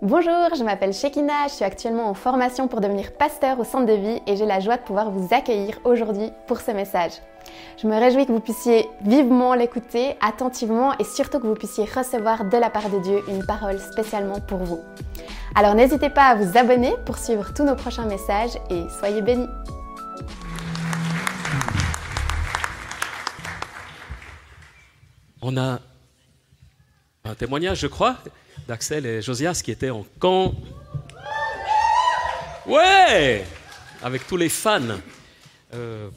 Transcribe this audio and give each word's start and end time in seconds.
Bonjour, 0.00 0.54
je 0.56 0.62
m'appelle 0.62 0.92
Shekina, 0.92 1.48
je 1.48 1.54
suis 1.54 1.64
actuellement 1.64 2.08
en 2.08 2.14
formation 2.14 2.68
pour 2.68 2.80
devenir 2.80 3.10
pasteur 3.14 3.58
au 3.58 3.64
centre 3.64 3.86
de 3.86 3.94
vie 3.94 4.22
et 4.28 4.36
j'ai 4.36 4.46
la 4.46 4.60
joie 4.60 4.76
de 4.76 4.82
pouvoir 4.82 5.10
vous 5.10 5.34
accueillir 5.34 5.80
aujourd'hui 5.82 6.30
pour 6.46 6.60
ce 6.60 6.70
message. 6.70 7.14
Je 7.82 7.88
me 7.88 7.98
réjouis 7.98 8.24
que 8.24 8.30
vous 8.30 8.38
puissiez 8.38 8.88
vivement 9.00 9.54
l'écouter, 9.54 10.14
attentivement 10.20 10.96
et 10.98 11.04
surtout 11.04 11.40
que 11.40 11.48
vous 11.48 11.56
puissiez 11.56 11.84
recevoir 11.84 12.44
de 12.44 12.56
la 12.56 12.70
part 12.70 12.90
de 12.90 13.00
Dieu 13.00 13.24
une 13.26 13.44
parole 13.44 13.80
spécialement 13.80 14.38
pour 14.40 14.58
vous. 14.58 14.78
Alors 15.56 15.74
n'hésitez 15.74 16.10
pas 16.10 16.26
à 16.26 16.34
vous 16.36 16.56
abonner 16.56 16.94
pour 17.04 17.18
suivre 17.18 17.52
tous 17.52 17.64
nos 17.64 17.74
prochains 17.74 18.06
messages 18.06 18.56
et 18.70 18.84
soyez 19.00 19.20
bénis. 19.20 19.48
On 25.42 25.56
a 25.56 25.80
un 27.24 27.34
témoignage, 27.34 27.80
je 27.80 27.88
crois, 27.88 28.14
d'Axel 28.68 29.06
et 29.06 29.22
Josias 29.22 29.62
qui 29.64 29.70
étaient 29.70 29.88
en 29.88 30.04
camp. 30.18 30.54
Ouais 32.66 33.42
Avec 34.02 34.26
tous 34.26 34.36
les 34.36 34.50
fans. 34.50 34.98
Euh, 35.74 36.10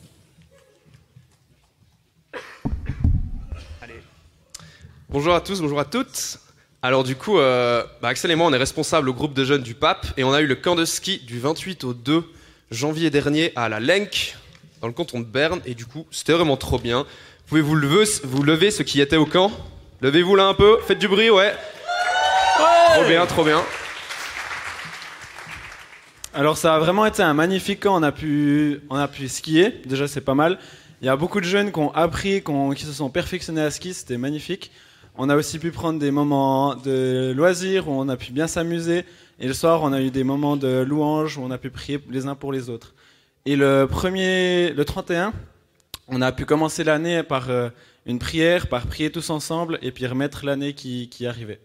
Bonjour 5.10 5.34
à 5.34 5.42
tous, 5.42 5.60
bonjour 5.60 5.80
à 5.80 5.84
toutes. 5.84 6.40
Alors 6.82 7.04
du 7.04 7.16
coup, 7.16 7.38
euh, 7.38 7.84
bah, 8.02 8.10
Axel 8.10 8.32
et 8.32 8.36
moi, 8.36 8.48
on 8.48 8.54
est 8.54 8.58
responsables 8.58 9.10
au 9.10 9.14
groupe 9.14 9.34
de 9.34 9.44
jeunes 9.44 9.62
du 9.62 9.74
Pape 9.74 10.08
et 10.16 10.24
on 10.24 10.32
a 10.32 10.40
eu 10.42 10.48
le 10.48 10.56
camp 10.56 10.76
de 10.76 10.86
ski 10.86 11.20
du 11.20 11.40
28 11.40 11.84
au 11.84 11.94
2 11.94 12.24
janvier 12.70 13.10
dernier 13.10 13.52
à 13.58 13.68
la 13.68 13.82
Lenk, 13.82 14.38
dans 14.80 14.88
le 14.88 14.94
canton 14.94 15.20
de 15.20 15.26
Berne, 15.26 15.60
et 15.66 15.76
du 15.76 15.86
coup, 15.86 16.08
c'était 16.12 16.32
vraiment 16.32 16.56
trop 16.56 16.80
bien. 16.80 17.06
Pouvez 17.48 17.60
vous 17.60 17.76
lever, 17.76 18.06
vous 18.24 18.44
lever 18.44 18.72
ceux 18.72 18.86
qui 18.86 19.02
étaient 19.02 19.18
au 19.18 19.26
camp? 19.26 19.52
Levez-vous 20.00 20.38
là 20.38 20.48
un 20.48 20.54
peu, 20.54 20.80
faites 20.88 21.00
du 21.00 21.10
bruit, 21.10 21.30
ouais. 21.30 21.54
Trop 22.94 23.04
bien, 23.08 23.26
trop 23.26 23.44
bien. 23.44 23.62
Alors 26.34 26.58
ça 26.58 26.76
a 26.76 26.80
vraiment 26.80 27.06
été 27.06 27.22
un 27.24 27.34
magnifique 27.34 27.82
camp, 27.82 27.96
on 28.00 28.04
a 28.04 28.12
pu, 28.12 28.82
on 28.90 28.96
a 28.96 29.08
pu 29.08 29.28
skier, 29.28 29.82
déjà 29.86 30.08
c'est 30.08 30.22
pas 30.22 30.34
mal. 30.36 30.60
Il 31.02 31.06
y 31.06 31.10
a 31.10 31.16
beaucoup 31.16 31.40
de 31.42 31.46
jeunes 31.46 31.72
qui 31.72 31.80
ont 31.80 31.94
appris, 31.94 32.42
qui, 32.44 32.52
ont- 32.52 32.72
qui 32.72 32.86
se 32.86 32.94
sont 32.94 33.10
perfectionnés 33.10 33.62
à 33.62 33.72
ski, 33.72 33.94
c'était 33.94 34.18
magnifique. 34.18 34.72
On 35.18 35.30
a 35.30 35.36
aussi 35.36 35.60
pu 35.60 35.72
prendre 35.72 36.00
des 36.00 36.12
moments 36.12 36.76
de 36.76 37.34
loisirs 37.36 37.90
où 37.90 37.92
on 37.92 38.08
a 38.08 38.16
pu 38.16 38.32
bien 38.32 38.48
s'amuser. 38.48 39.04
Et 39.40 39.48
le 39.48 39.54
soir, 39.54 39.82
on 39.84 39.92
a 39.92 40.00
eu 40.02 40.10
des 40.12 40.24
moments 40.24 40.56
de 40.56 40.86
louange 40.88 41.38
où 41.38 41.42
on 41.44 41.52
a 41.52 41.58
pu 41.58 41.70
prier 41.70 42.00
les 42.10 42.28
uns 42.28 42.36
pour 42.36 42.54
les 42.54 42.70
autres. 42.70 42.94
Et 43.46 43.56
le 43.56 43.88
premier, 43.90 44.72
le 44.72 44.86
31, 44.86 45.34
on 46.08 46.22
a 46.22 46.32
pu 46.32 46.46
commencer 46.46 46.84
l'année 46.84 47.24
par 47.24 47.50
euh, 47.50 47.70
une 48.06 48.20
prière, 48.20 48.68
par 48.68 48.86
prier 48.88 49.12
tous 49.12 49.30
ensemble 49.32 49.80
et 49.82 49.92
puis 49.92 50.06
remettre 50.08 50.46
l'année 50.46 50.74
qui, 50.74 51.10
qui 51.10 51.26
arrivait. 51.28 51.60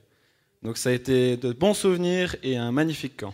Donc 0.66 0.78
ça 0.78 0.88
a 0.88 0.92
été 0.92 1.36
de 1.36 1.52
bons 1.52 1.74
souvenirs 1.74 2.34
et 2.42 2.56
un 2.56 2.72
magnifique 2.72 3.18
camp. 3.18 3.32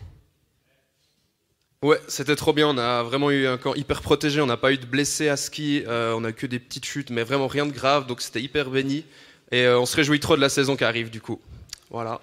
Ouais, 1.81 1.99
c'était 2.07 2.37
trop 2.37 2.53
bien. 2.53 2.69
On 2.69 2.77
a 2.77 3.03
vraiment 3.03 3.31
eu 3.31 3.47
un 3.47 3.57
camp 3.57 3.75
hyper 3.75 4.03
protégé. 4.03 4.43
On 4.43 4.47
n'a 4.47 4.59
pas 4.59 4.71
eu 4.71 4.77
de 4.77 4.85
blessés 4.85 5.31
à 5.31 5.39
ski. 5.39 5.83
euh, 5.87 6.13
on 6.15 6.25
a 6.25 6.29
eu 6.29 6.35
que 6.35 6.47
des 6.47 6.59
petites 6.59 6.85
chutes, 6.85 7.09
mais 7.09 7.23
vraiment 7.23 7.47
rien 7.47 7.65
de 7.65 7.73
grave. 7.73 8.07
Donc 8.07 8.21
c'était 8.21 8.43
hyper 8.43 8.69
béni. 8.69 9.07
Et 9.51 9.65
euh, 9.65 9.81
on 9.81 9.87
se 9.87 9.97
réjouit 9.97 10.21
trop 10.21 10.37
de 10.37 10.43
la 10.43 10.51
saison 10.51 10.77
qui 10.77 10.85
arrive 10.85 11.09
du 11.09 11.23
coup. 11.23 11.41
Voilà. 11.89 12.21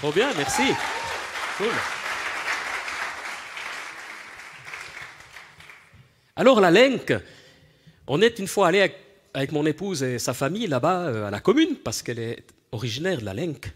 Trop 0.00 0.10
bien, 0.10 0.28
merci. 0.36 0.64
Cool. 1.56 1.68
Alors 6.34 6.60
la 6.60 6.72
Lenk, 6.72 7.14
on 8.08 8.20
est 8.20 8.40
une 8.40 8.48
fois 8.48 8.66
allé 8.66 8.80
avec, 8.80 8.96
avec 9.34 9.52
mon 9.52 9.64
épouse 9.66 10.02
et 10.02 10.18
sa 10.18 10.34
famille 10.34 10.66
là-bas 10.66 11.02
euh, 11.02 11.28
à 11.28 11.30
la 11.30 11.38
commune 11.38 11.76
parce 11.76 12.02
qu'elle 12.02 12.18
est 12.18 12.44
originaire 12.72 13.20
de 13.20 13.24
la 13.24 13.34
Lenk. 13.34 13.72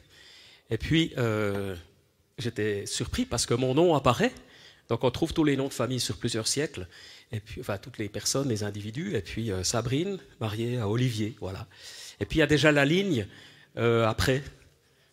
Et 0.70 0.78
puis 0.78 1.12
euh, 1.18 1.74
j'étais 2.38 2.86
surpris 2.86 3.24
parce 3.24 3.46
que 3.46 3.54
mon 3.54 3.74
nom 3.74 3.94
apparaît. 3.94 4.32
Donc 4.88 5.04
on 5.04 5.10
trouve 5.10 5.32
tous 5.32 5.44
les 5.44 5.56
noms 5.56 5.68
de 5.68 5.72
famille 5.72 6.00
sur 6.00 6.16
plusieurs 6.18 6.46
siècles. 6.46 6.86
Et 7.32 7.40
puis, 7.40 7.60
enfin, 7.60 7.78
toutes 7.78 7.98
les 7.98 8.08
personnes, 8.08 8.48
les 8.48 8.62
individus. 8.64 9.14
Et 9.16 9.22
puis 9.22 9.50
euh, 9.50 9.64
Sabrine, 9.64 10.18
mariée 10.40 10.78
à 10.78 10.88
Olivier, 10.88 11.36
voilà. 11.40 11.66
Et 12.20 12.26
puis 12.26 12.36
il 12.38 12.40
y 12.40 12.42
a 12.42 12.46
déjà 12.46 12.70
la 12.70 12.84
ligne 12.84 13.26
euh, 13.76 14.06
après. 14.06 14.42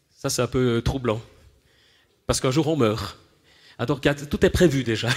Ça, 0.09 0.29
c'est 0.29 0.41
un 0.41 0.47
peu 0.47 0.81
troublant. 0.83 1.21
Parce 2.27 2.39
qu'un 2.39 2.51
jour, 2.51 2.67
on 2.67 2.75
meurt. 2.75 3.17
Ah, 3.79 3.85
donc, 3.87 4.05
il 4.05 4.07
y 4.07 4.11
a- 4.11 4.13
tout 4.13 4.45
est 4.45 4.51
prévu 4.51 4.83
déjà. 4.83 5.09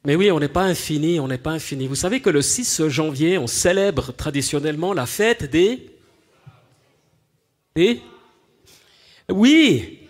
Mais 0.05 0.15
oui, 0.15 0.31
on 0.31 0.39
n'est 0.39 0.47
pas 0.47 0.63
infini, 0.63 1.19
on 1.19 1.27
n'est 1.27 1.37
pas 1.37 1.51
infini. 1.51 1.87
Vous 1.87 1.95
savez 1.95 2.21
que 2.21 2.29
le 2.29 2.41
6 2.41 2.87
janvier, 2.87 3.37
on 3.37 3.47
célèbre 3.47 4.11
traditionnellement 4.11 4.93
la 4.93 5.05
fête 5.05 5.49
des... 5.49 5.87
Des... 7.75 8.01
Oui 9.29 10.07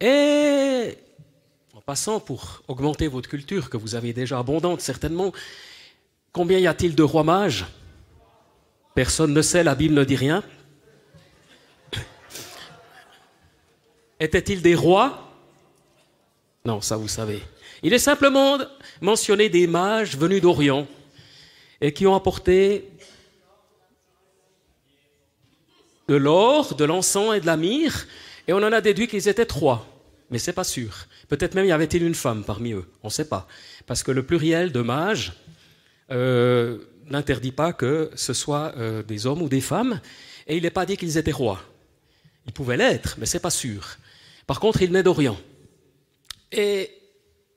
Et 0.00 0.96
en 1.74 1.80
passant, 1.82 2.20
pour 2.20 2.62
augmenter 2.68 3.06
votre 3.08 3.28
culture, 3.28 3.68
que 3.68 3.76
vous 3.76 3.94
avez 3.94 4.12
déjà 4.12 4.38
abondante 4.38 4.80
certainement, 4.80 5.32
combien 6.32 6.58
y 6.58 6.66
a-t-il 6.66 6.94
de 6.94 7.02
rois 7.02 7.24
mages 7.24 7.66
Personne 8.94 9.34
ne 9.34 9.42
sait, 9.42 9.62
la 9.62 9.74
Bible 9.74 9.94
ne 9.94 10.04
dit 10.04 10.16
rien. 10.16 10.42
Étaient-ils 14.20 14.62
des 14.62 14.74
rois? 14.74 15.30
Non, 16.64 16.80
ça 16.80 16.96
vous 16.96 17.08
savez. 17.08 17.42
Il 17.82 17.92
est 17.92 17.98
simplement 17.98 18.58
mentionné 19.00 19.48
des 19.48 19.66
mages 19.66 20.16
venus 20.16 20.42
d'Orient 20.42 20.86
et 21.80 21.92
qui 21.92 22.06
ont 22.06 22.14
apporté 22.14 22.90
de 26.10 26.16
l'or, 26.16 26.74
de 26.74 26.84
l'encens 26.84 27.36
et 27.36 27.40
de 27.40 27.46
la 27.46 27.56
myrrhe, 27.56 28.04
et 28.48 28.52
on 28.52 28.56
en 28.56 28.72
a 28.72 28.80
déduit 28.80 29.06
qu'ils 29.06 29.28
étaient 29.28 29.46
trois. 29.46 29.86
Mais 30.30 30.38
c'est 30.38 30.52
pas 30.52 30.64
sûr. 30.64 31.06
Peut-être 31.28 31.54
même 31.54 31.66
y 31.66 31.70
avait-il 31.70 32.02
une 32.02 32.16
femme 32.16 32.42
parmi 32.42 32.72
eux. 32.72 32.84
On 33.04 33.06
ne 33.06 33.12
sait 33.12 33.28
pas. 33.28 33.46
Parce 33.86 34.02
que 34.02 34.10
le 34.10 34.24
pluriel 34.24 34.72
de 34.72 34.80
mages 34.80 35.34
euh, 36.10 36.78
n'interdit 37.06 37.52
pas 37.52 37.72
que 37.72 38.10
ce 38.16 38.32
soit 38.32 38.72
euh, 38.76 39.04
des 39.04 39.26
hommes 39.26 39.40
ou 39.40 39.48
des 39.48 39.60
femmes, 39.60 40.00
et 40.48 40.56
il 40.56 40.64
n'est 40.64 40.70
pas 40.70 40.84
dit 40.84 40.96
qu'ils 40.96 41.16
étaient 41.16 41.30
rois. 41.30 41.60
Ils 42.46 42.52
pouvaient 42.52 42.76
l'être, 42.76 43.14
mais 43.18 43.26
c'est 43.26 43.38
pas 43.38 43.50
sûr. 43.50 43.96
Par 44.48 44.58
contre, 44.58 44.82
il 44.82 44.90
naît 44.90 45.04
d'Orient. 45.04 45.38
Et 46.50 46.90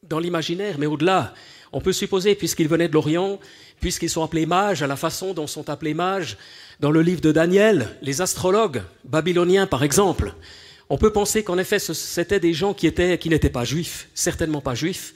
dans 0.03 0.19
l'imaginaire, 0.19 0.77
mais 0.77 0.85
au-delà, 0.85 1.33
on 1.71 1.81
peut 1.81 1.91
supposer, 1.91 2.35
puisqu'ils 2.35 2.67
venaient 2.67 2.87
de 2.87 2.93
l'Orient, 2.93 3.39
puisqu'ils 3.79 4.11
sont 4.11 4.23
appelés 4.23 4.45
mages, 4.45 4.83
à 4.83 4.87
la 4.87 4.95
façon 4.95 5.33
dont 5.33 5.47
sont 5.47 5.71
appelés 5.71 5.95
mages 5.95 6.37
dans 6.79 6.91
le 6.91 7.01
livre 7.01 7.21
de 7.21 7.31
Daniel, 7.31 7.89
les 8.01 8.21
astrologues 8.21 8.83
babyloniens 9.03 9.67
par 9.67 9.83
exemple, 9.83 10.33
on 10.89 10.97
peut 10.97 11.11
penser 11.11 11.43
qu'en 11.43 11.57
effet, 11.57 11.79
c'étaient 11.79 12.39
des 12.39 12.53
gens 12.53 12.73
qui 12.73 12.87
étaient, 12.87 13.17
qui 13.17 13.29
n'étaient 13.29 13.49
pas 13.49 13.63
juifs, 13.63 14.09
certainement 14.13 14.61
pas 14.61 14.75
juifs. 14.75 15.13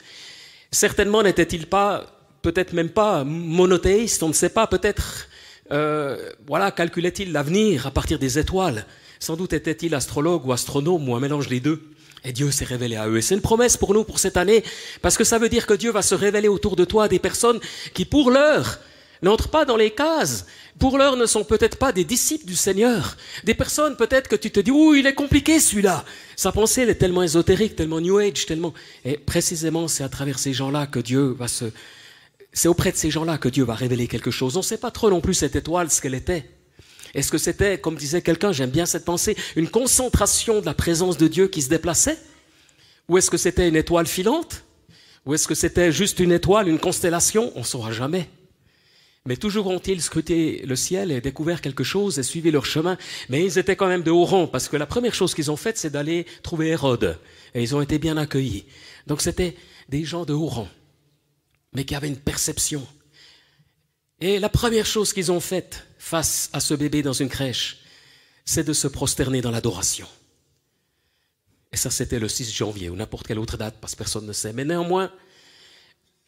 Certainement 0.70 1.22
n'étaient-ils 1.22 1.66
pas, 1.66 2.06
peut-être 2.42 2.72
même 2.72 2.88
pas 2.88 3.24
monothéistes, 3.24 4.22
on 4.22 4.28
ne 4.28 4.32
sait 4.32 4.48
pas, 4.48 4.66
peut-être, 4.66 5.28
euh, 5.70 6.32
voilà, 6.46 6.70
calculaient-ils 6.70 7.32
l'avenir 7.32 7.86
à 7.86 7.90
partir 7.90 8.18
des 8.18 8.38
étoiles? 8.38 8.86
Sans 9.20 9.36
doute 9.36 9.52
étaient-ils 9.52 9.94
astrologues 9.94 10.46
ou 10.46 10.52
astronomes 10.52 11.08
ou 11.08 11.14
un 11.14 11.20
mélange 11.20 11.48
des 11.48 11.60
deux. 11.60 11.82
Et 12.24 12.32
Dieu 12.32 12.50
s'est 12.50 12.64
révélé 12.64 12.96
à 12.96 13.08
eux. 13.08 13.18
Et 13.18 13.22
c'est 13.22 13.34
une 13.34 13.40
promesse 13.40 13.76
pour 13.76 13.94
nous 13.94 14.04
pour 14.04 14.18
cette 14.18 14.36
année, 14.36 14.64
parce 15.02 15.16
que 15.16 15.24
ça 15.24 15.38
veut 15.38 15.48
dire 15.48 15.66
que 15.66 15.74
Dieu 15.74 15.92
va 15.92 16.02
se 16.02 16.14
révéler 16.14 16.48
autour 16.48 16.74
de 16.74 16.84
toi 16.84 17.08
des 17.08 17.18
personnes 17.18 17.60
qui, 17.94 18.04
pour 18.04 18.30
l'heure, 18.30 18.80
n'entrent 19.22 19.50
pas 19.50 19.64
dans 19.64 19.76
les 19.76 19.90
cases. 19.90 20.46
Pour 20.78 20.98
l'heure, 20.98 21.16
ne 21.16 21.26
sont 21.26 21.44
peut-être 21.44 21.76
pas 21.76 21.92
des 21.92 22.04
disciples 22.04 22.46
du 22.46 22.56
Seigneur. 22.56 23.16
Des 23.44 23.54
personnes, 23.54 23.96
peut-être 23.96 24.28
que 24.28 24.36
tu 24.36 24.50
te 24.50 24.60
dis, 24.60 24.70
ouh, 24.70 24.94
il 24.94 25.06
est 25.06 25.14
compliqué 25.14 25.60
celui-là. 25.60 26.04
Sa 26.36 26.52
pensée, 26.52 26.82
elle 26.82 26.90
est 26.90 26.96
tellement 26.96 27.22
ésotérique, 27.22 27.76
tellement 27.76 28.00
New 28.00 28.18
Age, 28.18 28.46
tellement. 28.46 28.74
Et 29.04 29.16
précisément, 29.16 29.88
c'est 29.88 30.04
à 30.04 30.08
travers 30.08 30.38
ces 30.38 30.52
gens-là 30.52 30.86
que 30.86 31.00
Dieu 31.00 31.34
va 31.38 31.48
se. 31.48 31.66
C'est 32.52 32.68
auprès 32.68 32.92
de 32.92 32.96
ces 32.96 33.10
gens-là 33.10 33.38
que 33.38 33.48
Dieu 33.48 33.64
va 33.64 33.74
révéler 33.74 34.06
quelque 34.06 34.30
chose. 34.30 34.56
On 34.56 34.60
ne 34.60 34.64
sait 34.64 34.78
pas 34.78 34.90
trop 34.90 35.10
non 35.10 35.20
plus 35.20 35.34
cette 35.34 35.56
étoile, 35.56 35.90
ce 35.90 36.00
qu'elle 36.00 36.14
était. 36.14 36.48
Est-ce 37.14 37.30
que 37.30 37.38
c'était, 37.38 37.78
comme 37.78 37.96
disait 37.96 38.22
quelqu'un, 38.22 38.52
j'aime 38.52 38.70
bien 38.70 38.86
cette 38.86 39.04
pensée, 39.04 39.36
une 39.56 39.68
concentration 39.68 40.60
de 40.60 40.66
la 40.66 40.74
présence 40.74 41.16
de 41.16 41.26
Dieu 41.28 41.48
qui 41.48 41.62
se 41.62 41.68
déplaçait? 41.68 42.18
Ou 43.08 43.18
est-ce 43.18 43.30
que 43.30 43.36
c'était 43.36 43.68
une 43.68 43.76
étoile 43.76 44.06
filante? 44.06 44.64
Ou 45.26 45.34
est-ce 45.34 45.48
que 45.48 45.54
c'était 45.54 45.92
juste 45.92 46.20
une 46.20 46.32
étoile, 46.32 46.68
une 46.68 46.78
constellation? 46.78 47.52
On 47.54 47.60
ne 47.60 47.64
saura 47.64 47.92
jamais. 47.92 48.28
Mais 49.28 49.36
toujours 49.36 49.66
ont-ils 49.66 50.00
scruté 50.00 50.62
le 50.64 50.74
ciel 50.74 51.12
et 51.12 51.20
découvert 51.20 51.60
quelque 51.60 51.84
chose 51.84 52.18
et 52.18 52.22
suivi 52.22 52.50
leur 52.50 52.64
chemin. 52.64 52.96
Mais 53.28 53.44
ils 53.44 53.58
étaient 53.58 53.76
quand 53.76 53.86
même 53.86 54.02
de 54.02 54.10
haut 54.10 54.24
rang, 54.24 54.46
parce 54.46 54.70
que 54.70 54.76
la 54.78 54.86
première 54.86 55.12
chose 55.12 55.34
qu'ils 55.34 55.50
ont 55.50 55.56
faite, 55.56 55.76
c'est 55.76 55.90
d'aller 55.90 56.24
trouver 56.42 56.68
Hérode. 56.68 57.18
Et 57.52 57.62
ils 57.62 57.76
ont 57.76 57.82
été 57.82 57.98
bien 57.98 58.16
accueillis. 58.16 58.64
Donc 59.06 59.20
c'était 59.20 59.54
des 59.90 60.02
gens 60.02 60.24
de 60.24 60.32
haut 60.32 60.46
rang, 60.46 60.66
mais 61.74 61.84
qui 61.84 61.94
avaient 61.94 62.08
une 62.08 62.16
perception. 62.16 62.86
Et 64.22 64.38
la 64.38 64.48
première 64.48 64.86
chose 64.86 65.12
qu'ils 65.12 65.30
ont 65.30 65.40
faite 65.40 65.86
face 65.98 66.48
à 66.54 66.60
ce 66.60 66.72
bébé 66.72 67.02
dans 67.02 67.12
une 67.12 67.28
crèche, 67.28 67.80
c'est 68.46 68.64
de 68.64 68.72
se 68.72 68.88
prosterner 68.88 69.42
dans 69.42 69.50
l'adoration. 69.50 70.08
Et 71.70 71.76
ça, 71.76 71.90
c'était 71.90 72.18
le 72.18 72.28
6 72.28 72.50
janvier 72.50 72.88
ou 72.88 72.96
n'importe 72.96 73.26
quelle 73.26 73.38
autre 73.38 73.58
date, 73.58 73.76
parce 73.78 73.92
que 73.92 73.98
personne 73.98 74.24
ne 74.24 74.32
sait. 74.32 74.54
Mais 74.54 74.64
néanmoins, 74.64 75.12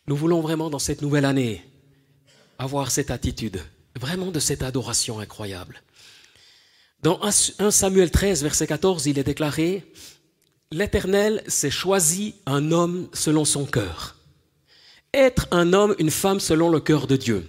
nous 0.06 0.16
voulons 0.16 0.42
vraiment, 0.42 0.68
dans 0.68 0.78
cette 0.78 1.00
nouvelle 1.00 1.24
année, 1.24 1.64
avoir 2.60 2.90
cette 2.90 3.10
attitude, 3.10 3.58
vraiment 3.98 4.30
de 4.30 4.38
cette 4.38 4.62
adoration 4.62 5.18
incroyable. 5.18 5.82
Dans 7.02 7.18
1 7.22 7.70
Samuel 7.70 8.10
13, 8.10 8.42
verset 8.42 8.66
14, 8.66 9.06
il 9.06 9.18
est 9.18 9.24
déclaré, 9.24 9.90
L'Éternel 10.70 11.42
s'est 11.48 11.70
choisi 11.70 12.34
un 12.46 12.70
homme 12.70 13.08
selon 13.14 13.44
son 13.44 13.64
cœur. 13.64 14.16
Être 15.14 15.48
un 15.50 15.72
homme, 15.72 15.96
une 15.98 16.10
femme 16.10 16.38
selon 16.38 16.68
le 16.68 16.78
cœur 16.78 17.06
de 17.06 17.16
Dieu. 17.16 17.48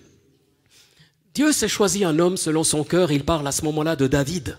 Dieu 1.36 1.52
s'est 1.52 1.68
choisi 1.68 2.04
un 2.04 2.18
homme 2.18 2.38
selon 2.38 2.64
son 2.64 2.84
cœur, 2.84 3.12
il 3.12 3.26
parle 3.26 3.46
à 3.46 3.52
ce 3.52 3.64
moment-là 3.66 3.96
de 3.98 4.08
David. 4.08 4.58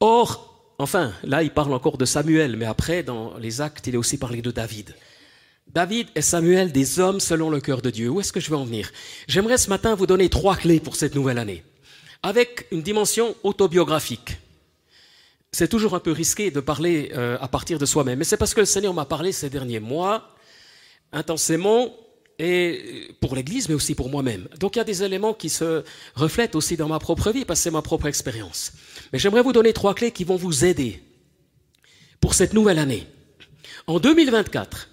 Or, 0.00 0.74
enfin, 0.78 1.12
là 1.24 1.42
il 1.42 1.50
parle 1.50 1.72
encore 1.72 1.98
de 1.98 2.04
Samuel, 2.04 2.56
mais 2.56 2.66
après, 2.66 3.02
dans 3.02 3.36
les 3.38 3.62
actes, 3.62 3.86
il 3.86 3.94
est 3.94 3.98
aussi 3.98 4.18
parlé 4.18 4.42
de 4.42 4.50
David. 4.50 4.94
David 5.72 6.08
et 6.14 6.22
Samuel, 6.22 6.72
des 6.72 6.98
hommes 6.98 7.20
selon 7.20 7.50
le 7.50 7.60
cœur 7.60 7.82
de 7.82 7.90
Dieu. 7.90 8.08
Où 8.08 8.20
est-ce 8.20 8.32
que 8.32 8.40
je 8.40 8.50
veux 8.50 8.56
en 8.56 8.64
venir? 8.64 8.90
J'aimerais 9.28 9.58
ce 9.58 9.68
matin 9.68 9.94
vous 9.94 10.06
donner 10.06 10.28
trois 10.28 10.56
clés 10.56 10.80
pour 10.80 10.96
cette 10.96 11.14
nouvelle 11.14 11.38
année, 11.38 11.64
avec 12.22 12.66
une 12.70 12.82
dimension 12.82 13.34
autobiographique 13.42 14.38
c'est 15.52 15.68
toujours 15.68 15.94
un 15.94 16.00
peu 16.00 16.12
risqué 16.12 16.50
de 16.50 16.60
parler 16.60 17.10
euh, 17.14 17.36
à 17.40 17.48
partir 17.48 17.78
de 17.78 17.86
soi-même, 17.86 18.18
mais 18.18 18.24
c'est 18.24 18.36
parce 18.36 18.54
que 18.54 18.60
le 18.60 18.66
Seigneur 18.66 18.94
m'a 18.94 19.04
parlé 19.04 19.32
ces 19.32 19.50
derniers 19.50 19.80
mois 19.80 20.34
intensément 21.12 21.92
et 22.38 23.08
pour 23.20 23.34
l'Église, 23.34 23.68
mais 23.68 23.74
aussi 23.74 23.94
pour 23.94 24.08
moi-même. 24.08 24.48
Donc 24.58 24.76
il 24.76 24.78
y 24.78 24.80
a 24.80 24.84
des 24.84 25.02
éléments 25.02 25.34
qui 25.34 25.50
se 25.50 25.84
reflètent 26.14 26.54
aussi 26.54 26.76
dans 26.76 26.88
ma 26.88 26.98
propre 26.98 27.32
vie, 27.32 27.44
parce 27.44 27.60
que 27.60 27.64
c'est 27.64 27.70
ma 27.70 27.82
propre 27.82 28.06
expérience. 28.06 28.72
Mais 29.12 29.18
j'aimerais 29.18 29.42
vous 29.42 29.52
donner 29.52 29.72
trois 29.72 29.94
clés 29.94 30.12
qui 30.12 30.24
vont 30.24 30.36
vous 30.36 30.64
aider 30.64 31.02
pour 32.20 32.34
cette 32.34 32.54
nouvelle 32.54 32.78
année. 32.78 33.06
En 33.86 33.98
2024, 33.98 34.89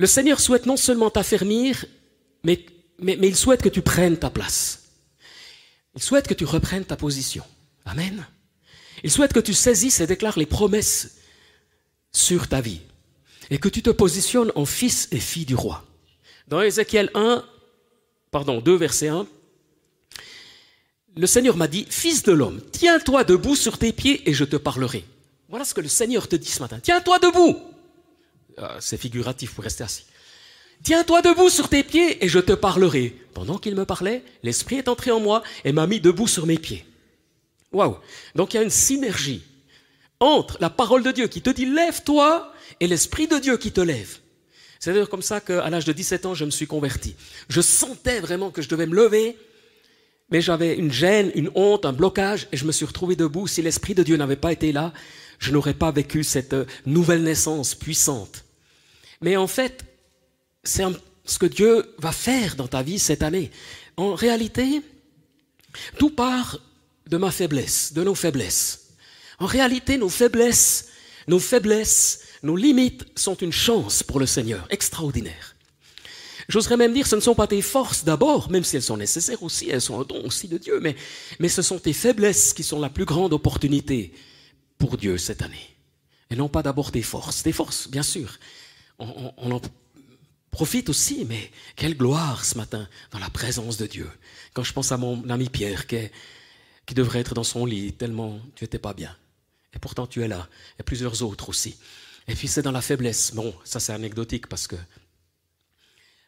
le 0.00 0.06
Seigneur 0.06 0.40
souhaite 0.40 0.64
non 0.64 0.78
seulement 0.78 1.10
t'affermir, 1.10 1.84
mais, 2.42 2.66
il 3.02 3.36
souhaite 3.36 3.60
que 3.60 3.68
tu 3.68 3.82
prennes 3.82 4.16
ta 4.16 4.30
place. 4.30 4.84
Il 5.94 6.02
souhaite 6.02 6.26
que 6.26 6.32
tu 6.32 6.46
reprennes 6.46 6.86
ta 6.86 6.96
position. 6.96 7.44
Amen. 7.84 8.26
Il 9.04 9.10
souhaite 9.10 9.34
que 9.34 9.40
tu 9.40 9.52
saisisses 9.52 10.00
et 10.00 10.06
déclares 10.06 10.38
les 10.38 10.46
promesses 10.46 11.18
sur 12.12 12.48
ta 12.48 12.62
vie 12.62 12.80
et 13.50 13.58
que 13.58 13.68
tu 13.68 13.82
te 13.82 13.90
positionnes 13.90 14.52
en 14.54 14.64
fils 14.64 15.06
et 15.10 15.20
fille 15.20 15.44
du 15.44 15.54
roi. 15.54 15.84
Dans 16.48 16.62
Ézéchiel 16.62 17.10
1, 17.12 17.44
pardon, 18.30 18.62
2, 18.62 18.74
verset 18.76 19.08
1, 19.08 19.26
le 21.14 21.26
Seigneur 21.26 21.58
m'a 21.58 21.68
dit, 21.68 21.86
Fils 21.90 22.22
de 22.22 22.32
l'homme, 22.32 22.62
tiens-toi 22.72 23.24
debout 23.24 23.56
sur 23.56 23.76
tes 23.76 23.92
pieds 23.92 24.26
et 24.30 24.32
je 24.32 24.44
te 24.44 24.56
parlerai. 24.56 25.04
Voilà 25.50 25.66
ce 25.66 25.74
que 25.74 25.82
le 25.82 25.88
Seigneur 25.88 26.26
te 26.26 26.36
dit 26.36 26.48
ce 26.48 26.60
matin. 26.60 26.80
Tiens-toi 26.82 27.18
debout. 27.18 27.58
Ah, 28.62 28.76
c'est 28.78 28.98
figuratif 28.98 29.54
pour 29.54 29.64
rester 29.64 29.84
assis. 29.84 30.04
Tiens-toi 30.82 31.22
debout 31.22 31.48
sur 31.48 31.68
tes 31.68 31.82
pieds 31.82 32.22
et 32.24 32.28
je 32.28 32.38
te 32.38 32.52
parlerai. 32.52 33.16
Pendant 33.32 33.58
qu'il 33.58 33.74
me 33.74 33.84
parlait, 33.84 34.22
l'Esprit 34.42 34.76
est 34.76 34.88
entré 34.88 35.10
en 35.10 35.20
moi 35.20 35.42
et 35.64 35.72
m'a 35.72 35.86
mis 35.86 36.00
debout 36.00 36.28
sur 36.28 36.46
mes 36.46 36.58
pieds. 36.58 36.84
Waouh 37.72 37.96
Donc 38.34 38.52
il 38.52 38.58
y 38.58 38.60
a 38.60 38.62
une 38.62 38.70
synergie 38.70 39.42
entre 40.18 40.58
la 40.60 40.68
parole 40.68 41.02
de 41.02 41.10
Dieu 41.10 41.26
qui 41.28 41.40
te 41.40 41.50
dit 41.50 41.64
lève-toi 41.64 42.52
et 42.80 42.86
l'Esprit 42.86 43.28
de 43.28 43.38
Dieu 43.38 43.56
qui 43.56 43.72
te 43.72 43.80
lève. 43.80 44.18
C'est 44.78 44.92
d'ailleurs 44.92 45.10
comme 45.10 45.22
ça 45.22 45.40
qu'à 45.40 45.68
l'âge 45.70 45.84
de 45.84 45.92
17 45.92 46.26
ans, 46.26 46.34
je 46.34 46.44
me 46.44 46.50
suis 46.50 46.66
converti. 46.66 47.14
Je 47.48 47.60
sentais 47.60 48.20
vraiment 48.20 48.50
que 48.50 48.62
je 48.62 48.68
devais 48.68 48.86
me 48.86 48.94
lever, 48.94 49.36
mais 50.30 50.40
j'avais 50.40 50.76
une 50.76 50.92
gêne, 50.92 51.30
une 51.34 51.50
honte, 51.54 51.84
un 51.84 51.92
blocage, 51.92 52.48
et 52.52 52.56
je 52.56 52.64
me 52.64 52.72
suis 52.72 52.86
retrouvé 52.86 53.16
debout. 53.16 53.46
Si 53.46 53.60
l'Esprit 53.60 53.94
de 53.94 54.02
Dieu 54.02 54.16
n'avait 54.16 54.36
pas 54.36 54.52
été 54.52 54.72
là, 54.72 54.92
je 55.38 55.52
n'aurais 55.52 55.74
pas 55.74 55.90
vécu 55.90 56.24
cette 56.24 56.56
nouvelle 56.86 57.22
naissance 57.22 57.74
puissante. 57.74 58.44
Mais 59.20 59.36
en 59.36 59.46
fait, 59.46 59.84
c'est 60.64 60.84
ce 61.24 61.38
que 61.38 61.46
Dieu 61.46 61.94
va 61.98 62.12
faire 62.12 62.56
dans 62.56 62.68
ta 62.68 62.82
vie 62.82 62.98
cette 62.98 63.22
année. 63.22 63.50
En 63.96 64.14
réalité, 64.14 64.82
tout 65.98 66.10
part 66.10 66.58
de 67.06 67.16
ma 67.16 67.30
faiblesse, 67.30 67.92
de 67.92 68.02
nos 68.02 68.14
faiblesses. 68.14 68.88
En 69.38 69.46
réalité, 69.46 69.98
nos 69.98 70.08
faiblesses, 70.08 70.88
nos 71.26 71.38
faiblesses, 71.38 72.20
nos 72.42 72.56
limites 72.56 73.06
sont 73.16 73.34
une 73.34 73.52
chance 73.52 74.02
pour 74.02 74.20
le 74.20 74.26
Seigneur, 74.26 74.66
extraordinaire. 74.70 75.56
J'oserais 76.48 76.76
même 76.76 76.92
dire, 76.92 77.06
ce 77.06 77.14
ne 77.14 77.20
sont 77.20 77.34
pas 77.34 77.46
tes 77.46 77.62
forces 77.62 78.04
d'abord, 78.04 78.50
même 78.50 78.64
si 78.64 78.76
elles 78.76 78.82
sont 78.82 78.96
nécessaires 78.96 79.42
aussi, 79.42 79.70
elles 79.70 79.80
sont 79.80 80.00
un 80.00 80.04
don 80.04 80.24
aussi 80.24 80.48
de 80.48 80.58
Dieu, 80.58 80.80
mais, 80.80 80.96
mais 81.38 81.48
ce 81.48 81.62
sont 81.62 81.78
tes 81.78 81.92
faiblesses 81.92 82.52
qui 82.52 82.64
sont 82.64 82.80
la 82.80 82.90
plus 82.90 83.04
grande 83.04 83.32
opportunité 83.32 84.12
pour 84.76 84.96
Dieu 84.96 85.16
cette 85.16 85.42
année. 85.42 85.76
Et 86.30 86.36
non 86.36 86.48
pas 86.48 86.62
d'abord 86.62 86.90
tes 86.90 87.02
forces. 87.02 87.42
Tes 87.42 87.52
forces, 87.52 87.88
bien 87.88 88.02
sûr, 88.02 88.38
on, 89.00 89.50
en 89.50 89.60
profite 90.50 90.88
aussi, 90.88 91.24
mais 91.28 91.50
quelle 91.76 91.96
gloire 91.96 92.44
ce 92.44 92.56
matin 92.56 92.88
dans 93.10 93.18
la 93.18 93.30
présence 93.30 93.76
de 93.76 93.86
Dieu. 93.86 94.10
Quand 94.52 94.62
je 94.62 94.72
pense 94.72 94.92
à 94.92 94.96
mon 94.96 95.28
ami 95.30 95.48
Pierre, 95.48 95.86
qui 95.86 95.96
qui 96.90 96.94
devrait 96.94 97.20
être 97.20 97.34
dans 97.34 97.44
son 97.44 97.66
lit, 97.66 97.92
tellement 97.92 98.40
tu 98.56 98.64
n'étais 98.64 98.80
pas 98.80 98.94
bien. 98.94 99.16
Et 99.74 99.78
pourtant 99.78 100.08
tu 100.08 100.24
es 100.24 100.28
là. 100.28 100.48
Et 100.80 100.82
plusieurs 100.82 101.22
autres 101.22 101.48
aussi. 101.48 101.76
Et 102.26 102.34
puis 102.34 102.48
c'est 102.48 102.62
dans 102.62 102.72
la 102.72 102.80
faiblesse. 102.80 103.32
Bon, 103.32 103.54
ça 103.62 103.78
c'est 103.78 103.92
anecdotique 103.92 104.48
parce 104.48 104.66
que... 104.66 104.74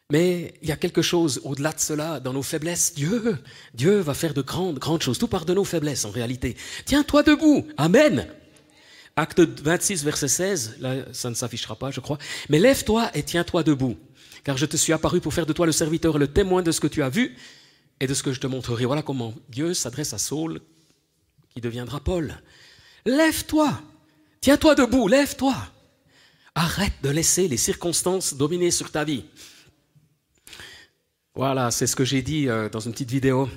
Mais 0.09 0.53
il 0.61 0.69
y 0.69 0.71
a 0.71 0.77
quelque 0.77 1.01
chose 1.01 1.41
au-delà 1.43 1.73
de 1.73 1.81
cela, 1.81 2.21
dans 2.21 2.31
nos 2.31 2.43
faiblesses. 2.43 2.93
Dieu, 2.93 3.37
Dieu 3.73 3.99
va 3.99 4.13
faire 4.13 4.33
de 4.33 4.41
grandes, 4.41 4.79
grandes 4.79 5.01
choses. 5.01 5.17
Tout 5.17 5.27
part 5.27 5.43
de 5.43 5.53
nos 5.53 5.65
faiblesses 5.65 6.05
en 6.05 6.11
réalité. 6.11 6.55
Tiens-toi 6.85 7.23
debout. 7.23 7.67
Amen. 7.75 8.27
Acte 9.15 9.39
26, 9.39 10.03
verset 10.03 10.27
16, 10.27 10.77
là 10.79 10.95
ça 11.13 11.29
ne 11.29 11.35
s'affichera 11.35 11.75
pas, 11.75 11.91
je 11.91 11.99
crois. 11.99 12.17
Mais 12.49 12.57
lève-toi 12.57 13.11
et 13.13 13.21
tiens-toi 13.21 13.61
debout, 13.61 13.95
car 14.43 14.57
je 14.57 14.65
te 14.65 14.75
suis 14.75 14.91
apparu 14.91 15.21
pour 15.21 15.33
faire 15.33 15.45
de 15.45 15.53
toi 15.53 15.67
le 15.67 15.71
serviteur 15.71 16.15
et 16.15 16.19
le 16.19 16.27
témoin 16.27 16.63
de 16.63 16.71
ce 16.71 16.79
que 16.79 16.87
tu 16.87 17.03
as 17.03 17.09
vu 17.09 17.35
et 17.99 18.07
de 18.07 18.13
ce 18.13 18.23
que 18.23 18.33
je 18.33 18.39
te 18.39 18.47
montrerai. 18.47 18.85
Voilà 18.85 19.03
comment 19.03 19.35
Dieu 19.49 19.75
s'adresse 19.75 20.13
à 20.13 20.17
Saul, 20.17 20.61
qui 21.53 21.61
deviendra 21.61 21.99
Paul. 21.99 22.41
Lève-toi, 23.05 23.79
tiens-toi 24.41 24.73
debout, 24.73 25.07
lève-toi. 25.07 25.55
Arrête 26.55 26.93
de 27.03 27.09
laisser 27.09 27.47
les 27.47 27.57
circonstances 27.57 28.33
dominer 28.33 28.71
sur 28.71 28.91
ta 28.91 29.03
vie. 29.03 29.25
Voilà, 31.35 31.69
c'est 31.69 31.87
ce 31.87 31.95
que 31.95 32.05
j'ai 32.05 32.21
dit 32.21 32.47
euh, 32.47 32.69
dans 32.69 32.79
une 32.79 32.91
petite 32.91 33.11
vidéo. 33.11 33.49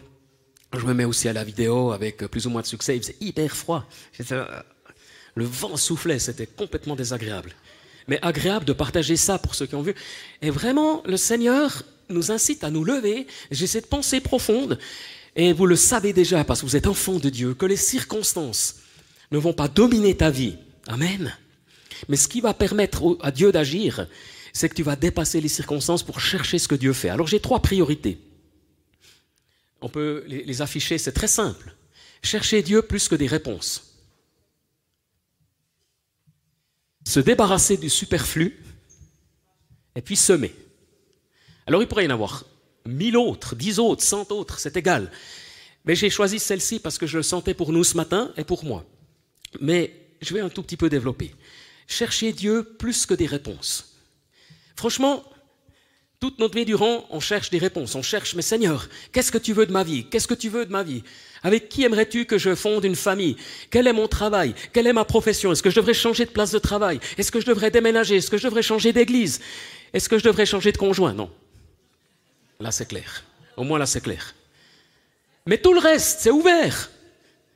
Je 0.74 0.84
me 0.84 0.92
mets 0.92 1.04
aussi 1.04 1.28
à 1.28 1.32
la 1.32 1.44
vidéo 1.44 1.92
avec 1.92 2.26
plus 2.26 2.46
ou 2.46 2.50
moins 2.50 2.62
de 2.62 2.66
succès. 2.66 2.96
Il 2.96 3.02
faisait 3.02 3.16
hyper 3.20 3.54
froid. 3.54 3.86
Le 5.36 5.44
vent 5.44 5.76
soufflait, 5.76 6.18
c'était 6.18 6.46
complètement 6.46 6.96
désagréable. 6.96 7.52
Mais 8.08 8.18
agréable 8.22 8.64
de 8.64 8.72
partager 8.72 9.16
ça 9.16 9.38
pour 9.38 9.54
ceux 9.54 9.66
qui 9.66 9.74
ont 9.74 9.82
vu. 9.82 9.94
Et 10.42 10.50
vraiment, 10.50 11.02
le 11.06 11.16
Seigneur 11.16 11.82
nous 12.08 12.32
incite 12.32 12.64
à 12.64 12.70
nous 12.70 12.84
lever. 12.84 13.26
J'ai 13.50 13.66
cette 13.66 13.88
pensée 13.88 14.20
profonde, 14.20 14.78
et 15.36 15.52
vous 15.52 15.66
le 15.66 15.76
savez 15.76 16.12
déjà 16.12 16.42
parce 16.42 16.60
que 16.60 16.66
vous 16.66 16.76
êtes 16.76 16.86
enfant 16.86 17.18
de 17.18 17.28
Dieu, 17.28 17.54
que 17.54 17.66
les 17.66 17.76
circonstances 17.76 18.76
ne 19.30 19.38
vont 19.38 19.52
pas 19.52 19.68
dominer 19.68 20.16
ta 20.16 20.30
vie. 20.30 20.56
Amen. 20.86 21.36
Mais 22.08 22.16
ce 22.16 22.28
qui 22.28 22.40
va 22.40 22.54
permettre 22.54 23.18
à 23.20 23.30
Dieu 23.30 23.52
d'agir, 23.52 24.06
c'est 24.54 24.70
que 24.70 24.74
tu 24.74 24.82
vas 24.82 24.96
dépasser 24.96 25.40
les 25.42 25.48
circonstances 25.48 26.02
pour 26.02 26.20
chercher 26.20 26.58
ce 26.58 26.68
que 26.68 26.74
Dieu 26.74 26.94
fait. 26.94 27.10
Alors 27.10 27.26
j'ai 27.26 27.40
trois 27.40 27.60
priorités. 27.60 28.18
On 29.82 29.90
peut 29.90 30.24
les 30.26 30.62
afficher, 30.62 30.96
c'est 30.96 31.12
très 31.12 31.28
simple. 31.28 31.74
Chercher 32.22 32.62
Dieu 32.62 32.80
plus 32.80 33.08
que 33.08 33.14
des 33.14 33.26
réponses. 33.26 33.95
Se 37.06 37.20
débarrasser 37.20 37.76
du 37.76 37.88
superflu 37.88 38.60
et 39.94 40.02
puis 40.02 40.16
semer. 40.16 40.52
Alors 41.66 41.80
il 41.80 41.86
pourrait 41.86 42.04
y 42.04 42.08
en 42.08 42.10
avoir 42.10 42.44
mille 42.84 43.16
autres, 43.16 43.54
dix 43.54 43.78
autres, 43.78 44.02
cent 44.02 44.30
autres, 44.32 44.58
c'est 44.58 44.76
égal. 44.76 45.10
Mais 45.84 45.94
j'ai 45.94 46.10
choisi 46.10 46.40
celle-ci 46.40 46.80
parce 46.80 46.98
que 46.98 47.06
je 47.06 47.18
le 47.18 47.22
sentais 47.22 47.54
pour 47.54 47.72
nous 47.72 47.84
ce 47.84 47.96
matin 47.96 48.32
et 48.36 48.42
pour 48.42 48.64
moi. 48.64 48.84
Mais 49.60 49.92
je 50.20 50.34
vais 50.34 50.40
un 50.40 50.48
tout 50.48 50.64
petit 50.64 50.76
peu 50.76 50.88
développer. 50.88 51.32
Chercher 51.86 52.32
Dieu 52.32 52.64
plus 52.64 53.06
que 53.06 53.14
des 53.14 53.26
réponses. 53.26 53.96
Franchement, 54.74 55.22
toute 56.20 56.38
notre 56.38 56.54
vie 56.54 56.64
durant, 56.64 57.04
on 57.10 57.20
cherche 57.20 57.50
des 57.50 57.58
réponses. 57.58 57.94
On 57.94 58.02
cherche, 58.02 58.34
mais 58.34 58.42
Seigneur, 58.42 58.88
qu'est-ce 59.12 59.30
que 59.30 59.38
tu 59.38 59.52
veux 59.52 59.66
de 59.66 59.72
ma 59.72 59.84
vie? 59.84 60.06
Qu'est-ce 60.06 60.26
que 60.26 60.34
tu 60.34 60.48
veux 60.48 60.64
de 60.64 60.72
ma 60.72 60.82
vie? 60.82 61.02
Avec 61.42 61.68
qui 61.68 61.84
aimerais-tu 61.84 62.24
que 62.24 62.38
je 62.38 62.54
fonde 62.54 62.84
une 62.84 62.96
famille? 62.96 63.36
Quel 63.70 63.86
est 63.86 63.92
mon 63.92 64.08
travail? 64.08 64.54
Quelle 64.72 64.86
est 64.86 64.92
ma 64.92 65.04
profession? 65.04 65.52
Est-ce 65.52 65.62
que 65.62 65.70
je 65.70 65.76
devrais 65.76 65.94
changer 65.94 66.24
de 66.24 66.30
place 66.30 66.52
de 66.52 66.58
travail? 66.58 67.00
Est-ce 67.18 67.30
que 67.30 67.40
je 67.40 67.46
devrais 67.46 67.70
déménager? 67.70 68.16
Est-ce 68.16 68.30
que 68.30 68.38
je 68.38 68.44
devrais 68.44 68.62
changer 68.62 68.92
d'église? 68.92 69.40
Est-ce 69.92 70.08
que 70.08 70.18
je 70.18 70.24
devrais 70.24 70.46
changer 70.46 70.72
de 70.72 70.78
conjoint? 70.78 71.12
Non. 71.12 71.30
Là, 72.60 72.70
c'est 72.70 72.88
clair. 72.88 73.24
Au 73.56 73.64
moins, 73.64 73.78
là, 73.78 73.86
c'est 73.86 74.00
clair. 74.00 74.34
Mais 75.46 75.58
tout 75.58 75.74
le 75.74 75.80
reste, 75.80 76.20
c'est 76.20 76.30
ouvert. 76.30 76.90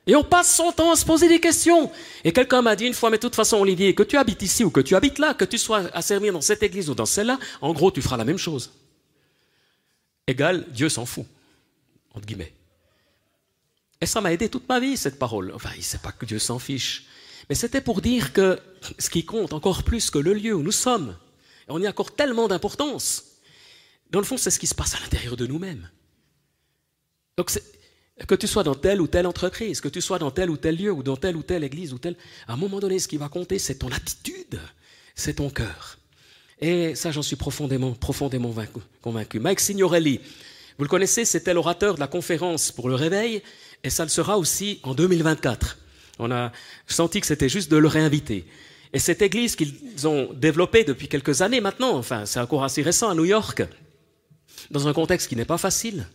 Et 0.07 0.15
on 0.15 0.23
passe 0.23 0.55
son 0.55 0.71
temps 0.71 0.91
à 0.91 0.95
se 0.95 1.05
poser 1.05 1.29
des 1.29 1.39
questions. 1.39 1.91
Et 2.23 2.33
quelqu'un 2.33 2.61
m'a 2.61 2.75
dit 2.75 2.85
une 2.85 2.93
fois, 2.93 3.09
mais 3.09 3.17
de 3.17 3.21
toute 3.21 3.35
façon, 3.35 3.57
Olivier, 3.57 3.93
que 3.93 4.03
tu 4.03 4.17
habites 4.17 4.41
ici 4.41 4.63
ou 4.63 4.71
que 4.71 4.79
tu 4.79 4.95
habites 4.95 5.19
là, 5.19 5.33
que 5.33 5.45
tu 5.45 5.57
sois 5.57 5.89
à 5.93 6.01
servir 6.01 6.33
dans 6.33 6.41
cette 6.41 6.63
église 6.63 6.89
ou 6.89 6.95
dans 6.95 7.05
celle-là, 7.05 7.39
en 7.61 7.73
gros, 7.73 7.91
tu 7.91 8.01
feras 8.01 8.17
la 8.17 8.25
même 8.25 8.39
chose. 8.39 8.71
Égal, 10.25 10.65
Dieu 10.71 10.89
s'en 10.89 11.05
fout, 11.05 11.25
entre 12.13 12.25
guillemets. 12.25 12.53
Et 13.99 14.07
ça 14.07 14.21
m'a 14.21 14.33
aidé 14.33 14.49
toute 14.49 14.67
ma 14.67 14.79
vie, 14.79 14.97
cette 14.97 15.19
parole. 15.19 15.51
Enfin, 15.53 15.69
il 15.75 15.79
ne 15.79 15.83
sait 15.83 15.99
pas 15.99 16.11
que 16.11 16.25
Dieu 16.25 16.39
s'en 16.39 16.57
fiche. 16.57 17.05
Mais 17.49 17.55
c'était 17.55 17.81
pour 17.81 18.01
dire 18.01 18.33
que 18.33 18.59
ce 18.97 19.09
qui 19.09 19.25
compte 19.25 19.53
encore 19.53 19.83
plus 19.83 20.09
que 20.09 20.17
le 20.17 20.33
lieu 20.33 20.55
où 20.55 20.63
nous 20.63 20.71
sommes, 20.71 21.15
et 21.67 21.71
on 21.71 21.79
y 21.79 21.85
accorde 21.85 22.15
tellement 22.15 22.47
d'importance, 22.47 23.25
dans 24.09 24.19
le 24.19 24.25
fond, 24.25 24.37
c'est 24.37 24.51
ce 24.51 24.59
qui 24.59 24.67
se 24.67 24.75
passe 24.75 24.95
à 24.95 24.99
l'intérieur 24.99 25.37
de 25.37 25.45
nous-mêmes. 25.45 25.89
Donc, 27.37 27.51
Que 28.27 28.35
tu 28.35 28.47
sois 28.47 28.63
dans 28.63 28.75
telle 28.75 29.01
ou 29.01 29.07
telle 29.07 29.27
entreprise, 29.27 29.81
que 29.81 29.89
tu 29.89 30.01
sois 30.01 30.19
dans 30.19 30.31
tel 30.31 30.49
ou 30.49 30.57
tel 30.57 30.77
lieu, 30.77 30.91
ou 30.91 31.03
dans 31.03 31.17
telle 31.17 31.35
ou 31.35 31.43
telle 31.43 31.63
église, 31.63 31.93
ou 31.93 31.97
telle. 31.97 32.15
À 32.47 32.53
un 32.53 32.57
moment 32.57 32.79
donné, 32.79 32.99
ce 32.99 33.07
qui 33.07 33.17
va 33.17 33.29
compter, 33.29 33.59
c'est 33.59 33.75
ton 33.75 33.89
attitude, 33.89 34.59
c'est 35.15 35.35
ton 35.35 35.49
cœur. 35.49 35.97
Et 36.59 36.93
ça, 36.95 37.11
j'en 37.11 37.23
suis 37.23 37.35
profondément, 37.35 37.93
profondément 37.93 38.53
convaincu. 39.01 39.39
Mike 39.39 39.59
Signorelli, 39.59 40.19
vous 40.77 40.83
le 40.83 40.89
connaissez, 40.89 41.25
c'était 41.25 41.53
l'orateur 41.53 41.95
de 41.95 41.99
la 41.99 42.07
conférence 42.07 42.71
pour 42.71 42.87
le 42.87 42.95
réveil, 42.95 43.41
et 43.83 43.89
ça 43.89 44.03
le 44.03 44.09
sera 44.09 44.37
aussi 44.37 44.79
en 44.83 44.93
2024. 44.93 45.77
On 46.19 46.31
a 46.31 46.51
senti 46.87 47.19
que 47.19 47.27
c'était 47.27 47.49
juste 47.49 47.71
de 47.71 47.77
le 47.77 47.87
réinviter. 47.87 48.45
Et 48.93 48.99
cette 48.99 49.21
église 49.21 49.55
qu'ils 49.55 49.73
ont 50.05 50.33
développée 50.33 50.83
depuis 50.83 51.07
quelques 51.07 51.41
années 51.41 51.61
maintenant, 51.61 51.97
enfin 51.97 52.25
c'est 52.25 52.39
encore 52.39 52.63
assez 52.63 52.81
récent 52.81 53.09
à 53.09 53.15
New 53.15 53.25
York, 53.25 53.63
dans 54.69 54.87
un 54.87 54.93
contexte 54.93 55.27
qui 55.29 55.35
n'est 55.35 55.45
pas 55.45 55.57
facile, 55.57 56.05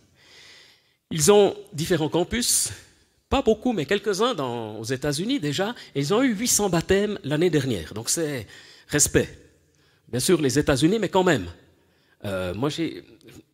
ils 1.11 1.31
ont 1.31 1.55
différents 1.73 2.09
campus, 2.09 2.69
pas 3.29 3.41
beaucoup, 3.41 3.73
mais 3.73 3.85
quelques-uns 3.85 4.35
aux 4.37 4.83
États-Unis 4.83 5.39
déjà, 5.39 5.75
et 5.95 5.99
ils 5.99 6.13
ont 6.13 6.23
eu 6.23 6.33
800 6.33 6.69
baptêmes 6.69 7.19
l'année 7.23 7.49
dernière. 7.49 7.93
Donc 7.93 8.09
c'est 8.09 8.47
respect. 8.87 9.37
Bien 10.09 10.19
sûr, 10.19 10.41
les 10.41 10.57
États-Unis, 10.57 10.99
mais 10.99 11.09
quand 11.09 11.23
même. 11.23 11.47
Euh, 12.25 12.53
moi, 12.53 12.69
j'ai. 12.69 13.03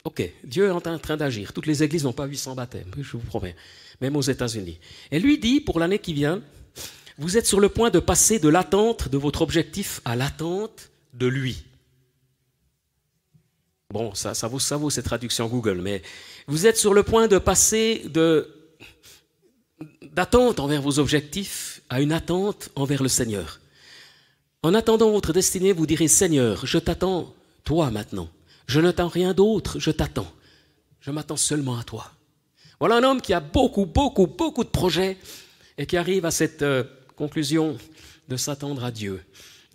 Ok, 0.03 0.29
Dieu 0.43 0.67
est 0.67 0.69
en 0.69 0.99
train 0.99 1.17
d'agir. 1.17 1.53
Toutes 1.53 1.65
les 1.65 1.81
églises 1.81 2.03
n'ont 2.03 2.13
pas 2.13 2.25
800 2.25 2.55
baptêmes, 2.55 2.91
je 2.97 3.11
vous 3.13 3.19
promets, 3.19 3.55
même 4.01 4.15
aux 4.15 4.21
États-Unis. 4.21 4.79
Et 5.11 5.19
lui 5.19 5.37
dit, 5.37 5.61
pour 5.61 5.79
l'année 5.79 5.99
qui 5.99 6.13
vient, 6.13 6.41
vous 7.17 7.37
êtes 7.37 7.45
sur 7.45 7.59
le 7.59 7.69
point 7.69 7.89
de 7.89 7.99
passer 7.99 8.39
de 8.39 8.49
l'attente 8.49 9.07
de 9.09 9.17
votre 9.17 9.41
objectif 9.41 10.01
à 10.03 10.15
l'attente 10.15 10.91
de 11.13 11.27
lui. 11.27 11.63
Bon, 13.93 14.15
ça, 14.15 14.33
ça, 14.33 14.47
vaut, 14.47 14.57
ça 14.57 14.75
vaut 14.75 14.89
cette 14.89 15.05
traduction 15.05 15.47
Google, 15.47 15.79
mais 15.79 16.01
vous 16.47 16.65
êtes 16.65 16.77
sur 16.77 16.95
le 16.95 17.03
point 17.03 17.27
de 17.27 17.37
passer 17.37 18.01
de, 18.09 18.49
d'attente 20.01 20.59
envers 20.59 20.81
vos 20.81 20.97
objectifs 20.97 21.83
à 21.89 22.01
une 22.01 22.11
attente 22.11 22.69
envers 22.75 23.03
le 23.03 23.07
Seigneur. 23.07 23.59
En 24.63 24.73
attendant 24.73 25.11
votre 25.11 25.31
destinée, 25.31 25.73
vous 25.73 25.85
direz 25.85 26.07
Seigneur, 26.07 26.65
je 26.65 26.79
t'attends, 26.79 27.35
toi 27.63 27.91
maintenant. 27.91 28.29
Je 28.65 28.79
n'attends 28.79 29.09
rien 29.09 29.35
d'autre, 29.35 29.77
je 29.77 29.91
t'attends. 29.91 30.33
Je 30.99 31.11
m'attends 31.11 31.37
seulement 31.37 31.77
à 31.77 31.83
toi. 31.83 32.09
Voilà 32.79 32.95
un 32.95 33.03
homme 33.03 33.21
qui 33.21 33.31
a 33.31 33.41
beaucoup, 33.41 33.85
beaucoup, 33.85 34.25
beaucoup 34.25 34.63
de 34.63 34.69
projets 34.69 35.19
et 35.77 35.85
qui 35.85 35.97
arrive 35.97 36.25
à 36.25 36.31
cette 36.31 36.63
euh, 36.63 36.83
conclusion 37.15 37.77
de 38.27 38.37
s'attendre 38.37 38.85
à 38.85 38.89
Dieu, 38.89 39.23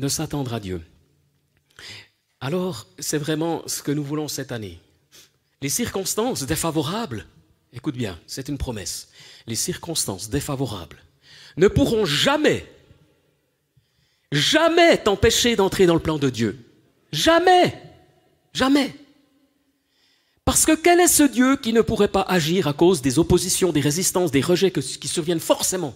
de 0.01 0.09
s'attendre 0.09 0.55
à 0.55 0.59
Dieu. 0.59 0.83
Alors, 2.41 2.87
c'est 2.99 3.19
vraiment 3.19 3.63
ce 3.67 3.83
que 3.83 3.91
nous 3.91 4.05
voulons 4.05 4.29
cette 4.29 4.53
année. 4.53 4.81
Les 5.61 5.69
circonstances 5.69 6.45
défavorables, 6.45 7.27
écoute 7.73 7.97
bien, 7.97 8.19
c'est 8.27 8.49
une 8.49 8.59
promesse, 8.59 9.09
les 9.47 9.57
circonstances 9.57 10.31
défavorables 10.31 11.03
ne 11.57 11.67
pourront 11.67 12.05
jamais, 12.05 12.65
jamais 14.31 14.97
t'empêcher 14.99 15.57
d'entrer 15.57 15.87
dans 15.87 15.95
le 15.95 16.01
plan 16.01 16.19
de 16.19 16.31
Dieu. 16.31 16.65
Jamais, 17.11 17.83
jamais. 18.53 18.95
Parce 20.45 20.65
que 20.65 20.77
quel 20.77 21.01
est 21.01 21.09
ce 21.09 21.25
Dieu 21.25 21.57
qui 21.57 21.73
ne 21.73 21.81
pourrait 21.81 22.09
pas 22.09 22.23
agir 22.23 22.69
à 22.69 22.73
cause 22.73 23.03
des 23.03 23.19
oppositions, 23.19 23.73
des 23.73 23.81
résistances, 23.81 24.31
des 24.31 24.41
rejets 24.41 24.71
qui 24.71 25.09
surviennent 25.09 25.41
forcément? 25.41 25.95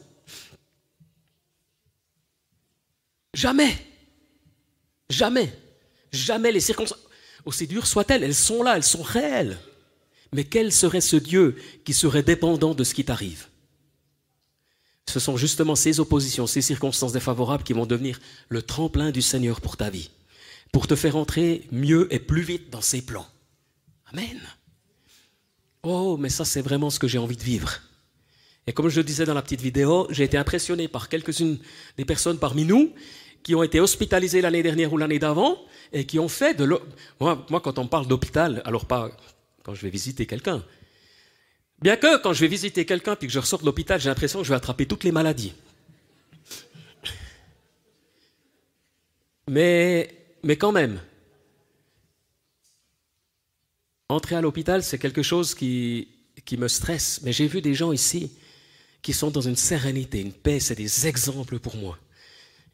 Jamais. 3.33 3.79
Jamais. 5.09 5.53
Jamais 6.13 6.53
les 6.53 6.61
circonstances, 6.61 7.01
aussi 7.45 7.67
dures 7.67 7.87
soient-elles, 7.87 8.23
elles 8.23 8.35
sont 8.35 8.63
là, 8.63 8.77
elles 8.77 8.85
sont 8.85 9.03
réelles. 9.03 9.59
Mais 10.33 10.45
quel 10.45 10.73
serait 10.73 11.01
ce 11.01 11.17
Dieu 11.17 11.57
qui 11.85 11.93
serait 11.93 12.23
dépendant 12.23 12.75
de 12.75 12.85
ce 12.85 12.95
qui 12.95 13.05
t'arrive? 13.05 13.47
Ce 15.09 15.21
sont 15.21 15.37
justement 15.37 15.75
ces 15.75 16.01
oppositions, 16.01 16.47
ces 16.47 16.63
circonstances 16.63 17.13
défavorables 17.13 17.65
qui 17.65 17.73
vont 17.73 17.87
devenir 17.87 18.21
le 18.49 18.63
tremplin 18.63 19.11
du 19.11 19.21
Seigneur 19.21 19.61
pour 19.61 19.77
ta 19.77 19.91
vie, 19.91 20.11
pour 20.73 20.87
te 20.87 20.95
faire 20.95 21.17
entrer 21.17 21.67
mieux 21.71 22.13
et 22.15 22.19
plus 22.19 22.43
vite 22.43 22.71
dans 22.71 22.81
ses 22.81 23.03
plans. 23.03 23.27
Amen. 24.13 24.41
Oh, 25.83 26.17
mais 26.17 26.31
ça 26.31 26.45
c'est 26.45 26.63
vraiment 26.63 26.91
ce 26.91 26.99
que 26.99 27.09
j'ai 27.09 27.19
envie 27.19 27.37
de 27.37 27.43
vivre. 27.43 27.81
Et 28.67 28.73
comme 28.73 28.89
je 28.89 29.01
le 29.01 29.05
disais 29.05 29.25
dans 29.25 29.35
la 29.35 29.43
petite 29.43 29.61
vidéo, 29.61 30.07
j'ai 30.11 30.25
été 30.25 30.39
impressionné 30.39 30.87
par 30.87 31.09
quelques-unes 31.09 31.59
des 31.97 32.05
personnes 32.05 32.39
parmi 32.39 32.65
nous 32.65 32.95
qui 33.43 33.55
ont 33.55 33.63
été 33.63 33.81
hospitalisés 33.81 34.41
l'année 34.41 34.63
dernière 34.63 34.93
ou 34.93 34.99
l'année 34.99 35.19
d'avant 35.19 35.59
et 35.93 36.07
qui 36.07 36.19
ont 36.19 36.29
fait 36.29 36.55
de 36.55 36.65
l'hôpital. 36.65 37.39
Moi, 37.51 37.61
quand 37.61 37.79
on 37.79 37.87
parle 37.87 38.07
d'hôpital, 38.07 38.63
alors 38.65 38.87
pas 38.87 39.11
quand 39.63 39.75
je 39.75 39.83
vais 39.83 39.91
visiter 39.91 40.27
quelqu'un. 40.27 40.65
Bien 41.81 41.97
que 41.97 42.23
quand 42.23 42.33
je 42.33 42.41
vais 42.41 42.49
visiter 42.49 42.85
quelqu'un 42.87 43.17
puis 43.17 43.27
que 43.27 43.33
je 43.33 43.39
ressors 43.41 43.61
de 43.61 43.67
l'hôpital, 43.67 44.01
j'ai 44.01 44.09
l'impression 44.09 44.39
que 44.41 44.45
je 44.45 44.51
vais 44.51 44.57
attraper 44.57 44.87
toutes 44.87 45.05
les 45.05 45.13
maladies. 45.13 45.53
Mais, 49.49 50.09
quand 50.59 50.73
même, 50.73 51.01
entrer 54.09 54.37
à 54.37 54.41
l'hôpital, 54.41 54.83
c'est 54.85 54.99
quelque 54.99 55.23
chose 55.23 55.55
qui, 55.55 56.09
qui 56.45 56.57
me 56.57 56.69
stresse. 56.69 57.21
Mais 57.23 57.33
j'ai 57.33 57.49
vu 57.49 57.61
des 57.61 57.75
gens 57.75 57.93
ici 57.93 58.33
qui 59.03 59.13
sont 59.13 59.33
dans 59.33 59.41
une 59.41 59.57
sérénité, 59.57 60.21
une 60.21 60.33
paix, 60.33 60.61
c'est 60.61 60.77
des 60.77 61.09
exemples 61.09 61.59
pour 61.59 61.77
moi. 61.77 61.99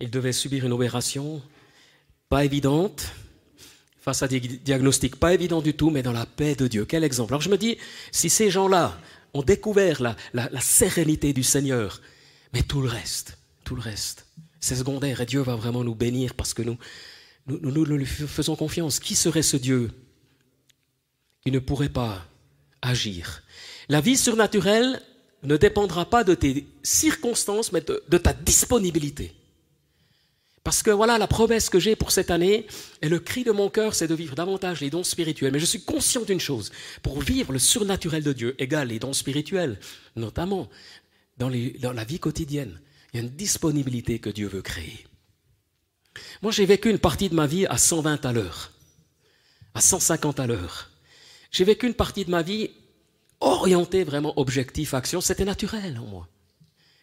Il 0.00 0.10
devait 0.10 0.32
subir 0.32 0.64
une 0.64 0.72
opération 0.72 1.42
pas 2.28 2.44
évidente, 2.44 3.06
face 4.00 4.22
à 4.22 4.28
des 4.28 4.40
diagnostics 4.40 5.16
pas 5.16 5.34
évidents 5.34 5.62
du 5.62 5.74
tout, 5.74 5.90
mais 5.90 6.02
dans 6.02 6.12
la 6.12 6.26
paix 6.26 6.54
de 6.54 6.68
Dieu. 6.68 6.84
Quel 6.84 7.04
exemple 7.04 7.32
Alors 7.32 7.40
je 7.40 7.50
me 7.50 7.58
dis, 7.58 7.78
si 8.12 8.30
ces 8.30 8.50
gens-là 8.50 8.98
ont 9.34 9.42
découvert 9.42 10.00
la, 10.00 10.60
sérénité 10.60 11.32
du 11.32 11.42
Seigneur, 11.42 12.00
mais 12.52 12.62
tout 12.62 12.80
le 12.80 12.88
reste, 12.88 13.38
tout 13.64 13.74
le 13.74 13.82
reste, 13.82 14.26
c'est 14.60 14.76
secondaire 14.76 15.20
et 15.20 15.26
Dieu 15.26 15.40
va 15.40 15.56
vraiment 15.56 15.84
nous 15.84 15.94
bénir 15.94 16.34
parce 16.34 16.54
que 16.54 16.62
nous, 16.62 16.78
nous, 17.46 17.58
nous, 17.60 17.86
nous 17.86 17.96
lui 17.96 18.06
faisons 18.06 18.56
confiance. 18.56 19.00
Qui 19.00 19.14
serait 19.14 19.42
ce 19.42 19.56
Dieu 19.56 19.90
qui 21.42 21.50
ne 21.50 21.58
pourrait 21.58 21.88
pas 21.88 22.24
agir? 22.82 23.42
La 23.88 24.00
vie 24.00 24.16
surnaturelle 24.16 25.02
ne 25.42 25.56
dépendra 25.56 26.08
pas 26.08 26.24
de 26.24 26.34
tes 26.34 26.66
circonstances, 26.82 27.72
mais 27.72 27.80
de 27.80 28.18
ta 28.18 28.32
disponibilité. 28.32 29.34
Parce 30.68 30.82
que 30.82 30.90
voilà, 30.90 31.16
la 31.16 31.26
promesse 31.26 31.70
que 31.70 31.80
j'ai 31.80 31.96
pour 31.96 32.10
cette 32.10 32.30
année, 32.30 32.66
et 33.00 33.08
le 33.08 33.18
cri 33.18 33.42
de 33.42 33.52
mon 33.52 33.70
cœur, 33.70 33.94
c'est 33.94 34.06
de 34.06 34.14
vivre 34.14 34.34
davantage 34.34 34.82
les 34.82 34.90
dons 34.90 35.02
spirituels. 35.02 35.50
Mais 35.50 35.60
je 35.60 35.64
suis 35.64 35.80
conscient 35.80 36.20
d'une 36.24 36.40
chose, 36.40 36.72
pour 37.02 37.22
vivre 37.22 37.54
le 37.54 37.58
surnaturel 37.58 38.22
de 38.22 38.34
Dieu, 38.34 38.54
égale 38.58 38.88
les 38.88 38.98
dons 38.98 39.14
spirituels, 39.14 39.80
notamment 40.14 40.68
dans, 41.38 41.50
dans 41.80 41.92
la 41.94 42.04
vie 42.04 42.18
quotidienne, 42.18 42.82
il 43.10 43.16
y 43.16 43.20
a 43.20 43.22
une 43.22 43.34
disponibilité 43.34 44.18
que 44.18 44.28
Dieu 44.28 44.46
veut 44.46 44.60
créer. 44.60 45.06
Moi, 46.42 46.52
j'ai 46.52 46.66
vécu 46.66 46.90
une 46.90 46.98
partie 46.98 47.30
de 47.30 47.34
ma 47.34 47.46
vie 47.46 47.64
à 47.64 47.78
120 47.78 48.26
à 48.26 48.32
l'heure, 48.34 48.74
à 49.72 49.80
150 49.80 50.38
à 50.38 50.46
l'heure. 50.46 50.90
J'ai 51.50 51.64
vécu 51.64 51.86
une 51.86 51.94
partie 51.94 52.26
de 52.26 52.30
ma 52.30 52.42
vie 52.42 52.68
orientée 53.40 54.04
vraiment 54.04 54.38
objectif, 54.38 54.92
action. 54.92 55.22
C'était 55.22 55.46
naturel 55.46 55.98
en 55.98 56.04
moi. 56.04 56.28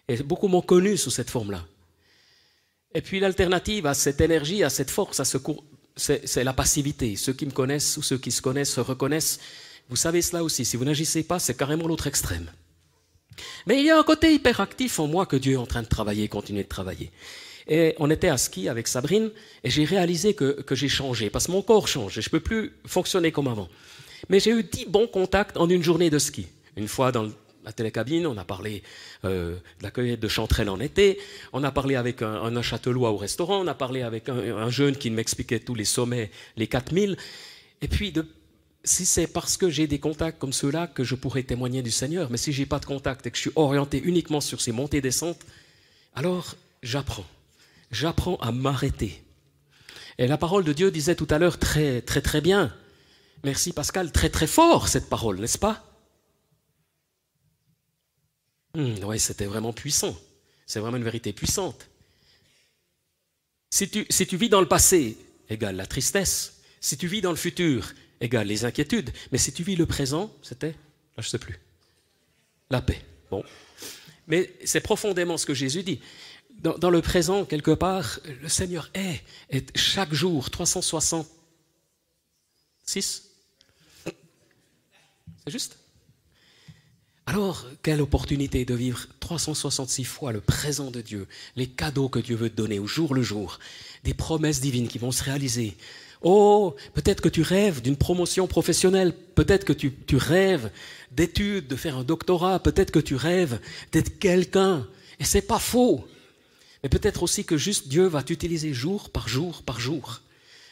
Et 0.08 0.18
beaucoup 0.18 0.50
m'ont 0.50 0.62
connu 0.62 0.98
sous 0.98 1.10
cette 1.10 1.32
forme-là. 1.32 1.66
Et 2.96 3.02
puis 3.02 3.20
l'alternative 3.20 3.86
à 3.86 3.94
cette 3.94 4.22
énergie, 4.22 4.64
à 4.64 4.70
cette 4.70 4.90
force, 4.90 5.20
à 5.20 5.25
ce 5.25 5.38
c'est 5.98 6.44
la 6.44 6.54
passivité. 6.54 7.16
Ceux 7.18 7.34
qui 7.34 7.46
me 7.46 7.52
connaissent 7.52 7.98
ou 7.98 8.02
ceux 8.02 8.18
qui 8.18 8.32
se 8.32 8.42
connaissent 8.42 8.74
se 8.74 8.82
reconnaissent. 8.82 9.40
Vous 9.90 9.98
savez 9.98 10.22
cela 10.22 10.44
aussi. 10.44 10.66
Si 10.66 10.78
vous 10.78 10.86
n'agissez 10.86 11.24
pas, 11.24 11.40
c'est 11.40 11.56
carrément 11.56 11.88
l'autre 11.88 12.08
extrême. 12.08 12.50
Mais 13.68 13.80
il 13.80 13.86
y 13.86 13.90
a 13.90 14.00
un 14.00 14.04
côté 14.04 14.34
hyperactif 14.34 15.00
en 15.00 15.08
moi 15.08 15.25
que 15.25 15.36
Dieu 15.36 15.54
est 15.54 15.58
en 15.58 15.66
train 15.66 15.84
de 15.84 15.88
travailler, 15.88 16.28
continuer 16.30 16.64
de 16.64 16.70
travailler. 16.70 17.12
Et 17.68 17.96
on 18.00 18.10
était 18.10 18.30
à 18.30 18.38
ski 18.38 18.70
avec 18.70 18.88
Sabrine 18.88 19.32
et 19.64 19.70
j'ai 19.70 19.86
réalisé 19.86 20.34
que, 20.34 20.62
que 20.62 20.75
j'ai 20.75 20.88
changé 20.88 21.30
parce 21.30 21.48
que 21.48 21.52
mon 21.52 21.62
corps 21.62 21.88
change 21.88 22.18
et 22.18 22.22
je 22.22 22.30
ne 22.30 22.32
peux 22.32 22.40
plus 22.40 22.74
fonctionner 22.86 23.32
comme 23.32 23.48
avant. 23.48 23.68
Mais 24.30 24.40
j'ai 24.40 24.52
eu 24.52 24.64
dix 24.64 24.86
bons 24.86 25.08
contacts 25.08 25.58
en 25.58 25.70
une 25.70 25.84
journée 25.84 26.10
de 26.10 26.20
ski. 26.20 26.48
Une 26.78 26.88
fois 26.88 27.12
dans 27.12 27.24
le 27.24 27.32
la 27.66 27.74
télécabine, 27.74 28.28
on 28.28 28.38
a 28.38 28.46
parlé 28.46 28.84
euh, 29.26 29.56
de 29.56 29.84
la 29.84 29.92
cueillette 29.92 30.20
de 30.20 30.28
chanterelles 30.28 30.70
en 30.70 30.80
été, 30.80 31.20
on 31.52 31.64
a 31.64 31.72
parlé 31.72 31.96
avec 31.96 32.22
un, 32.22 32.56
un 32.56 32.62
châtelois 32.62 33.12
au 33.12 33.18
restaurant, 33.18 33.62
on 33.62 33.68
a 33.68 33.74
parlé 33.74 34.04
avec 34.04 34.30
un, 34.30 34.70
jeune 34.70 34.96
qui 34.96 35.10
m'expliquait 35.10 35.60
tous 35.60 35.76
les 35.76 35.86
sommets, 35.86 36.32
les 36.58 36.68
4000. 36.68 37.18
Et 37.82 37.88
puis, 37.88 38.14
si 38.84 39.06
c'est 39.06 39.28
parce 39.28 39.58
que 39.58 39.70
j'ai 39.70 39.88
des 39.88 40.00
contacts 40.00 40.40
comme 40.40 40.54
ceux-là 40.54 40.88
que 40.88 41.04
je 41.04 41.16
pourrais 41.16 41.44
témoigner 41.44 41.82
du 41.82 41.92
Seigneur, 41.92 42.30
mais 42.30 42.38
si 42.38 42.54
j'ai 42.54 42.68
pas 42.68 42.80
de 42.80 42.86
contact 42.86 43.26
et 43.26 43.32
que 43.32 43.38
je 43.38 43.42
suis 43.42 43.52
orienté 43.56 44.02
uniquement 44.04 44.42
sur 44.42 44.62
ces 44.62 44.72
montées 44.72 44.98
et 44.98 45.02
descentes, 45.02 45.42
alors 46.14 46.56
j'apprends. 46.84 47.26
J'apprends 47.92 48.36
à 48.38 48.52
m'arrêter. 48.52 49.24
Et 50.18 50.28
la 50.28 50.38
parole 50.38 50.64
de 50.64 50.72
Dieu 50.72 50.92
disait 50.92 51.16
tout 51.16 51.28
à 51.30 51.40
l'heure 51.40 51.58
très, 51.58 52.02
très, 52.02 52.22
très 52.22 52.42
bien. 52.42 52.74
Merci 53.44 53.74
Pascal, 53.74 54.12
très, 54.12 54.30
très 54.30 54.48
fort 54.48 54.88
cette 54.88 55.10
parole, 55.10 55.40
n'est-ce 55.40 55.58
pas? 55.58 55.95
Hmm, 58.75 58.96
oui, 59.03 59.20
c'était 59.20 59.46
vraiment 59.46 59.74
puissant. 59.74 60.15
C'est 60.65 60.79
vraiment 60.79 60.98
une 60.98 61.03
vérité 61.03 61.34
puissante. 61.34 61.88
Si 63.70 63.89
tu, 63.89 64.05
si 64.10 64.27
tu 64.27 64.38
vis 64.38 64.50
dans 64.50 64.62
le 64.62 64.67
passé, 64.67 65.17
égale 65.50 65.75
la 65.75 65.86
tristesse. 65.86 66.62
Si 66.82 66.98
tu 66.98 67.08
vis 67.08 67.22
dans 67.22 67.32
le 67.32 67.38
futur, 67.38 67.94
égale 68.20 68.48
les 68.48 68.65
inquiétudes. 68.65 69.12
Mais 69.32 69.38
si 69.38 69.53
tu 69.53 69.63
vis 69.63 69.75
le 69.75 69.86
présent, 69.86 70.34
c'était 70.41 70.75
Là, 71.17 71.22
je 71.22 71.27
ne 71.27 71.32
sais 71.32 71.39
plus. 71.39 71.60
la 72.70 72.82
paix. 72.82 73.01
Bon. 73.32 73.41
Mais 74.27 74.53
c'est 74.65 74.82
profondément 74.82 75.38
ce 75.38 75.46
que 75.46 75.53
Jésus 75.53 75.84
dit. 75.84 76.01
Dans, 76.60 76.77
dans, 76.77 76.89
le 76.89 77.01
présent, 77.01 77.46
quelque 77.46 77.72
part, 77.72 78.20
le 78.41 78.50
Seigneur 78.50 78.89
est, 78.94 79.24
est 79.50 79.77
chaque 79.77 80.13
jour 80.13 80.50
366. 80.50 83.29
C'est 85.46 85.48
juste? 85.48 85.77
Alors, 87.27 87.65
quelle 87.82 88.01
opportunité 88.01 88.65
de 88.65 88.75
vivre 88.75 89.08
366 89.20 90.03
fois 90.03 90.32
le 90.32 90.41
présent 90.41 90.91
de 90.91 91.01
Dieu, 91.01 91.27
les 91.55 91.65
cadeaux 91.65 92.08
que 92.08 92.20
Dieu 92.20 92.36
veut 92.36 92.51
te 92.51 92.55
donner 92.55 92.77
au 92.77 92.86
jour 92.86 93.15
le 93.15 93.24
jour, 93.24 93.60
des 94.03 94.13
promesses 94.13 94.62
divines 94.62 94.88
qui 94.88 95.00
vont 95.00 95.12
se 95.12 95.24
réaliser. 95.24 95.75
Oh, 96.22 96.75
peut-être 96.94 97.22
que 97.22 97.29
tu 97.29 97.41
rêves 97.41 97.82
d'une 97.82 97.98
promotion 97.98 98.46
professionnelle, 98.46 99.13
peut-être 99.34 99.65
que 99.65 99.74
tu, 99.74 99.91
tu 100.05 100.17
rêves 100.17 100.70
d'études, 101.12 101.67
de 101.67 101.75
faire 101.75 101.98
un 101.98 102.03
doctorat, 102.03 102.60
peut-être 102.60 102.91
que 102.91 103.00
tu 103.00 103.15
rêves 103.15 103.60
d'être 103.91 104.20
quelqu'un, 104.20 104.88
et 105.20 105.24
c'est 105.24 105.41
pas 105.41 105.60
faux. 105.60 106.08
Mais 106.84 106.89
peut-être 106.89 107.24
aussi 107.24 107.44
que 107.44 107.58
juste 107.58 107.88
Dieu 107.88 108.05
va 108.05 108.22
t'utiliser 108.22 108.72
jour 108.72 109.10
par 109.10 109.27
jour 109.27 109.63
par 109.63 109.79
jour. 109.79 110.22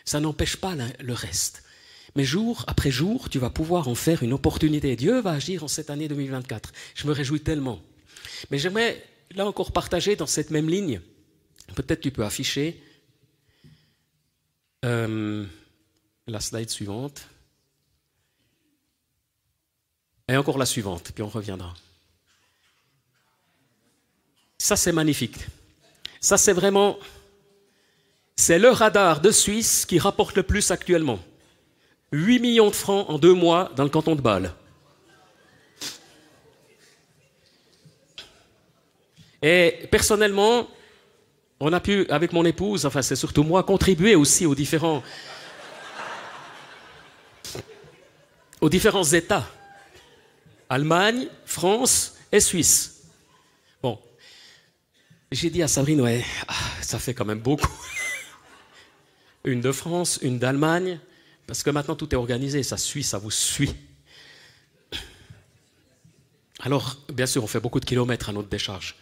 Ça 0.05 0.19
n'empêche 0.19 0.57
pas 0.57 0.75
le 0.99 1.13
reste. 1.13 1.63
Mais 2.15 2.23
jour 2.23 2.63
après 2.67 2.91
jour, 2.91 3.29
tu 3.29 3.39
vas 3.39 3.49
pouvoir 3.49 3.87
en 3.87 3.95
faire 3.95 4.23
une 4.23 4.33
opportunité. 4.33 4.95
Dieu 4.95 5.19
va 5.21 5.31
agir 5.31 5.63
en 5.63 5.67
cette 5.67 5.89
année 5.89 6.07
2024. 6.07 6.71
Je 6.95 7.07
me 7.07 7.11
réjouis 7.11 7.41
tellement. 7.41 7.81
Mais 8.51 8.59
j'aimerais 8.59 9.03
là 9.31 9.45
encore 9.47 9.71
partager 9.71 10.15
dans 10.15 10.27
cette 10.27 10.51
même 10.51 10.69
ligne. 10.69 11.01
Peut-être 11.75 12.01
tu 12.01 12.11
peux 12.11 12.23
afficher 12.23 12.81
euh, 14.85 15.45
la 16.27 16.39
slide 16.39 16.69
suivante. 16.69 17.27
Et 20.27 20.37
encore 20.37 20.57
la 20.57 20.65
suivante, 20.65 21.11
puis 21.13 21.23
on 21.23 21.29
reviendra. 21.29 21.73
Ça, 24.57 24.75
c'est 24.75 24.93
magnifique. 24.93 25.37
Ça, 26.21 26.37
c'est 26.37 26.53
vraiment... 26.53 26.97
C'est 28.35 28.57
le 28.57 28.69
radar 28.69 29.19
de 29.19 29.31
Suisse 29.31 29.85
qui 29.85 29.99
rapporte 29.99 30.35
le 30.37 30.43
plus 30.43 30.71
actuellement. 30.71 31.19
8 32.13 32.39
millions 32.39 32.69
de 32.69 32.75
francs 32.75 33.09
en 33.09 33.17
deux 33.17 33.33
mois 33.33 33.71
dans 33.75 33.83
le 33.83 33.89
canton 33.89 34.15
de 34.15 34.21
Bâle. 34.21 34.53
Et 39.41 39.87
personnellement, 39.91 40.69
on 41.59 41.73
a 41.73 41.79
pu, 41.79 42.05
avec 42.09 42.31
mon 42.31 42.45
épouse, 42.45 42.85
enfin 42.85 43.01
c'est 43.01 43.15
surtout 43.15 43.43
moi, 43.43 43.63
contribuer 43.63 44.15
aussi 44.15 44.45
aux 44.45 44.53
différents, 44.53 45.03
aux 48.61 48.69
différents 48.69 49.03
États. 49.03 49.45
Allemagne, 50.69 51.27
France 51.45 52.15
et 52.31 52.39
Suisse. 52.39 53.05
Bon, 53.81 53.99
j'ai 55.31 55.49
dit 55.49 55.63
à 55.63 55.67
Sabrine, 55.67 56.01
ouais, 56.01 56.23
ah, 56.47 56.53
ça 56.81 56.99
fait 56.99 57.15
quand 57.15 57.25
même 57.25 57.41
beaucoup. 57.41 57.71
Une 59.43 59.61
de 59.61 59.71
France, 59.71 60.19
une 60.21 60.37
d'Allemagne, 60.39 60.99
parce 61.47 61.63
que 61.63 61.69
maintenant 61.69 61.95
tout 61.95 62.09
est 62.13 62.17
organisé, 62.17 62.63
ça 62.63 62.77
suit, 62.77 63.03
ça 63.03 63.17
vous 63.17 63.31
suit. 63.31 63.73
Alors, 66.59 66.97
bien 67.11 67.25
sûr, 67.25 67.43
on 67.43 67.47
fait 67.47 67.59
beaucoup 67.59 67.79
de 67.79 67.85
kilomètres 67.85 68.29
à 68.29 68.31
notre 68.31 68.47
décharge. 68.47 68.95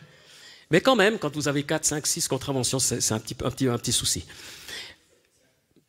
Mais 0.71 0.81
quand 0.81 0.95
même, 0.95 1.19
quand 1.19 1.35
vous 1.35 1.47
avez 1.47 1.63
4, 1.63 1.85
5, 1.85 2.07
6 2.07 2.27
contraventions, 2.27 2.79
c'est 2.79 3.11
un 3.11 3.19
petit, 3.19 3.35
un, 3.43 3.51
petit, 3.51 3.67
un 3.67 3.77
petit 3.77 3.91
souci. 3.91 4.25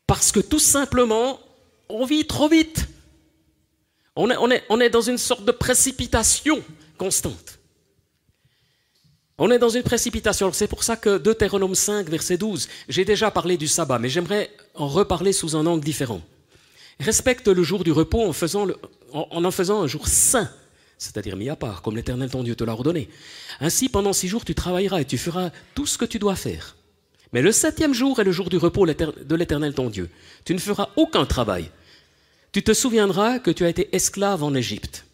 Parce 0.06 0.32
que 0.32 0.40
tout 0.40 0.58
simplement, 0.58 1.40
on 1.88 2.04
vit 2.04 2.26
trop 2.26 2.48
vite. 2.48 2.86
On 4.16 4.30
est, 4.30 4.36
on 4.36 4.50
est, 4.50 4.62
on 4.68 4.80
est 4.80 4.90
dans 4.90 5.00
une 5.00 5.16
sorte 5.16 5.44
de 5.44 5.52
précipitation 5.52 6.62
constante. 6.98 7.58
On 9.38 9.50
est 9.50 9.58
dans 9.58 9.70
une 9.70 9.82
précipitation. 9.82 10.52
C'est 10.52 10.68
pour 10.68 10.84
ça 10.84 10.96
que 10.96 11.16
Deutéronome 11.16 11.74
5, 11.74 12.08
verset 12.08 12.36
12, 12.36 12.68
j'ai 12.88 13.06
déjà 13.06 13.30
parlé 13.30 13.56
du 13.56 13.66
sabbat, 13.66 13.98
mais 13.98 14.10
j'aimerais 14.10 14.50
en 14.74 14.88
reparler 14.88 15.32
sous 15.32 15.56
un 15.56 15.64
angle 15.64 15.84
différent 15.84 16.20
respecte 17.02 17.48
le 17.48 17.62
jour 17.62 17.84
du 17.84 17.92
repos 17.92 18.22
en, 18.22 18.32
faisant 18.32 18.66
en, 19.12 19.50
faisant 19.50 19.82
un 19.82 19.86
jour 19.86 20.06
saint, 20.08 20.50
c'est-à-dire 20.98 21.36
mis 21.36 21.48
à 21.48 21.56
part, 21.56 21.82
comme 21.82 21.96
l'Éternel 21.96 22.30
ton 22.30 22.42
Dieu 22.42 22.54
te 22.54 22.64
l'a 22.64 22.72
ordonné. 22.72 23.08
Ainsi, 23.60 23.88
pendant 23.88 24.12
six 24.12 24.28
jours, 24.28 24.44
tu 24.44 24.54
travailleras 24.54 25.00
et 25.00 25.04
tu 25.04 25.18
feras 25.18 25.50
tout 25.74 25.86
ce 25.86 25.98
que 25.98 26.04
tu 26.04 26.18
dois 26.18 26.36
faire. 26.36 26.76
Mais 27.32 27.42
le 27.42 27.52
septième 27.52 27.94
jour 27.94 28.20
est 28.20 28.24
le 28.24 28.32
jour 28.32 28.50
du 28.50 28.58
repos 28.58 28.86
de 28.86 29.34
l'Éternel 29.34 29.74
ton 29.74 29.88
Dieu. 29.88 30.10
Tu 30.44 30.54
ne 30.54 30.58
feras 30.58 30.90
aucun 30.96 31.24
travail. 31.24 31.70
Tu 32.52 32.62
te 32.62 32.74
souviendras 32.74 33.38
que 33.38 33.50
tu 33.50 33.64
as 33.64 33.70
été 33.70 33.94
esclave 33.94 34.42
en 34.42 34.54
Égypte 34.54 35.06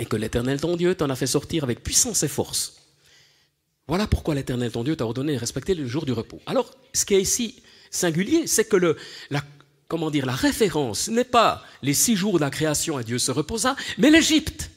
et 0.00 0.06
que 0.06 0.16
l'Éternel 0.16 0.60
ton 0.60 0.76
Dieu 0.76 0.94
t'en 0.94 1.10
a 1.10 1.16
fait 1.16 1.26
sortir 1.26 1.64
avec 1.64 1.82
puissance 1.82 2.22
et 2.22 2.28
force. 2.28 2.76
Voilà 3.88 4.06
pourquoi 4.06 4.36
l'Éternel 4.36 4.70
ton 4.70 4.84
Dieu 4.84 4.94
t'a 4.94 5.04
ordonné 5.04 5.34
de 5.34 5.38
respecter 5.38 5.74
le 5.74 5.86
jour 5.86 6.06
du 6.06 6.12
repos. 6.12 6.40
Alors, 6.46 6.70
ce 6.94 7.04
qui 7.04 7.14
est 7.14 7.20
ici 7.20 7.60
singulier, 7.90 8.46
c'est 8.46 8.68
que 8.68 8.76
le, 8.76 8.96
la 9.30 9.42
comment 9.90 10.10
dire, 10.10 10.24
la 10.24 10.36
référence 10.36 11.08
n'est 11.08 11.24
pas 11.24 11.64
les 11.82 11.94
six 11.94 12.14
jours 12.14 12.34
de 12.34 12.44
la 12.44 12.50
création 12.50 12.98
et 13.00 13.04
Dieu 13.04 13.18
se 13.18 13.32
reposa, 13.32 13.74
mais 13.98 14.08
l'Égypte. 14.08 14.70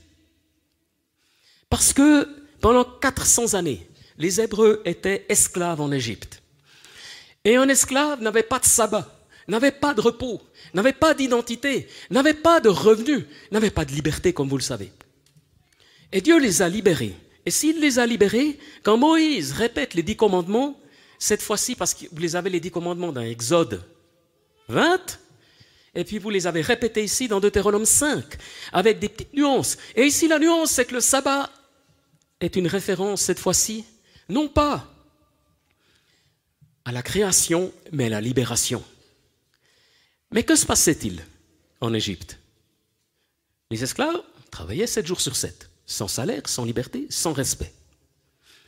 Parce 1.70 1.94
que 1.94 2.28
pendant 2.60 2.84
400 2.84 3.54
années, 3.54 3.88
les 4.18 4.42
Hébreux 4.42 4.82
étaient 4.86 5.26
esclaves 5.30 5.82
en 5.82 5.92
Égypte. 5.92 6.42
Et 7.46 7.56
un 7.58 7.70
esclave 7.70 8.22
n'avait 8.22 8.42
pas 8.42 8.58
de 8.58 8.66
sabbat, 8.66 9.08
n'avait 9.48 9.72
pas 9.72 9.94
de 9.94 10.02
repos, 10.02 10.42
n'avait 10.74 10.94
pas 10.94 11.14
d'identité, 11.14 11.88
n'avait 12.10 12.34
pas 12.34 12.60
de 12.60 12.70
revenus, 12.70 13.26
n'avait 13.52 13.70
pas 13.70 13.86
de 13.86 13.92
liberté, 13.92 14.34
comme 14.34 14.50
vous 14.50 14.58
le 14.58 14.64
savez. 14.64 14.92
Et 16.12 16.22
Dieu 16.22 16.40
les 16.40 16.64
a 16.64 16.70
libérés. 16.70 17.16
Et 17.46 17.52
s'il 17.52 17.80
les 17.80 18.00
a 18.00 18.06
libérés, 18.08 18.58
quand 18.82 18.98
Moïse 18.98 19.52
répète 19.52 19.94
les 19.94 20.04
dix 20.04 20.16
commandements, 20.16 20.80
cette 21.20 21.44
fois-ci, 21.44 21.76
parce 21.76 21.94
que 21.94 22.06
vous 22.12 22.20
les 22.20 22.36
avez 22.36 22.50
les 22.50 22.60
dix 22.60 22.72
commandements 22.72 23.12
dans 23.12 23.22
Exode 23.22 23.84
20. 24.70 25.20
Et 25.96 26.04
puis 26.04 26.18
vous 26.18 26.30
les 26.30 26.48
avez 26.48 26.62
répétés 26.62 27.04
ici 27.04 27.28
dans 27.28 27.40
Deutéronome 27.40 27.86
5, 27.86 28.24
avec 28.72 29.00
des 29.00 29.10
petites 29.10 29.34
nuances. 29.34 29.78
Et 29.96 30.06
ici, 30.06 30.28
la 30.28 30.40
nuance, 30.40 30.72
c'est 30.72 30.86
que 30.86 30.96
le 30.96 31.02
sabbat 31.02 31.52
est 32.40 32.56
une 32.56 32.68
référence, 32.68 33.22
cette 33.22 33.40
fois-ci, 33.40 33.86
non 34.30 34.48
pas 34.48 34.90
à 36.86 36.92
la 36.92 37.02
création, 37.02 37.72
mais 37.92 38.08
à 38.08 38.10
la 38.10 38.22
libération. 38.22 38.84
Mais 40.32 40.44
que 40.44 40.56
se 40.56 40.66
passait-il 40.66 41.24
en 41.80 41.94
Égypte? 41.94 42.40
Les 43.70 43.84
esclaves 43.84 44.22
travaillaient 44.52 44.88
sept 44.88 45.08
jours 45.08 45.22
sur 45.22 45.36
sept, 45.36 45.70
sans 45.86 46.08
salaire, 46.08 46.42
sans 46.46 46.66
liberté, 46.66 47.08
sans 47.10 47.34
respect. 47.34 47.74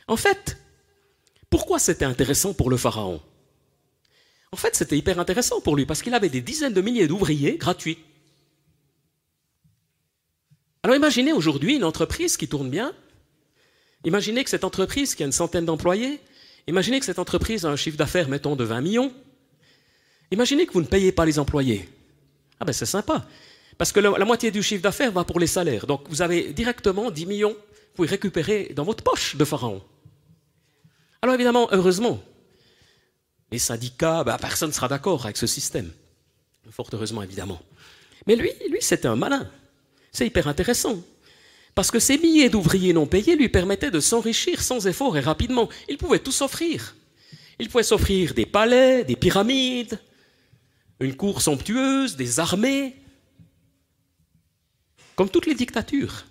En 0.08 0.16
fait, 0.16 0.56
pourquoi 1.50 1.78
c'était 1.78 2.04
intéressant 2.04 2.54
pour 2.54 2.70
le 2.70 2.76
Pharaon? 2.76 3.20
En 4.56 4.58
fait, 4.58 4.74
c'était 4.74 4.96
hyper 4.96 5.20
intéressant 5.20 5.60
pour 5.60 5.76
lui 5.76 5.84
parce 5.84 6.00
qu'il 6.00 6.14
avait 6.14 6.30
des 6.30 6.40
dizaines 6.40 6.72
de 6.72 6.80
milliers 6.80 7.06
d'ouvriers 7.06 7.58
gratuits. 7.58 7.98
Alors 10.82 10.96
imaginez 10.96 11.34
aujourd'hui 11.34 11.76
une 11.76 11.84
entreprise 11.84 12.38
qui 12.38 12.48
tourne 12.48 12.70
bien. 12.70 12.94
Imaginez 14.04 14.42
que 14.44 14.48
cette 14.48 14.64
entreprise 14.64 15.14
qui 15.14 15.22
a 15.22 15.26
une 15.26 15.32
centaine 15.32 15.66
d'employés, 15.66 16.20
imaginez 16.66 17.00
que 17.00 17.04
cette 17.04 17.18
entreprise 17.18 17.66
a 17.66 17.68
un 17.68 17.76
chiffre 17.76 17.98
d'affaires, 17.98 18.30
mettons, 18.30 18.56
de 18.56 18.64
20 18.64 18.80
millions. 18.80 19.12
Imaginez 20.30 20.64
que 20.64 20.72
vous 20.72 20.80
ne 20.80 20.86
payez 20.86 21.12
pas 21.12 21.26
les 21.26 21.38
employés. 21.38 21.86
Ah 22.58 22.64
ben 22.64 22.72
c'est 22.72 22.86
sympa. 22.86 23.26
Parce 23.76 23.92
que 23.92 24.00
la, 24.00 24.24
moitié 24.24 24.50
du 24.50 24.62
chiffre 24.62 24.82
d'affaires 24.82 25.12
va 25.12 25.24
pour 25.24 25.38
les 25.38 25.46
salaires. 25.46 25.86
Donc 25.86 26.08
vous 26.08 26.22
avez 26.22 26.54
directement 26.54 27.10
10 27.10 27.26
millions, 27.26 27.52
vous 27.52 27.94
pouvez 27.94 28.08
récupérer 28.08 28.72
dans 28.74 28.84
votre 28.84 29.04
poche 29.04 29.36
de 29.36 29.44
Pharaon. 29.44 29.82
Alors 31.20 31.34
évidemment, 31.34 31.68
heureusement, 31.72 32.22
les 33.56 33.60
syndicats, 33.60 34.22
bah, 34.22 34.36
personne 34.38 34.68
ne 34.68 34.74
sera 34.74 34.86
d'accord 34.86 35.24
avec 35.24 35.38
ce 35.38 35.46
système. 35.46 35.90
Fort 36.70 36.90
heureusement, 36.92 37.22
évidemment. 37.22 37.58
Mais 38.26 38.36
lui, 38.36 38.50
lui, 38.68 38.82
c'était 38.82 39.08
un 39.08 39.16
malin. 39.16 39.50
C'est 40.12 40.26
hyper 40.26 40.46
intéressant. 40.46 41.02
Parce 41.74 41.90
que 41.90 41.98
ces 41.98 42.18
milliers 42.18 42.50
d'ouvriers 42.50 42.92
non 42.92 43.06
payés 43.06 43.34
lui 43.34 43.48
permettaient 43.48 43.90
de 43.90 44.00
s'enrichir 44.00 44.60
sans 44.60 44.86
effort 44.86 45.16
et 45.16 45.20
rapidement. 45.20 45.70
Il 45.88 45.96
pouvait 45.96 46.18
tout 46.18 46.32
s'offrir. 46.32 46.96
Il 47.58 47.70
pouvait 47.70 47.82
s'offrir 47.82 48.34
des 48.34 48.44
palais, 48.44 49.04
des 49.04 49.16
pyramides, 49.16 49.98
une 51.00 51.16
cour 51.16 51.40
somptueuse, 51.40 52.16
des 52.16 52.38
armées, 52.38 52.94
comme 55.14 55.30
toutes 55.30 55.46
les 55.46 55.54
dictatures. 55.54 56.26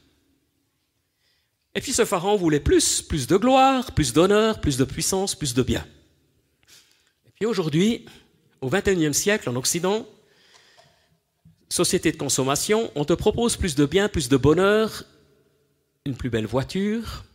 Et 1.74 1.82
puis 1.82 1.92
ce 1.92 2.06
pharaon 2.06 2.36
voulait 2.36 2.60
plus, 2.60 3.02
plus 3.02 3.26
de 3.26 3.36
gloire, 3.36 3.94
plus 3.94 4.14
d'honneur, 4.14 4.62
plus 4.62 4.78
de 4.78 4.84
puissance, 4.84 5.34
plus 5.34 5.56
de 5.56 5.64
bien. 5.64 5.84
Et 7.42 7.46
aujourd'hui, 7.46 8.06
au 8.62 8.70
XXIe 8.70 9.14
siècle, 9.14 9.50
en 9.50 9.56
Occident, 9.56 10.08
société 11.70 12.12
de 12.12 12.18
consommation, 12.18 12.92
on 12.96 13.06
te 13.06 13.14
propose 13.14 13.58
plus 13.58 13.76
de 13.76 13.86
biens, 13.86 14.08
plus 14.08 14.30
de 14.30 14.38
bonheur, 14.38 15.04
une 16.06 16.16
plus 16.16 16.30
belle 16.30 16.46
voiture, 16.46 17.26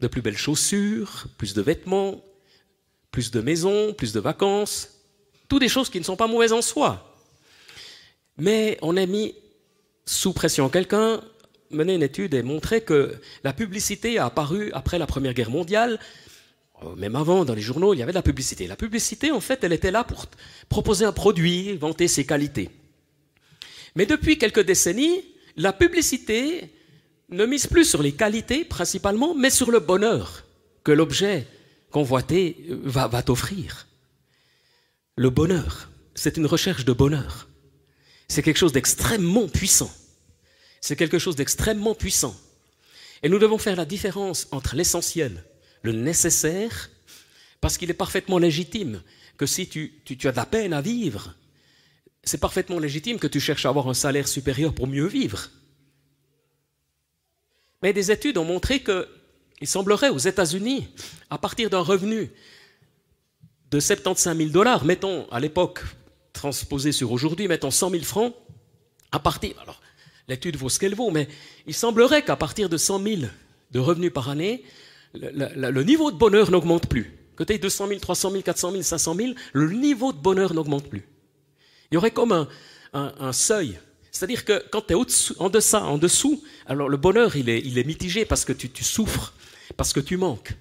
de 0.00 0.06
plus 0.06 0.22
belles 0.22 0.36
chaussures, 0.36 1.26
plus 1.36 1.54
de 1.54 1.62
vêtements, 1.62 2.22
plus 3.10 3.30
de 3.30 3.40
maisons, 3.40 3.92
plus 3.92 4.12
de 4.12 4.20
vacances, 4.20 4.88
toutes 5.48 5.60
des 5.60 5.68
choses 5.68 5.90
qui 5.90 5.98
ne 5.98 6.04
sont 6.04 6.16
pas 6.16 6.26
mauvaises 6.26 6.52
en 6.52 6.62
soi. 6.62 7.14
Mais 8.38 8.78
on 8.82 8.96
a 8.96 9.06
mis 9.06 9.34
sous 10.06 10.32
pression 10.32 10.68
quelqu'un 10.68 11.20
mené 11.70 11.94
une 11.94 12.02
étude 12.02 12.34
et 12.34 12.42
montré 12.42 12.82
que 12.82 13.14
la 13.42 13.52
publicité 13.52 14.18
a 14.18 14.26
apparu 14.26 14.70
après 14.72 14.98
la 14.98 15.06
Première 15.06 15.34
Guerre 15.34 15.50
mondiale. 15.50 15.98
Euh, 16.84 16.94
même 16.96 17.16
avant, 17.16 17.44
dans 17.44 17.54
les 17.54 17.62
journaux, 17.62 17.94
il 17.94 17.98
y 17.98 18.02
avait 18.02 18.12
de 18.12 18.16
la 18.16 18.22
publicité. 18.22 18.66
La 18.66 18.76
publicité, 18.76 19.30
en 19.30 19.40
fait, 19.40 19.64
elle 19.64 19.72
était 19.72 19.90
là 19.90 20.04
pour 20.04 20.26
proposer 20.68 21.04
un 21.04 21.12
produit, 21.12 21.76
vanter 21.76 22.08
ses 22.08 22.24
qualités. 22.24 22.70
Mais 23.94 24.06
depuis 24.06 24.38
quelques 24.38 24.64
décennies, 24.64 25.24
la 25.56 25.72
publicité 25.72 26.70
ne 27.30 27.46
mise 27.46 27.66
plus 27.66 27.84
sur 27.84 28.02
les 28.02 28.12
qualités 28.12 28.64
principalement, 28.64 29.34
mais 29.34 29.50
sur 29.50 29.70
le 29.70 29.80
bonheur 29.80 30.44
que 30.82 30.92
l'objet 30.92 31.46
convoité 31.90 32.56
va, 32.68 33.06
va 33.06 33.22
t'offrir. 33.22 33.86
Le 35.16 35.30
bonheur, 35.30 35.90
c'est 36.14 36.36
une 36.36 36.46
recherche 36.46 36.84
de 36.84 36.92
bonheur. 36.92 37.48
C'est 38.28 38.42
quelque 38.42 38.58
chose 38.58 38.72
d'extrêmement 38.72 39.48
puissant. 39.48 39.92
C'est 40.80 40.96
quelque 40.96 41.18
chose 41.18 41.36
d'extrêmement 41.36 41.94
puissant. 41.94 42.36
Et 43.22 43.28
nous 43.28 43.38
devons 43.38 43.58
faire 43.58 43.76
la 43.76 43.84
différence 43.84 44.48
entre 44.50 44.74
l'essentiel, 44.74 45.44
le 45.84 45.92
nécessaire, 45.92 46.90
parce 47.60 47.78
qu'il 47.78 47.90
est 47.90 47.94
parfaitement 47.94 48.38
légitime 48.38 49.02
que 49.36 49.46
si 49.46 49.68
tu, 49.68 50.02
as 50.24 50.32
de 50.32 50.36
la 50.36 50.46
peine 50.46 50.72
à 50.72 50.80
vivre, 50.80 51.34
c'est 52.24 52.40
parfaitement 52.40 52.78
légitime 52.78 53.18
que 53.18 53.26
tu 53.26 53.38
cherches 53.38 53.66
à 53.66 53.68
avoir 53.68 53.88
un 53.88 53.94
salaire 53.94 54.26
supérieur 54.26 54.74
pour 54.74 54.86
mieux 54.86 55.06
vivre. 55.06 55.50
Mais 57.82 57.92
des 57.92 58.10
études 58.10 58.38
ont 58.38 58.46
montré 58.46 58.82
qu'il 58.82 59.68
semblerait 59.68 60.08
aux 60.08 60.18
États-Unis, 60.18 60.88
à 61.28 61.36
partir 61.36 61.68
d'un 61.68 61.80
revenu 61.80 62.30
de 63.70 63.78
75 63.78 64.36
000 64.38 64.48
dollars, 64.50 64.86
mettons 64.86 65.28
à 65.30 65.38
l'époque 65.38 65.82
transposé 66.32 66.92
sur 66.92 67.12
aujourd'hui, 67.12 67.46
mettons 67.46 67.70
100 67.70 67.90
000 67.90 68.04
francs, 68.04 68.34
à 69.12 69.18
partir, 69.18 69.54
alors 69.60 69.82
l'étude 70.28 70.56
vaut 70.56 70.70
ce 70.70 70.78
qu'elle 70.78 70.94
vaut, 70.94 71.10
mais 71.10 71.28
il 71.66 71.74
semblerait 71.74 72.24
qu'à 72.24 72.36
partir 72.36 72.70
de 72.70 72.78
100 72.78 73.02
000 73.02 73.22
de 73.72 73.78
revenus 73.78 74.12
par 74.12 74.30
année, 74.30 74.64
le, 75.14 75.82
niveau 75.82 76.10
de 76.10 76.16
bonheur 76.16 76.50
n'augmente 76.50 76.88
plus. 76.88 77.12
Que 77.36 77.44
tu 77.44 77.52
aies 77.52 77.58
200 77.58 77.88
000, 77.88 78.00
300 78.00 78.30
000, 78.30 78.42
400 78.42 78.70
000, 78.70 78.82
500 78.82 79.14
000, 79.14 79.32
le 79.52 79.72
niveau 79.72 80.12
de 80.12 80.18
bonheur 80.18 80.54
n'augmente 80.54 80.88
plus. 80.88 81.04
Il 81.90 81.94
y 81.94 81.96
aurait 81.96 82.10
comme 82.10 82.46
un, 82.92 83.32
seuil. 83.32 83.78
C'est-à-dire 84.10 84.44
que 84.44 84.62
quand 84.70 84.82
tu 84.86 84.94
es 84.94 85.34
en 85.38 85.50
deçà, 85.50 85.84
en 85.84 85.98
dessous, 85.98 86.42
alors 86.66 86.88
le 86.88 86.96
bonheur, 86.96 87.36
il 87.36 87.48
est, 87.48 87.86
mitigé 87.86 88.24
parce 88.24 88.44
que 88.44 88.52
tu, 88.52 88.84
souffres, 88.84 89.34
parce 89.76 89.92
que 89.92 90.00
tu 90.00 90.16
manques. 90.16 90.54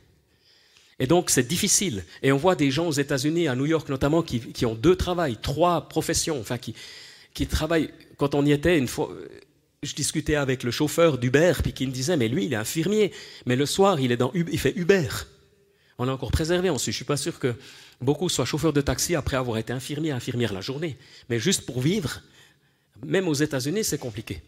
Et 0.99 1.07
donc 1.07 1.29
c'est 1.29 1.47
difficile. 1.47 2.05
Et 2.21 2.31
on 2.31 2.37
voit 2.37 2.55
des 2.55 2.71
gens 2.71 2.87
aux 2.87 2.91
États-Unis, 2.91 3.47
à 3.47 3.55
New 3.55 3.65
York 3.65 3.89
notamment, 3.89 4.23
qui, 4.23 4.65
ont 4.65 4.75
deux 4.75 4.95
travails, 4.95 5.37
trois 5.41 5.87
professions, 5.89 6.39
enfin 6.39 6.57
qui 6.57 7.47
travaillent. 7.47 7.91
Quand 8.17 8.35
on 8.35 8.45
y 8.45 8.51
était, 8.51 8.77
une 8.77 8.87
fois, 8.87 9.09
je 9.83 9.95
discutais 9.95 10.35
avec 10.35 10.63
le 10.63 10.71
chauffeur 10.71 11.17
d'Uber, 11.17 11.53
puis 11.61 11.73
qui 11.73 11.85
me 11.85 11.91
disait, 11.91 12.17
mais 12.17 12.27
lui, 12.27 12.45
il 12.45 12.53
est 12.53 12.57
infirmier, 12.57 13.11
mais 13.45 13.55
le 13.55 13.65
soir, 13.65 13.99
il, 13.99 14.11
est 14.11 14.17
dans, 14.17 14.31
il 14.33 14.59
fait 14.59 14.73
Uber. 14.75 15.09
On 15.97 16.05
l'a 16.05 16.13
encore 16.13 16.31
préservé 16.31 16.69
ensuite. 16.69 16.93
Je 16.93 16.97
ne 16.97 17.03
suis 17.03 17.05
pas 17.05 17.17
sûr 17.17 17.39
que 17.39 17.55
beaucoup 18.01 18.29
soient 18.29 18.45
chauffeurs 18.45 18.73
de 18.73 18.81
taxi 18.81 19.15
après 19.15 19.37
avoir 19.37 19.57
été 19.57 19.73
infirmier, 19.73 20.11
infirmière 20.11 20.53
la 20.53 20.61
journée. 20.61 20.97
Mais 21.29 21.39
juste 21.39 21.65
pour 21.65 21.81
vivre, 21.81 22.21
même 23.05 23.27
aux 23.27 23.33
États-Unis, 23.33 23.83
c'est 23.83 23.99
compliqué. 23.99 24.41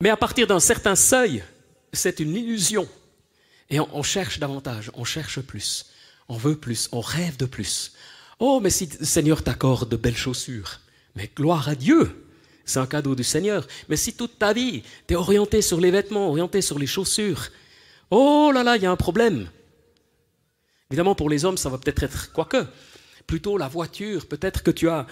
Mais 0.00 0.08
à 0.08 0.16
partir 0.16 0.46
d'un 0.46 0.60
certain 0.60 0.96
seuil, 0.96 1.44
c'est 1.92 2.20
une 2.20 2.34
illusion. 2.34 2.88
Et 3.68 3.80
on, 3.80 3.88
on, 3.96 4.02
cherche 4.02 4.38
davantage, 4.38 4.90
on 4.94 5.04
cherche 5.04 5.40
plus, 5.40 5.86
on 6.28 6.36
veut 6.36 6.56
plus, 6.56 6.88
on 6.92 7.00
rêve 7.00 7.36
de 7.36 7.44
plus. 7.44 7.92
Oh, 8.38 8.60
mais 8.60 8.70
si 8.70 8.88
Seigneur 9.02 9.44
t'accorde 9.44 9.90
de 9.90 9.96
belles 9.96 10.16
chaussures, 10.16 10.80
mais 11.14 11.30
gloire 11.36 11.68
à 11.68 11.74
Dieu, 11.74 12.29
c'est 12.70 12.78
un 12.78 12.86
cadeau 12.86 13.14
du 13.14 13.24
Seigneur. 13.24 13.66
Mais 13.88 13.96
si 13.96 14.14
toute 14.14 14.38
ta 14.38 14.52
vie, 14.52 14.82
tu 15.06 15.14
es 15.14 15.16
orienté 15.16 15.60
sur 15.60 15.80
les 15.80 15.90
vêtements, 15.90 16.28
orienté 16.28 16.62
sur 16.62 16.78
les 16.78 16.86
chaussures, 16.86 17.48
oh 18.10 18.50
là 18.54 18.62
là, 18.62 18.76
il 18.76 18.82
y 18.82 18.86
a 18.86 18.90
un 18.90 18.96
problème. 18.96 19.50
Évidemment, 20.90 21.14
pour 21.14 21.28
les 21.28 21.44
hommes, 21.44 21.58
ça 21.58 21.68
va 21.68 21.78
peut-être 21.78 22.02
être 22.02 22.32
quoique. 22.32 22.64
Plutôt 23.26 23.58
la 23.58 23.68
voiture, 23.68 24.26
peut-être 24.26 24.62
que 24.62 24.70
tu 24.70 24.88
as, 24.88 25.06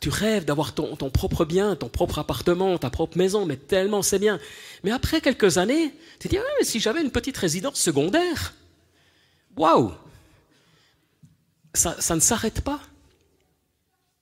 tu 0.00 0.08
rêves 0.08 0.44
d'avoir 0.44 0.74
ton, 0.74 0.96
propre 0.96 1.44
bien, 1.44 1.76
ton 1.76 1.88
propre 1.88 2.18
appartement, 2.18 2.76
ta 2.78 2.90
propre 2.90 3.16
maison, 3.16 3.46
mais 3.46 3.56
tellement 3.56 4.02
c'est 4.02 4.18
bien. 4.18 4.40
Mais 4.82 4.90
après 4.90 5.20
quelques 5.20 5.58
années, 5.58 5.94
tu 6.18 6.28
te 6.28 6.34
dis, 6.34 6.38
ah, 6.38 6.64
si 6.64 6.80
j'avais 6.80 7.02
une 7.02 7.10
petite 7.10 7.36
résidence 7.36 7.78
secondaire, 7.78 8.54
waouh, 9.56 9.92
ça 11.74 12.14
ne 12.14 12.20
s'arrête 12.20 12.60
pas. 12.62 12.80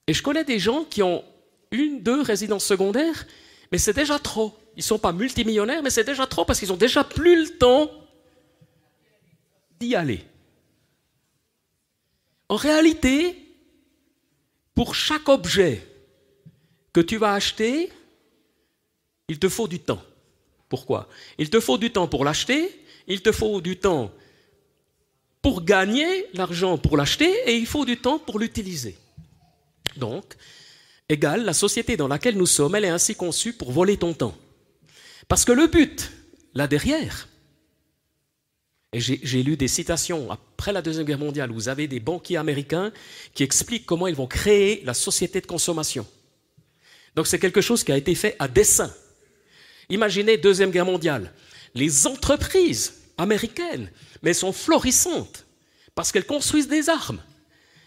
Et 0.07 0.13
je 0.13 0.23
connais 0.23 0.45
des 0.45 0.59
gens 0.59 0.85
qui 0.85 1.03
ont 1.03 1.25
une, 1.71 2.03
deux 2.03 2.23
résidences 2.23 2.65
secondaires, 2.65 3.27
mais 3.71 3.79
c'est 3.79 3.93
déjà 3.93 4.19
trop. 4.19 4.57
Ils 4.77 4.81
ne 4.81 4.85
sont 4.85 4.99
pas 4.99 5.13
multimillionnaires, 5.13 5.83
mais 5.83 5.91
c'est 5.91 6.05
déjà 6.05 6.27
trop 6.27 6.45
parce 6.45 6.59
qu'ils 6.59 6.69
n'ont 6.69 6.77
déjà 6.77 7.05
plus 7.05 7.45
le 7.45 7.59
temps 7.59 7.91
d'y 9.79 9.95
aller. 9.95 10.25
En 12.49 12.57
réalité, 12.57 13.37
pour 14.75 14.95
chaque 14.95 15.29
objet 15.29 15.87
que 16.93 17.01
tu 17.01 17.17
vas 17.17 17.35
acheter, 17.35 17.91
il 19.29 19.39
te 19.39 19.49
faut 19.49 19.69
du 19.69 19.79
temps. 19.79 20.03
Pourquoi? 20.69 21.09
Il 21.39 21.51
te 21.51 21.61
faut 21.61 21.79
du 21.79 21.93
temps 21.93 22.09
pour 22.09 22.25
l'acheter, 22.25 22.85
il 23.07 23.23
te 23.23 23.33
faut 23.33 23.61
du 23.61 23.77
temps 23.77 24.13
pour 25.43 25.65
gagner 25.65 26.27
l'argent 26.35 26.79
pour 26.79 26.97
l'acheter 26.97 27.33
et 27.47 27.57
il 27.57 27.67
faut 27.67 27.85
du 27.85 27.97
temps 27.97 28.19
pour 28.19 28.39
l'utiliser. 28.39 28.97
Donc, 29.97 30.37
égale 31.11 31.45
la 31.45 31.53
société 31.53 31.97
dans 31.97 32.09
laquelle 32.09 32.37
nous 32.37 32.47
sommes, 32.47 32.75
elle 32.75 32.85
est 32.85 32.89
ainsi 32.89 33.15
conçue 33.15 33.53
pour 33.53 33.73
voler 33.73 33.97
ton 33.97 34.15
temps. 34.15 34.37
Parce 35.29 35.45
que 35.45 35.53
le 35.53 35.67
but, 35.67 36.11
là 36.55 36.67
derrière, 36.67 37.29
et 38.93 38.99
j'ai 38.99 39.43
lu 39.45 39.57
des 39.57 39.69
citations 39.69 40.33
après 40.33 40.73
la 40.73 40.83
Deuxième 40.83 41.07
Guerre 41.07 41.19
mondiale, 41.19 41.53
vous 41.53 41.69
avez 41.69 41.87
des 41.87 42.01
banquiers 42.01 42.39
américains 42.39 42.93
qui 43.35 43.45
expliquent 43.45 43.87
comment 43.87 44.09
ils 44.09 44.17
vont 44.17 44.27
créer 44.27 44.83
la 44.85 44.95
société 44.95 45.41
de 45.41 45.47
consommation. 45.47 46.05
Donc 47.15 47.29
c'est 47.29 47.39
quelque 47.39 47.61
chose 47.61 47.85
qui 47.85 47.93
a 47.93 47.97
été 47.97 48.17
fait 48.17 48.35
à 48.41 48.49
dessein. 48.49 48.93
Imaginez 49.91 50.39
Deuxième 50.39 50.73
Guerre 50.73 50.87
mondiale. 50.87 51.33
Les 51.77 52.09
entreprises 52.09 52.95
américaines, 53.17 53.93
mais 54.23 54.33
sont 54.33 54.53
florissantes 54.53 55.47
parce 55.95 56.11
qu'elles 56.11 56.27
construisent 56.27 56.69
des 56.69 56.89
armes. 56.89 57.23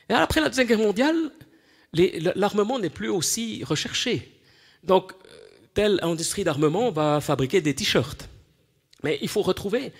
Et 0.09 0.13
après 0.13 0.39
la 0.39 0.47
Deuxième 0.47 0.67
Guerre 0.67 0.77
mondiale, 0.77 1.31
l'armement 1.93 2.79
n'est 2.79 2.89
plus 2.89 3.09
aussi 3.09 3.63
recherché. 3.63 4.39
Donc, 4.83 5.13
telle 5.73 5.99
industrie 6.01 6.43
d'armement 6.43 6.91
va 6.91 7.21
fabriquer 7.21 7.61
des 7.61 7.73
t-shirts. 7.73 8.29
Mais 9.03 9.19
il 9.21 9.27
faut 9.27 9.41
retrouver, 9.41 9.91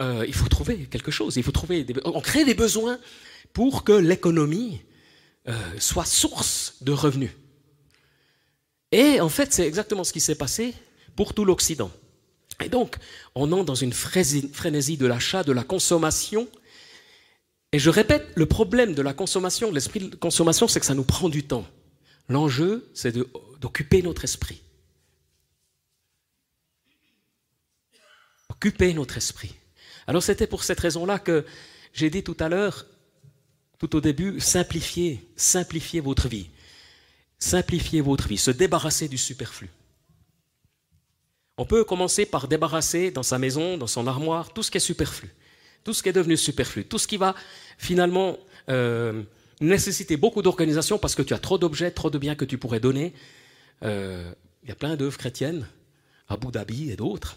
euh, 0.00 0.24
il 0.26 0.34
faut 0.34 0.48
trouver 0.48 0.86
quelque 0.86 1.10
chose. 1.10 1.36
Il 1.36 1.42
faut 1.42 1.52
trouver, 1.52 1.86
on 2.04 2.20
crée 2.20 2.44
des 2.44 2.54
besoins 2.54 2.98
pour 3.52 3.84
que 3.84 3.92
l'économie 3.92 4.80
euh, 5.48 5.54
soit 5.78 6.04
source 6.04 6.76
de 6.80 6.92
revenus. 6.92 7.30
Et 8.92 9.20
en 9.20 9.28
fait, 9.28 9.52
c'est 9.52 9.66
exactement 9.66 10.04
ce 10.04 10.12
qui 10.12 10.20
s'est 10.20 10.34
passé 10.34 10.74
pour 11.14 11.34
tout 11.34 11.44
l'Occident. 11.44 11.90
Et 12.64 12.68
donc, 12.68 12.96
on 13.34 13.52
entre 13.52 13.64
dans 13.64 13.74
une 13.74 13.92
frénésie 13.92 14.96
de 14.96 15.06
l'achat, 15.06 15.44
de 15.44 15.52
la 15.52 15.62
consommation, 15.62 16.48
et 17.72 17.78
je 17.78 17.90
répète, 17.90 18.26
le 18.34 18.46
problème 18.46 18.94
de 18.94 19.02
la 19.02 19.12
consommation, 19.12 19.68
de 19.68 19.74
l'esprit 19.74 20.00
de 20.00 20.16
consommation, 20.16 20.68
c'est 20.68 20.80
que 20.80 20.86
ça 20.86 20.94
nous 20.94 21.04
prend 21.04 21.28
du 21.28 21.44
temps. 21.44 21.66
L'enjeu, 22.28 22.90
c'est 22.94 23.14
d'occuper 23.60 24.00
notre 24.02 24.24
esprit. 24.24 24.62
Occuper 28.48 28.94
notre 28.94 29.18
esprit. 29.18 29.54
Alors 30.06 30.22
c'était 30.22 30.46
pour 30.46 30.64
cette 30.64 30.80
raison-là 30.80 31.18
que 31.18 31.44
j'ai 31.92 32.08
dit 32.08 32.22
tout 32.22 32.36
à 32.40 32.48
l'heure, 32.48 32.86
tout 33.78 33.94
au 33.94 34.00
début, 34.00 34.40
simplifiez, 34.40 35.28
simplifiez 35.36 36.00
votre 36.00 36.28
vie. 36.28 36.48
Simplifiez 37.38 38.00
votre 38.00 38.26
vie, 38.26 38.38
se 38.38 38.50
débarrasser 38.50 39.08
du 39.08 39.18
superflu. 39.18 39.68
On 41.58 41.66
peut 41.66 41.84
commencer 41.84 42.24
par 42.24 42.48
débarrasser 42.48 43.10
dans 43.10 43.22
sa 43.22 43.38
maison, 43.38 43.76
dans 43.76 43.86
son 43.86 44.06
armoire, 44.06 44.52
tout 44.52 44.62
ce 44.62 44.70
qui 44.70 44.78
est 44.78 44.80
superflu 44.80 45.30
tout 45.84 45.94
ce 45.94 46.02
qui 46.02 46.08
est 46.08 46.12
devenu 46.12 46.36
superflu, 46.36 46.84
tout 46.84 46.98
ce 46.98 47.06
qui 47.06 47.16
va 47.16 47.34
finalement 47.78 48.38
euh, 48.68 49.22
nécessiter 49.60 50.16
beaucoup 50.16 50.42
d'organisation 50.42 50.98
parce 50.98 51.14
que 51.14 51.22
tu 51.22 51.34
as 51.34 51.38
trop 51.38 51.58
d'objets, 51.58 51.90
trop 51.90 52.10
de 52.10 52.18
biens 52.18 52.34
que 52.34 52.44
tu 52.44 52.58
pourrais 52.58 52.80
donner. 52.80 53.14
Euh, 53.82 54.30
il 54.62 54.68
y 54.68 54.72
a 54.72 54.74
plein 54.74 54.96
d'œuvres 54.96 55.18
chrétiennes, 55.18 55.66
Abu 56.28 56.48
Dhabi 56.48 56.90
et 56.90 56.96
d'autres. 56.96 57.36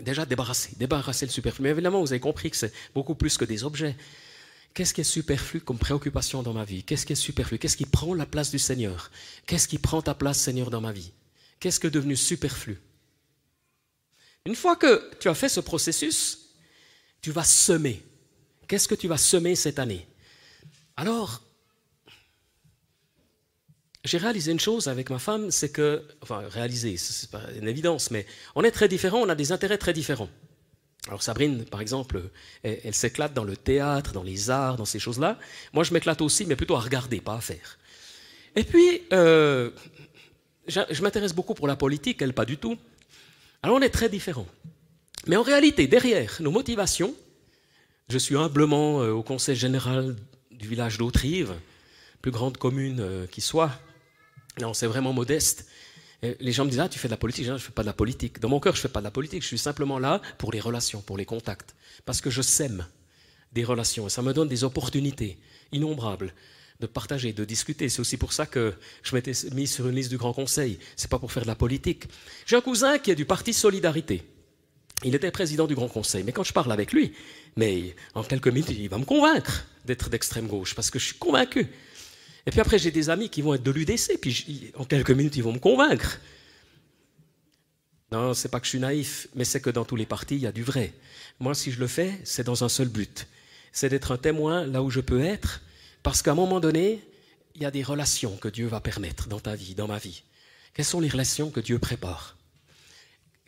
Déjà 0.00 0.26
débarrasser, 0.26 0.72
débarrasser 0.76 1.26
le 1.26 1.32
superflu. 1.32 1.62
Mais 1.62 1.70
évidemment, 1.70 2.00
vous 2.00 2.12
avez 2.12 2.20
compris 2.20 2.50
que 2.50 2.56
c'est 2.56 2.72
beaucoup 2.94 3.14
plus 3.14 3.36
que 3.36 3.44
des 3.44 3.64
objets. 3.64 3.96
Qu'est-ce 4.74 4.92
qui 4.92 5.00
est 5.00 5.04
superflu 5.04 5.60
comme 5.60 5.78
préoccupation 5.78 6.42
dans 6.42 6.52
ma 6.52 6.64
vie? 6.64 6.82
Qu'est-ce 6.82 7.06
qui 7.06 7.14
est 7.14 7.16
superflu? 7.16 7.58
Qu'est-ce 7.58 7.78
qui 7.78 7.86
prend 7.86 8.12
la 8.12 8.26
place 8.26 8.50
du 8.50 8.58
Seigneur? 8.58 9.10
Qu'est-ce 9.46 9.68
qui 9.68 9.78
prend 9.78 10.02
ta 10.02 10.14
place, 10.14 10.38
Seigneur, 10.38 10.68
dans 10.70 10.82
ma 10.82 10.92
vie? 10.92 11.12
Qu'est-ce 11.60 11.80
qui 11.80 11.86
est 11.86 11.90
devenu 11.90 12.14
superflu? 12.14 12.78
Une 14.44 14.54
fois 14.54 14.76
que 14.76 15.10
tu 15.18 15.28
as 15.28 15.34
fait 15.34 15.48
ce 15.48 15.60
processus, 15.60 16.45
tu 17.26 17.32
vas 17.32 17.42
semer. 17.42 18.04
Qu'est-ce 18.68 18.86
que 18.86 18.94
tu 18.94 19.08
vas 19.08 19.18
semer 19.18 19.56
cette 19.56 19.80
année? 19.80 20.06
Alors, 20.96 21.42
j'ai 24.04 24.18
réalisé 24.18 24.52
une 24.52 24.60
chose 24.60 24.86
avec 24.86 25.10
ma 25.10 25.18
femme, 25.18 25.50
c'est 25.50 25.70
que, 25.70 26.04
enfin, 26.22 26.44
réalisé, 26.48 26.96
c'est 26.96 27.28
pas 27.28 27.42
une 27.60 27.66
évidence, 27.66 28.12
mais 28.12 28.26
on 28.54 28.62
est 28.62 28.70
très 28.70 28.86
différents, 28.86 29.18
on 29.18 29.28
a 29.28 29.34
des 29.34 29.50
intérêts 29.50 29.76
très 29.76 29.92
différents. 29.92 30.28
Alors 31.08 31.20
Sabrine, 31.20 31.64
par 31.64 31.80
exemple, 31.80 32.22
elle, 32.62 32.94
s'éclate 32.94 33.34
dans 33.34 33.42
le 33.42 33.56
théâtre, 33.56 34.12
dans 34.12 34.22
les 34.22 34.48
arts, 34.48 34.76
dans 34.76 34.84
ces 34.84 35.00
choses-là. 35.00 35.36
Moi, 35.72 35.82
je 35.82 35.92
m'éclate 35.92 36.20
aussi, 36.20 36.46
mais 36.46 36.54
plutôt 36.54 36.76
à 36.76 36.80
regarder, 36.80 37.20
pas 37.20 37.34
à 37.34 37.40
faire. 37.40 37.76
Et 38.54 38.62
puis, 38.62 39.02
euh, 39.12 39.72
je, 40.68 41.02
m'intéresse 41.02 41.34
beaucoup 41.34 41.54
pour 41.54 41.66
la 41.66 41.74
politique, 41.74 42.22
elle 42.22 42.34
pas 42.34 42.44
du 42.44 42.56
tout. 42.56 42.78
Alors 43.64 43.78
on 43.78 43.82
est 43.82 43.90
très 43.90 44.08
différents. 44.08 44.46
Mais 45.26 45.36
en 45.36 45.42
réalité, 45.42 45.88
derrière 45.88 46.36
nos 46.40 46.52
motivations, 46.52 47.12
je 48.08 48.18
suis 48.18 48.36
humblement 48.36 49.02
euh, 49.02 49.10
au 49.10 49.24
conseil 49.24 49.56
général 49.56 50.14
du 50.52 50.68
village 50.68 50.98
d'Autrive, 50.98 51.52
plus 52.22 52.30
grande 52.30 52.56
commune 52.56 53.00
euh, 53.00 53.26
qui 53.26 53.40
soit. 53.40 53.72
Non, 54.60 54.72
c'est 54.72 54.86
vraiment 54.86 55.12
modeste. 55.12 55.66
les 56.22 56.52
gens 56.52 56.64
me 56.64 56.70
disent 56.70 56.78
Ah, 56.78 56.88
tu 56.88 57.00
fais 57.00 57.08
de 57.08 57.12
la 57.12 57.16
politique. 57.16 57.44
Je 57.44 57.52
ne 57.52 57.58
fais 57.58 57.72
pas 57.72 57.82
de 57.82 57.88
la 57.88 57.92
politique. 57.92 58.38
Dans 58.38 58.48
mon 58.48 58.60
cœur, 58.60 58.74
je 58.74 58.78
ne 58.78 58.82
fais 58.82 58.88
pas 58.88 59.00
de 59.00 59.04
la 59.04 59.10
politique. 59.10 59.42
Je 59.42 59.48
suis 59.48 59.58
simplement 59.58 59.98
là 59.98 60.22
pour 60.38 60.52
les 60.52 60.60
relations, 60.60 61.00
pour 61.02 61.18
les 61.18 61.24
contacts. 61.24 61.74
Parce 62.04 62.20
que 62.20 62.30
je 62.30 62.40
sème 62.40 62.86
des 63.52 63.64
relations. 63.64 64.06
Et 64.06 64.10
ça 64.10 64.22
me 64.22 64.32
donne 64.32 64.48
des 64.48 64.62
opportunités 64.62 65.38
innombrables 65.72 66.32
de 66.78 66.86
partager, 66.86 67.32
de 67.32 67.44
discuter. 67.44 67.88
C'est 67.88 68.00
aussi 68.00 68.16
pour 68.16 68.32
ça 68.32 68.46
que 68.46 68.74
je 69.02 69.14
m'étais 69.16 69.32
mis 69.52 69.66
sur 69.66 69.88
une 69.88 69.96
liste 69.96 70.10
du 70.10 70.18
Grand 70.18 70.32
Conseil. 70.32 70.78
C'est 70.94 71.10
pas 71.10 71.18
pour 71.18 71.32
faire 71.32 71.42
de 71.42 71.48
la 71.48 71.56
politique. 71.56 72.04
J'ai 72.46 72.56
un 72.56 72.60
cousin 72.60 72.98
qui 72.98 73.10
est 73.10 73.16
du 73.16 73.24
Parti 73.24 73.52
Solidarité. 73.52 74.22
Il 75.04 75.14
était 75.14 75.30
président 75.30 75.66
du 75.66 75.74
Grand 75.74 75.88
Conseil. 75.88 76.24
Mais 76.24 76.32
quand 76.32 76.42
je 76.42 76.52
parle 76.52 76.72
avec 76.72 76.92
lui, 76.92 77.12
mais 77.56 77.94
en 78.14 78.22
quelques 78.22 78.48
minutes, 78.48 78.70
il 78.70 78.88
va 78.88 78.98
me 78.98 79.04
convaincre 79.04 79.66
d'être 79.84 80.08
d'extrême 80.08 80.46
gauche, 80.46 80.74
parce 80.74 80.90
que 80.90 80.98
je 80.98 81.06
suis 81.06 81.18
convaincu. 81.18 81.68
Et 82.46 82.50
puis 82.50 82.60
après, 82.60 82.78
j'ai 82.78 82.90
des 82.90 83.10
amis 83.10 83.28
qui 83.28 83.42
vont 83.42 83.54
être 83.54 83.62
de 83.62 83.70
l'UDC, 83.70 84.18
puis 84.20 84.72
en 84.76 84.84
quelques 84.84 85.10
minutes, 85.10 85.36
ils 85.36 85.42
vont 85.42 85.52
me 85.52 85.58
convaincre. 85.58 86.20
Non, 88.12 88.34
c'est 88.34 88.48
pas 88.48 88.60
que 88.60 88.66
je 88.66 88.70
suis 88.70 88.78
naïf, 88.78 89.28
mais 89.34 89.44
c'est 89.44 89.60
que 89.60 89.70
dans 89.70 89.84
tous 89.84 89.96
les 89.96 90.06
partis, 90.06 90.36
il 90.36 90.42
y 90.42 90.46
a 90.46 90.52
du 90.52 90.62
vrai. 90.62 90.94
Moi, 91.40 91.54
si 91.54 91.72
je 91.72 91.80
le 91.80 91.88
fais, 91.88 92.18
c'est 92.24 92.44
dans 92.44 92.64
un 92.64 92.68
seul 92.68 92.88
but. 92.88 93.26
C'est 93.72 93.88
d'être 93.88 94.12
un 94.12 94.16
témoin 94.16 94.64
là 94.64 94.82
où 94.82 94.90
je 94.90 95.00
peux 95.00 95.20
être, 95.20 95.60
parce 96.02 96.22
qu'à 96.22 96.32
un 96.32 96.36
moment 96.36 96.60
donné, 96.60 97.02
il 97.56 97.62
y 97.62 97.66
a 97.66 97.70
des 97.70 97.82
relations 97.82 98.36
que 98.36 98.48
Dieu 98.48 98.66
va 98.66 98.80
permettre 98.80 99.28
dans 99.28 99.40
ta 99.40 99.56
vie, 99.56 99.74
dans 99.74 99.88
ma 99.88 99.98
vie. 99.98 100.22
Quelles 100.72 100.84
sont 100.84 101.00
les 101.00 101.08
relations 101.08 101.50
que 101.50 101.60
Dieu 101.60 101.78
prépare? 101.78 102.35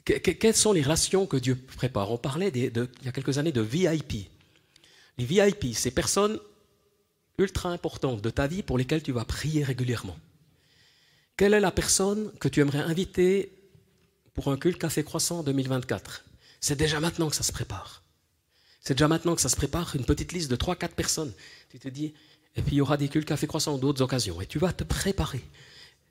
Quelles 0.08 0.56
sont 0.56 0.72
les 0.72 0.82
relations 0.82 1.26
que 1.26 1.36
Dieu 1.36 1.54
prépare? 1.54 2.10
On 2.10 2.16
parlait 2.16 2.48
il 2.54 2.72
y 3.04 3.08
a 3.08 3.12
quelques 3.12 3.36
années 3.36 3.52
de 3.52 3.60
VIP. 3.60 4.30
Les 5.18 5.24
VIP, 5.24 5.74
c'est 5.74 5.90
personnes 5.90 6.38
ultra 7.36 7.70
importantes 7.70 8.22
de 8.22 8.30
ta 8.30 8.46
vie 8.46 8.62
pour 8.62 8.78
lesquelles 8.78 9.02
tu 9.02 9.12
vas 9.12 9.24
prier 9.24 9.64
régulièrement. 9.64 10.16
Quelle 11.36 11.54
est 11.54 11.60
la 11.60 11.70
personne 11.70 12.32
que 12.40 12.48
tu 12.48 12.60
aimerais 12.60 12.78
inviter 12.78 13.52
pour 14.34 14.48
un 14.48 14.56
culte 14.56 14.78
Café 14.78 15.04
Croissant 15.04 15.42
2024 15.42 16.24
C'est 16.60 16.76
déjà 16.76 17.00
maintenant 17.00 17.28
que 17.28 17.36
ça 17.36 17.42
se 17.44 17.52
prépare. 17.52 18.02
C'est 18.80 18.94
déjà 18.94 19.08
maintenant 19.08 19.34
que 19.34 19.40
ça 19.40 19.48
se 19.48 19.56
prépare, 19.56 19.94
une 19.94 20.04
petite 20.04 20.32
liste 20.32 20.50
de 20.50 20.56
3-4 20.56 20.88
personnes. 20.90 21.32
Tu 21.70 21.78
te 21.78 21.88
dis, 21.88 22.14
et 22.56 22.62
puis 22.62 22.76
il 22.76 22.78
y 22.78 22.80
aura 22.80 22.96
des 22.96 23.08
cultes 23.08 23.28
café 23.28 23.46
croissant 23.46 23.76
d'autres 23.76 24.02
occasions. 24.02 24.40
Et 24.40 24.46
tu 24.46 24.58
vas 24.58 24.72
te 24.72 24.84
préparer. 24.84 25.44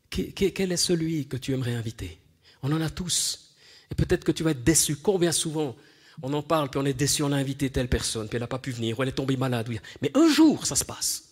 Quel 0.10 0.72
est 0.72 0.78
celui 0.78 1.28
que 1.28 1.36
tu 1.36 1.54
aimerais 1.54 1.74
inviter? 1.74 2.20
On 2.64 2.72
en 2.72 2.80
a 2.80 2.90
tous. 2.90 3.47
Et 3.92 3.96
peut-être 3.96 4.24
que 4.24 4.32
tu 4.32 4.44
vas 4.44 4.52
être 4.52 4.64
déçu. 4.64 4.96
Combien 4.96 5.32
souvent 5.32 5.76
on 6.22 6.34
en 6.34 6.42
parle, 6.42 6.70
puis 6.70 6.80
on 6.80 6.86
est 6.86 6.94
déçu, 6.94 7.24
on 7.24 7.32
a 7.32 7.38
invité 7.38 7.70
telle 7.70 7.88
personne, 7.88 8.28
puis 8.28 8.38
elle 8.38 8.42
n'a 8.42 8.48
pas 8.48 8.60
pu 8.60 8.72
venir, 8.72 8.98
ou 8.98 9.04
elle 9.04 9.10
est 9.10 9.14
tombée 9.14 9.38
malade. 9.38 9.70
Mais 10.02 10.12
un 10.16 10.28
jour, 10.30 10.66
ça 10.66 10.76
se 10.76 10.84
passe. 10.84 11.26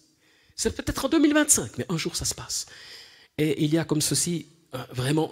C'est 0.55 0.75
peut-être 0.75 1.05
en 1.05 1.09
2025, 1.09 1.77
mais 1.77 1.85
un 1.89 1.97
jour, 1.97 2.15
ça 2.15 2.25
se 2.25 2.35
passe. 2.35 2.67
Et 3.37 3.63
il 3.63 3.73
y 3.73 3.77
a 3.77 3.83
comme 3.83 4.01
ceci 4.01 4.47
euh, 4.73 4.83
vraiment 4.91 5.31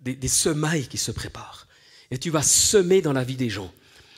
des, 0.00 0.14
des 0.14 0.28
semailles 0.28 0.88
qui 0.88 0.98
se 0.98 1.12
préparent. 1.12 1.68
Et 2.10 2.18
tu 2.18 2.30
vas 2.30 2.42
semer 2.42 3.02
dans 3.02 3.12
la 3.12 3.22
vie 3.22 3.36
des 3.36 3.50
gens. 3.50 3.72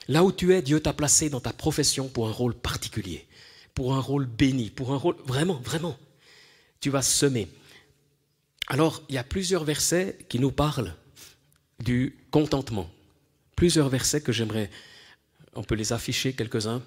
Là 0.08 0.24
où 0.24 0.32
tu 0.32 0.54
es, 0.54 0.62
Dieu 0.62 0.80
t'a 0.80 0.92
placé 0.92 1.28
dans 1.28 1.40
ta 1.40 1.52
profession 1.52 2.08
pour 2.08 2.28
un 2.28 2.32
rôle 2.32 2.54
particulier 2.54 3.26
pour 3.76 3.94
un 3.94 4.00
rôle 4.00 4.24
béni, 4.24 4.70
pour 4.70 4.92
un 4.92 4.96
rôle 4.96 5.16
vraiment, 5.26 5.60
vraiment. 5.62 5.96
Tu 6.80 6.88
vas 6.88 7.02
semer. 7.02 7.46
Alors, 8.68 9.02
il 9.10 9.14
y 9.14 9.18
a 9.18 9.22
plusieurs 9.22 9.64
versets 9.64 10.18
qui 10.30 10.40
nous 10.40 10.50
parlent 10.50 10.96
du 11.80 12.16
contentement. 12.30 12.90
Plusieurs 13.56 13.88
versets 13.88 14.20
que 14.20 14.32
j'aimerais, 14.32 14.70
on 15.54 15.62
peut 15.62 15.74
les 15.74 15.92
afficher 15.92 16.32
quelques-uns. 16.32 16.82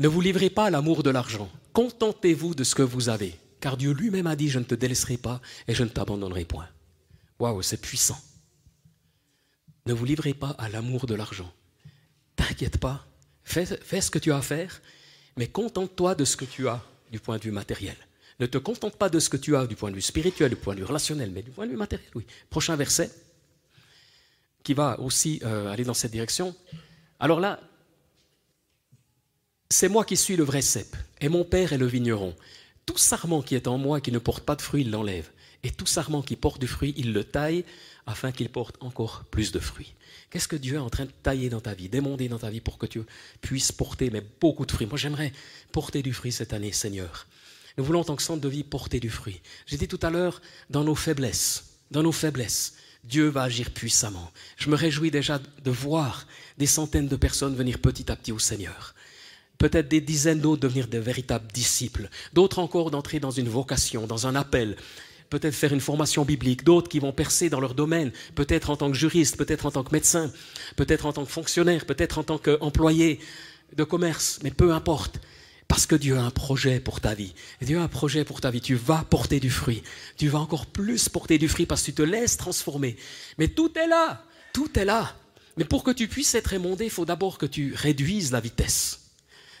Ne 0.00 0.08
vous 0.08 0.20
livrez 0.20 0.50
pas 0.50 0.66
à 0.66 0.70
l'amour 0.70 1.02
de 1.02 1.10
l'argent. 1.10 1.50
Contentez-vous 1.72 2.54
de 2.54 2.64
ce 2.64 2.74
que 2.74 2.82
vous 2.82 3.08
avez, 3.08 3.38
car 3.60 3.76
Dieu 3.76 3.92
lui-même 3.92 4.26
a 4.26 4.36
dit, 4.36 4.48
je 4.48 4.58
ne 4.58 4.64
te 4.64 4.74
délaisserai 4.74 5.16
pas 5.16 5.40
et 5.68 5.74
je 5.74 5.84
ne 5.84 5.88
t'abandonnerai 5.88 6.44
point. 6.44 6.68
Waouh, 7.38 7.62
c'est 7.62 7.80
puissant. 7.80 8.20
Ne 9.86 9.92
vous 9.92 10.04
livrez 10.04 10.34
pas 10.34 10.50
à 10.58 10.68
l'amour 10.68 11.06
de 11.06 11.14
l'argent. 11.14 11.52
T'inquiète 12.36 12.78
pas, 12.78 13.06
fais, 13.44 13.66
fais, 13.66 14.00
ce 14.00 14.10
que 14.10 14.18
tu 14.18 14.32
as 14.32 14.38
à 14.38 14.42
faire 14.42 14.80
mais 15.36 15.48
contente-toi 15.48 16.14
de 16.14 16.24
ce 16.24 16.36
que 16.36 16.44
tu 16.44 16.68
as 16.68 16.82
du 17.10 17.18
point 17.18 17.38
de 17.38 17.42
vue 17.42 17.50
matériel. 17.50 17.96
Ne 18.40 18.46
te 18.46 18.58
contente 18.58 18.96
pas 18.96 19.10
de 19.10 19.20
ce 19.20 19.28
que 19.28 19.36
tu 19.36 19.54
as 19.54 19.66
du 19.66 19.76
point 19.76 19.90
de 19.90 19.94
vue 19.96 20.00
spirituel, 20.00 20.48
du 20.48 20.56
point 20.56 20.74
de 20.74 20.80
vue 20.80 20.86
relationnel, 20.86 21.30
mais 21.30 21.42
du 21.42 21.50
point 21.50 21.66
de 21.66 21.70
vue 21.70 21.76
matériel, 21.76 22.08
oui. 22.14 22.26
Prochain 22.48 22.74
verset, 22.74 23.10
qui 24.62 24.72
va 24.72 24.98
aussi 24.98 25.40
euh, 25.44 25.70
aller 25.70 25.84
dans 25.84 25.94
cette 25.94 26.12
direction. 26.12 26.56
Alors 27.18 27.38
là, 27.38 27.60
c'est 29.68 29.88
moi 29.88 30.06
qui 30.06 30.16
suis 30.16 30.36
le 30.36 30.44
vrai 30.44 30.62
cep, 30.62 30.96
et 31.20 31.28
mon 31.28 31.44
père 31.44 31.74
est 31.74 31.78
le 31.78 31.86
vigneron. 31.86 32.34
Tout 32.86 32.96
sarment 32.96 33.42
qui 33.42 33.54
est 33.54 33.68
en 33.68 33.76
moi 33.76 34.00
qui 34.00 34.10
ne 34.10 34.18
porte 34.18 34.44
pas 34.44 34.56
de 34.56 34.62
fruit, 34.62 34.82
il 34.82 34.90
l'enlève. 34.90 35.30
Et 35.62 35.70
tout 35.70 35.86
sarment 35.86 36.22
qui 36.22 36.36
porte 36.36 36.60
du 36.60 36.66
fruit, 36.66 36.94
il 36.96 37.12
le 37.12 37.24
taille 37.24 37.66
afin 38.06 38.32
qu'il 38.32 38.48
porte 38.48 38.76
encore 38.80 39.24
plus 39.30 39.52
de 39.52 39.58
fruits. 39.58 39.94
Qu'est-ce 40.30 40.48
que 40.48 40.56
Dieu 40.56 40.76
est 40.76 40.78
en 40.78 40.88
train 40.88 41.04
de 41.04 41.12
tailler 41.22 41.50
dans 41.50 41.60
ta 41.60 41.74
vie, 41.74 41.90
d'émonder 41.90 42.28
dans 42.28 42.38
ta 42.38 42.48
vie 42.48 42.62
pour 42.62 42.78
que 42.78 42.86
tu 42.86 43.02
puisses 43.42 43.70
porter 43.70 44.10
mais 44.10 44.22
beaucoup 44.40 44.64
de 44.64 44.72
fruits 44.72 44.86
Moi, 44.86 44.96
j'aimerais 44.96 45.32
porter 45.72 46.02
du 46.02 46.14
fruit 46.14 46.32
cette 46.32 46.54
année, 46.54 46.72
Seigneur. 46.72 47.26
Nous 47.78 47.84
voulons, 47.84 48.00
en 48.00 48.04
tant 48.04 48.16
que 48.16 48.22
centre 48.22 48.40
de 48.40 48.48
vie, 48.48 48.64
porter 48.64 49.00
du 49.00 49.10
fruit. 49.10 49.40
J'ai 49.66 49.76
dit 49.76 49.88
tout 49.88 50.00
à 50.02 50.10
l'heure, 50.10 50.40
dans 50.70 50.84
nos 50.84 50.94
faiblesses, 50.94 51.78
dans 51.90 52.02
nos 52.02 52.12
faiblesses, 52.12 52.74
Dieu 53.04 53.28
va 53.28 53.42
agir 53.42 53.70
puissamment. 53.70 54.30
Je 54.56 54.68
me 54.68 54.76
réjouis 54.76 55.10
déjà 55.10 55.38
de 55.38 55.70
voir 55.70 56.26
des 56.58 56.66
centaines 56.66 57.08
de 57.08 57.16
personnes 57.16 57.54
venir 57.54 57.78
petit 57.78 58.10
à 58.10 58.16
petit 58.16 58.32
au 58.32 58.38
Seigneur. 58.38 58.94
Peut-être 59.58 59.88
des 59.88 60.00
dizaines 60.00 60.40
d'autres 60.40 60.62
devenir 60.62 60.88
de 60.88 60.98
véritables 60.98 61.50
disciples. 61.52 62.08
D'autres 62.32 62.58
encore 62.58 62.90
d'entrer 62.90 63.20
dans 63.20 63.30
une 63.30 63.48
vocation, 63.48 64.06
dans 64.06 64.26
un 64.26 64.34
appel 64.34 64.76
peut-être 65.30 65.54
faire 65.54 65.72
une 65.72 65.80
formation 65.80 66.24
biblique, 66.24 66.64
d'autres 66.64 66.88
qui 66.88 66.98
vont 66.98 67.12
percer 67.12 67.48
dans 67.48 67.60
leur 67.60 67.74
domaine, 67.74 68.10
peut-être 68.34 68.68
en 68.68 68.76
tant 68.76 68.90
que 68.90 68.96
juriste, 68.96 69.36
peut-être 69.36 69.64
en 69.64 69.70
tant 69.70 69.84
que 69.84 69.92
médecin, 69.92 70.30
peut-être 70.76 71.06
en 71.06 71.12
tant 71.12 71.24
que 71.24 71.30
fonctionnaire, 71.30 71.86
peut-être 71.86 72.18
en 72.18 72.24
tant 72.24 72.36
qu'employé 72.36 73.20
de 73.76 73.84
commerce, 73.84 74.40
mais 74.42 74.50
peu 74.50 74.72
importe. 74.72 75.20
Parce 75.70 75.86
que 75.86 75.94
Dieu 75.94 76.18
a 76.18 76.22
un 76.22 76.32
projet 76.32 76.80
pour 76.80 77.00
ta 77.00 77.14
vie. 77.14 77.32
Dieu 77.62 77.78
a 77.78 77.82
un 77.82 77.88
projet 77.88 78.24
pour 78.24 78.40
ta 78.40 78.50
vie. 78.50 78.60
Tu 78.60 78.74
vas 78.74 79.06
porter 79.08 79.38
du 79.38 79.50
fruit. 79.50 79.84
Tu 80.16 80.26
vas 80.26 80.40
encore 80.40 80.66
plus 80.66 81.08
porter 81.08 81.38
du 81.38 81.46
fruit 81.46 81.64
parce 81.64 81.82
que 81.82 81.86
tu 81.86 81.94
te 81.94 82.02
laisses 82.02 82.36
transformer. 82.36 82.96
Mais 83.38 83.46
tout 83.46 83.78
est 83.78 83.86
là. 83.86 84.24
Tout 84.52 84.76
est 84.76 84.84
là. 84.84 85.14
Mais 85.56 85.64
pour 85.64 85.84
que 85.84 85.92
tu 85.92 86.08
puisses 86.08 86.34
être 86.34 86.52
émondé, 86.52 86.86
il 86.86 86.90
faut 86.90 87.04
d'abord 87.04 87.38
que 87.38 87.46
tu 87.46 87.72
réduises 87.76 88.32
la 88.32 88.40
vitesse. 88.40 89.12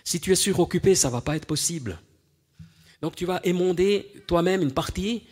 Si 0.02 0.18
tu 0.18 0.32
es 0.32 0.34
suroccupé, 0.34 0.96
ça 0.96 1.06
ne 1.06 1.12
va 1.12 1.20
pas 1.20 1.36
être 1.36 1.46
possible. 1.46 2.00
Donc 3.02 3.14
tu 3.14 3.24
vas 3.24 3.38
émonder 3.44 4.12
toi-même 4.26 4.62
une 4.62 4.72
partie 4.72 5.22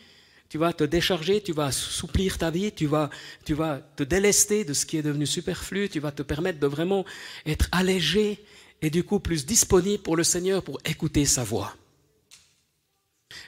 tu 0.49 0.57
vas 0.57 0.73
te 0.73 0.85
décharger, 0.85 1.43
tu 1.43 1.53
vas 1.53 1.73
souplir 1.73 2.39
ta 2.39 2.51
vie, 2.51 2.73
tu 2.73 2.87
vas, 2.87 3.11
tu 3.45 3.53
vas 3.53 3.81
te 3.97 4.03
délester 4.03 4.65
de 4.65 4.73
ce 4.73 4.87
qui 4.87 4.97
est 4.97 5.03
devenu 5.03 5.27
superflu, 5.27 5.91
tu 5.91 6.01
vas 6.01 6.11
te 6.11 6.23
permettre 6.23 6.59
de 6.59 6.67
vraiment 6.67 7.05
être 7.45 7.69
allégé 7.71 8.43
et 8.83 8.91
du 8.91 9.05
coup 9.05 9.21
plus 9.21 9.47
disponible 9.47 10.03
pour 10.03 10.17
le 10.17 10.25
Seigneur 10.25 10.63
pour 10.63 10.79
écouter 10.85 11.25
sa 11.25 11.45
voix. 11.45 11.75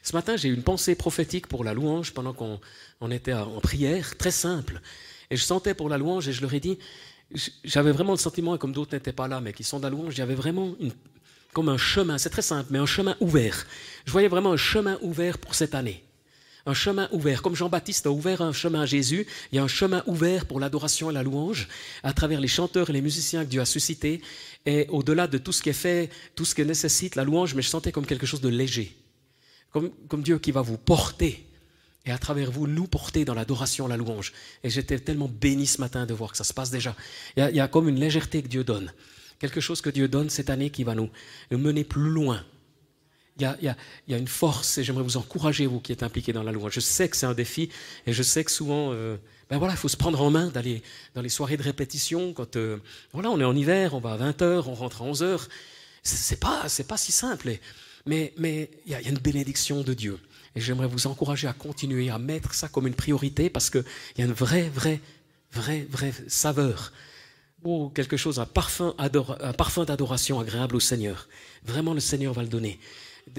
Ce 0.03 0.15
matin, 0.15 0.37
j'ai 0.37 0.49
eu 0.49 0.55
une 0.55 0.63
pensée 0.63 0.95
prophétique 0.95 1.47
pour 1.47 1.65
la 1.65 1.75
louange 1.75 2.13
pendant 2.13 2.33
qu'on 2.33 3.11
était 3.11 3.33
en 3.33 3.61
prière, 3.61 4.17
très 4.17 4.31
simple. 4.31 4.81
Et 5.31 5.37
je 5.37 5.45
sentais 5.45 5.75
pour 5.75 5.89
la 5.89 5.99
louange 5.99 6.29
et 6.29 6.33
je 6.33 6.43
leur 6.43 6.53
ai 6.53 6.61
dit, 6.61 6.79
j'avais 7.65 7.93
vraiment 7.93 8.13
le 8.13 8.19
sentiment, 8.19 8.57
et 8.57 8.59
comme 8.59 8.73
d'autres 8.73 8.95
n'étaient 8.95 9.13
pas 9.13 9.29
là, 9.29 9.41
mais 9.41 9.53
qui 9.53 9.65
sont 9.65 9.79
de 9.79 9.85
la 9.85 9.91
louange, 9.91 10.15
j'avais 10.15 10.35
vraiment 10.35 10.75
comme 11.53 11.69
un 11.69 11.79
chemin, 11.79 12.19
c'est 12.19 12.31
très 12.31 12.43
simple, 12.43 12.69
mais 12.71 12.79
un 12.79 12.87
chemin 12.87 13.17
ouvert. 13.21 13.67
Je 14.05 14.13
voyais 14.13 14.29
vraiment 14.29 14.53
un 14.53 14.57
chemin 14.57 14.99
ouvert 15.03 15.39
pour 15.39 15.55
cette 15.55 15.75
année 15.75 16.05
un 16.67 16.75
chemin 16.75 17.09
ouvert. 17.13 17.43
Comme 17.43 17.55
Jean-Baptiste 17.55 18.07
a 18.07 18.11
ouvert 18.11 18.43
un 18.43 18.53
chemin 18.53 18.83
à 18.83 18.87
Jésus, 18.87 19.27
il 19.53 19.57
y 19.57 19.59
a 19.59 19.63
un 19.63 19.69
chemin 19.69 20.03
ouvert 20.07 20.47
pour 20.47 20.61
l'adoration 20.61 21.11
et 21.11 21.15
la 21.15 21.23
louange 21.23 21.69
à 22.03 22.13
travers 22.13 22.41
les 22.41 22.49
chanteurs 22.49 22.91
et 22.91 22.93
les 22.93 23.03
musiciens 23.03 23.45
que 23.45 23.51
Dieu 23.51 23.61
a 23.61 23.67
suscités. 23.67 24.21
Et 24.67 24.87
au-delà 24.91 25.27
de 25.27 25.39
tout 25.39 25.53
ce 25.53 25.63
qui 25.63 25.71
est 25.71 25.75
fait, 25.75 26.11
tout 26.35 26.45
ce 26.45 26.55
que 26.55 26.63
nécessite 26.63 27.17
la 27.17 27.25
louange, 27.25 27.55
mais 27.55 27.63
je 27.63 27.69
sentais 27.69 27.93
comme 27.93 28.07
quelque 28.07 28.27
chose 28.27 28.41
de 28.41 28.49
léger. 28.49 28.97
Comme, 29.71 29.91
comme 30.09 30.23
Dieu 30.23 30.39
qui 30.39 30.51
va 30.51 30.63
vous 30.63 30.79
porter 30.79 31.47
et 32.07 32.11
à 32.11 32.19
travers 32.19 32.51
vous 32.51 32.67
nous 32.67 32.87
porter 32.87 33.25
dans 33.25 33.35
l'adoration, 33.35 33.87
la 33.87 33.97
louange. 33.97 34.33
Et 34.65 34.71
j'étais 34.71 34.99
tellement 34.99 35.29
béni 35.29 35.67
ce 35.67 35.81
matin 35.81 36.07
de 36.07 36.15
voir 36.15 36.33
que 36.33 36.37
ça 36.37 36.45
se 36.45 36.55
passe 36.55 36.71
déjà. 36.71 36.97
Il 37.37 37.55
y 37.55 37.61
a, 37.61 37.69
comme 37.69 37.89
une 37.89 38.01
légèreté 38.01 38.43
que 38.43 38.49
Dieu 38.49 38.65
donne. 38.65 38.93
Quelque 39.39 39.61
chose 39.61 39.81
que 39.81 39.91
Dieu 39.91 40.09
donne 40.09 40.29
cette 40.29 40.51
année 40.51 40.71
qui 40.71 40.85
va 40.85 40.95
nous 40.95 41.11
mener 41.51 41.85
plus 41.85 42.11
loin 42.11 42.45
Il 43.39 43.45
y, 43.63 43.69
a, 44.15 44.19
une 44.19 44.29
force 44.29 44.77
et 44.77 44.85
j'aimerais 44.85 45.03
vous 45.03 45.17
encourager, 45.17 45.67
vous 45.67 45.81
qui 45.81 45.93
êtes 45.93 46.03
impliqués 46.03 46.33
dans 46.33 46.43
la 46.43 46.53
louange. 46.53 46.73
Je 46.75 46.81
sais 46.81 47.09
que 47.09 47.17
c'est 47.17 47.27
un 47.27 47.33
défi 47.33 47.71
et 48.07 48.13
je 48.13 48.23
sais 48.23 48.45
que 48.45 48.51
souvent, 48.51 48.93
euh, 48.93 49.17
ben 49.49 49.57
voilà, 49.57 49.73
il 49.75 49.77
faut 49.79 49.89
se 49.89 49.97
prendre 49.97 50.21
en 50.21 50.31
main 50.31 50.49
d'aller 50.49 50.83
dans 51.15 51.23
les 51.23 51.31
soirées 51.31 51.57
de 51.57 51.63
répétition. 51.63 52.35
Quand 52.35 52.57
euh, 52.57 52.79
voilà, 53.13 53.31
on 53.31 53.41
est 53.41 53.45
en 53.45 53.57
hiver, 53.57 53.95
on 53.95 53.99
va 53.99 54.13
à 54.13 54.19
20h, 54.19 54.65
on 54.67 54.75
rentre 54.75 55.03
à 55.03 55.07
11h. 55.07 55.49
C'est 56.03 56.41
pas, 56.41 56.69
c'est 56.69 56.87
pas 56.87 56.99
si 56.99 57.13
simple. 57.13 57.51
mais 58.05 58.35
mais 58.37 58.71
il 58.85 58.93
y, 58.93 58.95
a 58.95 59.01
une 59.01 59.19
bénédiction 59.19 59.83
de 59.83 59.95
Dieu. 59.95 60.19
Et 60.55 60.61
j'aimerais 60.61 60.89
vous 60.89 61.07
encourager 61.07 61.47
à 61.47 61.53
continuer 61.53 62.11
à 62.11 62.19
mettre 62.19 62.53
ça 62.55 62.69
comme 62.69 62.87
une 62.87 62.95
priorité 62.95 63.49
parce 63.49 63.71
qu'il 63.71 63.85
y 64.19 64.23
a 64.23 64.25
une 64.25 64.33
vraie, 64.33 64.69
vraie, 64.69 65.01
vraie, 65.53 65.87
vraie 65.89 66.13
saveur 66.29 66.93
ou 67.63 67.91
quelque 67.91 68.17
chose, 68.17 68.39
un 68.39 68.47
parfum 68.47 69.85
d'adoration 69.85 70.41
agréable 70.41 70.77
au 70.77 70.81
Seigneur. 70.81 71.29
Vraiment, 71.65 71.93
le 71.95 72.01
Seigneur 72.01 72.33
va 72.33 72.43
le 72.43 72.49
donner 72.49 72.81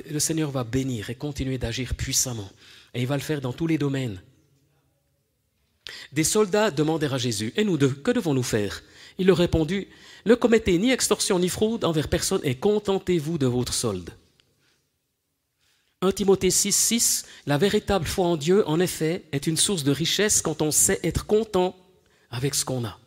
le 0.10 0.20
Seigneur 0.20 0.52
va 0.52 0.64
bénir 0.64 1.10
et 1.10 1.16
continuer 1.16 1.58
d'agir 1.58 1.96
puissamment. 1.96 2.50
Et 2.94 3.02
il 3.02 3.08
va 3.08 3.16
le 3.16 3.22
faire 3.22 3.42
dans 3.42 3.54
tous 3.54 3.68
les 3.68 3.78
domaines. 3.78 4.22
Des 6.12 6.24
soldats 6.24 6.72
demandèrent 6.72 7.16
à 7.16 7.18
Jésus, 7.18 7.54
Et 7.56 7.64
nous 7.64 7.78
deux, 7.78 7.90
que 7.90 8.12
devons-nous 8.12 8.44
faire? 8.44 8.84
Il 9.18 9.28
leur 9.28 9.38
répondit, 9.38 9.88
Ne 10.26 10.36
commettez 10.36 10.78
ni 10.78 10.92
extorsion 10.92 11.40
ni 11.40 11.50
fraude 11.50 11.86
envers 11.86 12.08
personne 12.08 12.42
et 12.44 12.56
contentez-vous 12.56 13.38
de 13.38 13.48
votre 13.48 13.74
solde. 13.74 14.12
1 16.02 16.12
Timothée 16.12 16.50
6, 16.50 16.76
6, 16.76 17.26
La 17.46 17.58
véritable 17.58 18.08
foi 18.08 18.26
en 18.26 18.38
Dieu, 18.38 18.68
en 18.68 18.80
effet, 18.80 19.24
est 19.32 19.48
une 19.48 19.58
source 19.58 19.84
de 19.84 19.92
richesse 19.92 20.42
quand 20.42 20.62
on 20.62 20.72
sait 20.72 21.00
être 21.04 21.26
content 21.26 21.76
avec 22.32 22.56
ce 22.56 22.66
qu'on 22.66 22.86
a. 22.86 22.98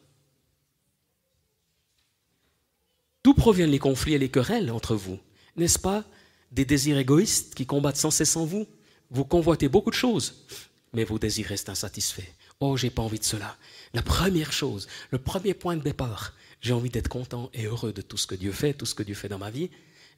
D'où 3.24 3.34
proviennent 3.34 3.70
les 3.70 3.78
conflits 3.78 4.14
et 4.14 4.18
les 4.18 4.28
querelles 4.28 4.70
entre 4.70 4.94
vous? 4.94 5.18
N'est-ce 5.56 5.78
pas 5.78 6.04
des 6.54 6.64
désirs 6.64 6.98
égoïstes 6.98 7.54
qui 7.54 7.66
combattent 7.66 7.96
sans 7.96 8.10
cesse 8.10 8.36
en 8.36 8.46
vous. 8.46 8.66
Vous 9.10 9.24
convoitez 9.24 9.68
beaucoup 9.68 9.90
de 9.90 9.96
choses, 9.96 10.46
mais 10.92 11.04
vos 11.04 11.18
désirs 11.18 11.48
restent 11.48 11.68
insatisfaits. 11.68 12.32
Oh, 12.60 12.76
j'ai 12.76 12.90
pas 12.90 13.02
envie 13.02 13.18
de 13.18 13.24
cela. 13.24 13.56
La 13.92 14.02
première 14.02 14.52
chose, 14.52 14.86
le 15.10 15.18
premier 15.18 15.54
point 15.54 15.76
de 15.76 15.82
départ, 15.82 16.32
j'ai 16.60 16.72
envie 16.72 16.90
d'être 16.90 17.08
content 17.08 17.50
et 17.52 17.64
heureux 17.64 17.92
de 17.92 18.02
tout 18.02 18.16
ce 18.16 18.26
que 18.26 18.34
Dieu 18.34 18.52
fait, 18.52 18.72
tout 18.72 18.86
ce 18.86 18.94
que 18.94 19.02
Dieu 19.02 19.14
fait 19.14 19.28
dans 19.28 19.38
ma 19.38 19.50
vie. 19.50 19.70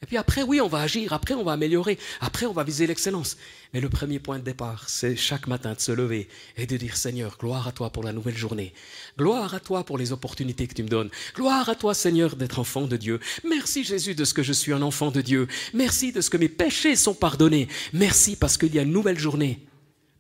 Et 0.03 0.07
puis 0.07 0.19
après, 0.19 0.43
oui, 0.43 0.61
on 0.61 0.69
va 0.69 0.81
agir, 0.81 1.13
après 1.15 1.35
on 1.35 1.43
va 1.43 1.53
améliorer, 1.53 1.99
après 2.21 2.45
on 2.45 2.53
va 2.53 2.65
viser 2.65 2.87
l'excellence. 2.87 3.39
Mais 3.73 3.81
le 3.81 3.89
premier 3.89 4.19
point 4.19 4.39
de 4.39 4.45
départ, 4.45 4.89
c'est 4.89 5.17
chaque 5.17 5.47
matin 5.47 5.73
de 5.73 5.81
se 5.81 5.91
lever 5.91 6.29
et 6.57 6.67
de 6.67 6.77
dire 6.77 6.97
Seigneur, 6.97 7.39
gloire 7.39 7.67
à 7.67 7.73
toi 7.73 7.91
pour 7.91 8.03
la 8.05 8.13
nouvelle 8.13 8.37
journée. 8.37 8.75
Gloire 9.19 9.55
à 9.55 9.61
toi 9.61 9.85
pour 9.85 9.97
les 9.97 10.13
opportunités 10.13 10.67
que 10.67 10.75
tu 10.75 10.83
me 10.83 10.89
donnes. 10.89 11.11
Gloire 11.35 11.69
à 11.69 11.75
toi 11.75 11.95
Seigneur 11.95 12.37
d'être 12.37 12.59
enfant 12.59 12.87
de 12.87 12.97
Dieu. 12.97 13.21
Merci 13.49 13.85
Jésus 13.85 14.15
de 14.15 14.25
ce 14.25 14.35
que 14.35 14.43
je 14.43 14.53
suis 14.53 14.73
un 14.73 14.83
enfant 14.83 15.11
de 15.11 15.23
Dieu. 15.23 15.49
Merci 15.73 16.13
de 16.13 16.21
ce 16.21 16.29
que 16.29 16.37
mes 16.37 16.51
péchés 16.51 16.95
sont 16.95 17.15
pardonnés. 17.15 17.69
Merci 17.95 18.37
parce 18.37 18.59
qu'il 18.59 18.75
y 18.75 18.79
a 18.79 18.83
une 18.83 18.93
nouvelle 18.93 19.19
journée. 19.19 19.67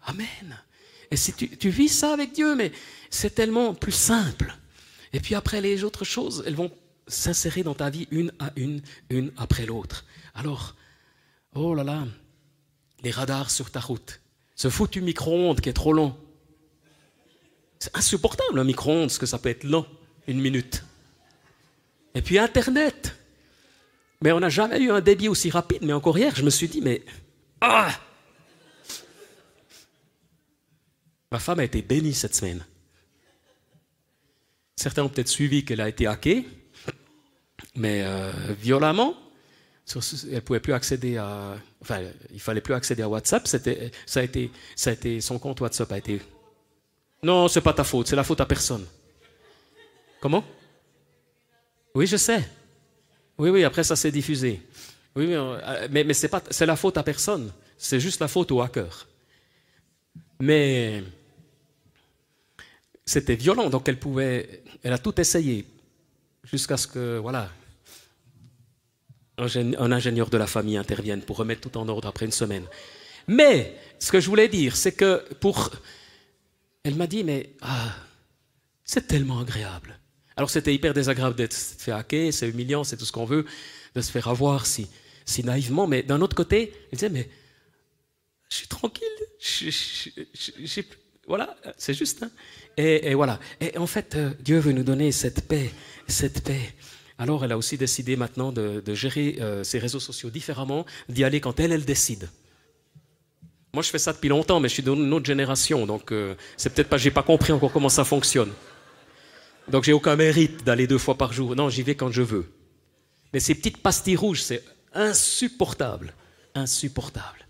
Amen. 0.07 0.63
Et 1.11 1.17
si 1.17 1.35
tu, 1.35 1.55
tu 1.57 1.69
vis 1.69 1.89
ça 1.89 2.15
avec 2.15 2.33
Dieu, 2.33 2.55
mais 2.55 2.73
c'est 3.11 3.35
tellement 3.35 3.75
plus 3.75 3.93
simple. 3.93 4.57
Et 5.13 5.21
puis 5.21 5.35
après, 5.35 5.61
les 5.61 5.85
autres 5.85 6.05
choses, 6.05 6.43
elles 6.47 6.55
vont 6.55 6.71
s'insérer 7.07 7.63
dans 7.63 7.75
ta 7.75 7.91
vie 7.91 8.09
une 8.11 8.33
à 8.39 8.53
une, 8.57 8.83
une 9.11 9.33
après 9.37 9.67
l'autre. 9.67 10.05
Alors, 10.35 10.75
oh 11.55 11.75
là 11.75 11.85
là, 11.85 12.05
les 13.03 13.11
radars 13.11 13.51
sur 13.51 13.71
ta 13.71 13.81
route, 13.81 14.21
ce 14.55 14.69
foutu 14.69 15.01
micro-ondes 15.01 15.61
qui 15.61 15.69
est 15.69 15.75
trop 15.75 15.93
long. 15.93 16.17
C'est 17.79 17.97
insupportable 17.97 18.59
un 18.59 18.65
micro-ondes, 18.65 19.17
que 19.19 19.27
ça 19.27 19.39
peut 19.39 19.51
être 19.51 19.65
long, 19.65 19.87
une 20.27 20.41
minute. 20.41 20.83
Et 22.15 22.23
puis 22.23 22.39
Internet. 22.39 23.15
Mais 24.23 24.33
on 24.33 24.41
n'a 24.41 24.49
jamais 24.49 24.81
eu 24.81 24.91
un 24.91 25.03
débit 25.03 25.29
aussi 25.29 25.51
rapide. 25.51 25.83
Mais 25.83 25.93
encore 25.93 26.17
hier, 26.17 26.35
je 26.35 26.43
me 26.43 26.51
suis 26.51 26.69
dit, 26.69 26.81
mais... 26.81 27.05
Ah 27.61 27.91
Ma 31.31 31.39
femme 31.39 31.59
a 31.59 31.65
été 31.65 31.83
bénie 31.83 32.15
cette 32.15 32.35
semaine. 32.35 32.65
Certains 34.77 35.03
ont 35.03 35.09
peut-être 35.09 35.29
suivi 35.29 35.65
qu'elle 35.65 35.81
a 35.81 35.89
été 35.89 36.07
hackée 36.07 36.47
mais 37.77 38.03
euh, 38.05 38.33
violemment. 38.61 39.15
elle 40.33 40.43
pouvait 40.43 40.61
plus 40.61 40.73
accéder 40.73 41.17
à, 41.17 41.57
enfin, 41.81 42.01
il 42.33 42.41
fallait 42.41 42.61
plus 42.61 42.75
accéder 42.75 43.03
à 43.03 43.09
WhatsApp. 43.09 43.47
Ça 43.47 43.59
a 43.59 44.23
été, 44.23 44.51
ça 44.75 44.91
a 44.91 44.93
été, 44.93 45.21
son 45.21 45.39
compte 45.39 45.61
WhatsApp 45.61 45.93
a 45.93 45.99
été. 45.99 46.21
Non, 47.23 47.49
c'est 47.49 47.61
pas 47.61 47.73
ta 47.73 47.85
faute, 47.85 48.09
c'est 48.09 48.17
la 48.17 48.25
faute 48.25 48.41
à 48.41 48.47
personne. 48.47 48.85
Comment? 50.21 50.45
Oui, 51.95 52.07
je 52.07 52.17
sais. 52.17 52.47
Oui, 53.39 53.51
oui. 53.51 53.65
Après, 53.65 53.85
ça 53.85 53.97
s'est 53.97 54.11
diffusé. 54.11 54.63
Oui, 55.15 55.35
euh, 55.35 55.89
mais, 55.91 56.05
mais, 56.05 56.15
c'est 56.15 56.29
pas, 56.29 56.43
c'est 56.51 56.67
la 56.67 56.77
faute 56.77 56.99
à 56.99 57.03
personne. 57.03 57.53
C'est 57.79 58.01
juste 58.01 58.21
la 58.21 58.29
faute 58.29 58.51
au 58.53 58.61
hacker. 58.61 59.07
Mais 60.41 61.03
c'était 63.05 63.37
violent, 63.37 63.71
donc 63.71 63.89
elle 63.89 63.99
pouvait, 63.99 64.63
elle 64.83 64.93
a 64.93 64.99
tout 64.99 65.19
essayé 65.21 65.65
jusqu'à 66.45 66.77
ce 66.77 66.87
que, 66.87 67.19
voilà, 67.19 67.49
un 69.39 69.93
ingénieur 69.93 70.31
de 70.31 70.37
la 70.37 70.47
famille 70.47 70.77
intervienne 70.77 71.23
pour 71.23 71.37
remettre 71.37 71.69
tout 71.69 71.77
en 71.79 71.89
ordre 71.89 72.09
après 72.09 72.25
une 72.25 72.33
semaine. 72.33 72.65
Mais 73.29 73.77
ce 73.99 74.13
que 74.13 74.21
je 74.21 74.29
voulais 74.29 74.49
dire, 74.49 74.77
c'est 74.77 74.93
que 74.93 75.25
pour... 75.41 75.71
Elle 76.85 76.95
m'a 76.95 77.07
dit, 77.07 77.25
mais 77.25 77.51
ah, 77.63 77.95
c'est 78.85 79.09
tellement 79.09 79.41
agréable. 79.41 79.99
Alors 80.37 80.51
c'était 80.51 80.75
hyper 80.75 80.95
désagréable 80.95 81.35
d'être 81.35 81.55
fait 81.55 81.93
hacker, 81.93 82.33
c'est 82.33 82.49
humiliant, 82.49 82.85
c'est 82.85 82.97
tout 82.97 83.05
ce 83.05 83.13
qu'on 83.13 83.25
veut, 83.25 83.45
de 83.95 84.01
se 84.01 84.11
faire 84.11 84.29
avoir 84.29 84.67
si, 84.67 84.87
si 85.25 85.43
naïvement. 85.43 85.87
Mais 85.87 86.03
d'un 86.03 86.21
autre 86.21 86.37
côté, 86.37 86.73
elle 86.93 86.99
disait, 86.99 87.09
mais 87.09 87.29
je 88.49 88.57
suis 88.57 88.69
tranquille, 88.69 89.09
voilà, 91.27 91.57
c'est 91.77 91.95
juste. 91.95 92.23
Hein. 92.23 92.31
Et, 92.77 93.15
voilà. 93.15 93.41
Et 93.61 93.77
en 93.79 93.87
fait, 93.87 94.15
euh, 94.15 94.31
Dieu 94.41 94.59
veut 94.59 94.73
nous 94.73 94.85
donner 94.85 95.11
cette 95.11 95.49
paix, 95.49 95.71
cette 96.07 96.45
paix. 96.45 96.75
Alors 97.19 97.45
elle 97.45 97.53
a 97.53 97.59
aussi 97.59 97.79
décidé 97.79 98.17
maintenant 98.17 98.53
de, 98.53 98.83
gérer 98.95 99.39
euh, 99.41 99.65
ses 99.65 99.79
réseaux 99.79 100.01
sociaux 100.01 100.31
différemment, 100.31 100.85
d'y 101.09 101.25
aller 101.25 101.41
quand 101.41 101.59
elle, 101.61 101.73
elle 101.73 101.85
décide. 101.85 102.29
Moi, 103.73 103.83
je 103.83 103.91
fais 103.91 103.99
ça 103.99 104.15
depuis 104.15 104.31
longtemps, 104.31 104.59
mais 104.59 104.69
je 104.69 104.75
suis 104.75 104.83
d'une 104.83 105.13
autre 105.13 105.27
génération, 105.27 105.87
donc 105.87 106.11
euh, 106.11 106.35
c'est 106.57 106.73
peut-être 106.73 106.89
pas, 106.89 106.97
j'ai 106.97 107.11
pas 107.11 107.23
compris 107.23 107.53
encore 107.53 107.73
comment 107.73 107.91
ça 107.91 108.05
fonctionne. 108.05 108.51
Donc 109.69 109.85
j'ai 109.85 109.93
aucun 109.93 110.17
mérite 110.17 110.65
d'aller 110.65 110.87
deux 110.87 110.99
fois 110.99 111.17
par 111.17 111.33
jour. 111.33 111.57
Non, 111.57 111.69
j'y 111.69 111.83
vais 111.83 111.95
quand 111.95 112.11
je 112.11 112.23
veux. 112.23 112.51
Mais 113.33 113.41
ces 113.41 113.55
petites 113.55 113.79
pastilles 113.79 114.17
rouges, 114.17 114.43
c'est 114.43 114.63
insupportable, 114.95 116.15
insupportable. 116.55 117.47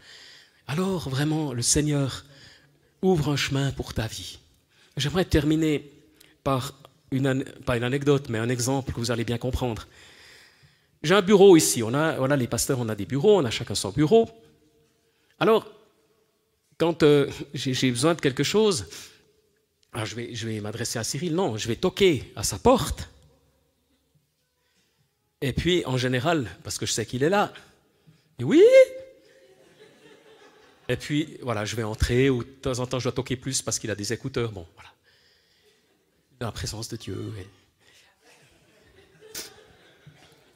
Alors 0.66 1.09
vraiment, 1.09 1.52
le 1.52 1.62
Seigneur 1.62 2.24
ouvre 3.02 3.31
un 3.31 3.37
chemin 3.37 3.70
pour 3.72 3.94
ta 3.94 4.07
vie. 4.07 4.38
J'aimerais 4.96 5.26
terminer 5.26 5.92
par 6.42 6.74
pas 7.64 7.77
une 7.77 7.85
anecdote, 7.85 8.29
mais 8.29 8.38
un 8.38 8.49
exemple 8.49 8.92
que 8.92 8.99
vous 8.99 9.11
allez 9.11 9.25
bien 9.25 9.38
comprendre. 9.38 9.87
J'ai 11.03 11.14
un 11.14 11.23
bureau 11.23 11.57
ici. 11.57 11.83
On 11.83 11.95
a, 11.95 12.16
voilà, 12.16 12.37
les 12.37 12.49
pasteurs, 12.49 12.81
on 12.81 12.88
a 12.88 12.95
des 12.95 13.07
bureaux, 13.07 13.38
on 13.38 13.45
a 13.45 13.51
chacun 13.51 13.75
son 13.75 13.90
bureau. 13.90 14.29
Alors, 15.38 15.71
quand 16.79 17.03
euh, 17.03 17.31
j'ai 17.55 17.90
besoin 17.90 18.14
de 18.14 18.21
quelque 18.21 18.42
chose, 18.42 18.87
je 19.95 20.14
vais, 20.14 20.35
je 20.35 20.49
vais 20.49 20.61
m'adresser 20.61 20.99
à 20.99 21.05
Cyril. 21.05 21.35
Non, 21.35 21.57
je 21.57 21.69
vais 21.69 21.77
toquer 21.77 22.33
à 22.35 22.42
sa 22.42 22.59
porte. 22.59 23.09
Et 25.40 25.53
puis, 25.53 25.85
en 25.87 25.97
général, 25.97 26.51
parce 26.64 26.79
que 26.79 26.87
je 26.87 26.92
sais 26.92 27.07
qu'il 27.07 27.23
est 27.23 27.31
là, 27.31 27.53
oui. 28.40 28.64
Et 30.88 30.97
puis, 30.97 31.37
voilà, 31.42 31.64
je 31.64 31.77
vais 31.77 31.83
entrer, 31.83 32.31
ou 32.31 32.42
de 32.42 32.49
temps 32.49 32.79
en 32.79 32.87
temps, 32.87 32.99
je 32.99 33.05
dois 33.05 33.12
toquer 33.12 33.37
plus 33.37 33.62
parce 33.62 33.79
qu'il 33.79 33.90
a 33.90 33.95
des 33.95 34.12
écouteurs. 34.12 34.53
Bon, 34.53 34.66
voilà 34.75 34.96
dans 36.40 36.46
la 36.46 36.53
présence 36.53 36.88
de 36.88 36.96
Dieu. 36.96 37.33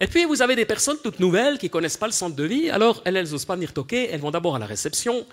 Et 0.01 0.07
puis, 0.07 0.25
vous 0.25 0.41
avez 0.41 0.57
des 0.57 0.65
personnes 0.65 0.97
toutes 1.03 1.21
nouvelles 1.21 1.59
qui 1.59 1.67
ne 1.67 1.71
connaissent 1.71 1.99
pas 1.99 2.07
le 2.07 2.13
centre 2.13 2.35
de 2.35 2.45
vie. 2.45 2.71
Alors, 2.71 3.03
elles, 3.05 3.17
elles 3.17 3.31
n'osent 3.31 3.45
pas 3.45 3.55
venir 3.55 3.75
toquer. 3.75 4.09
Elles 4.11 4.21
vont 4.21 4.31
d'abord 4.31 4.57
à 4.57 4.59
la 4.59 4.67
réception. 4.67 5.27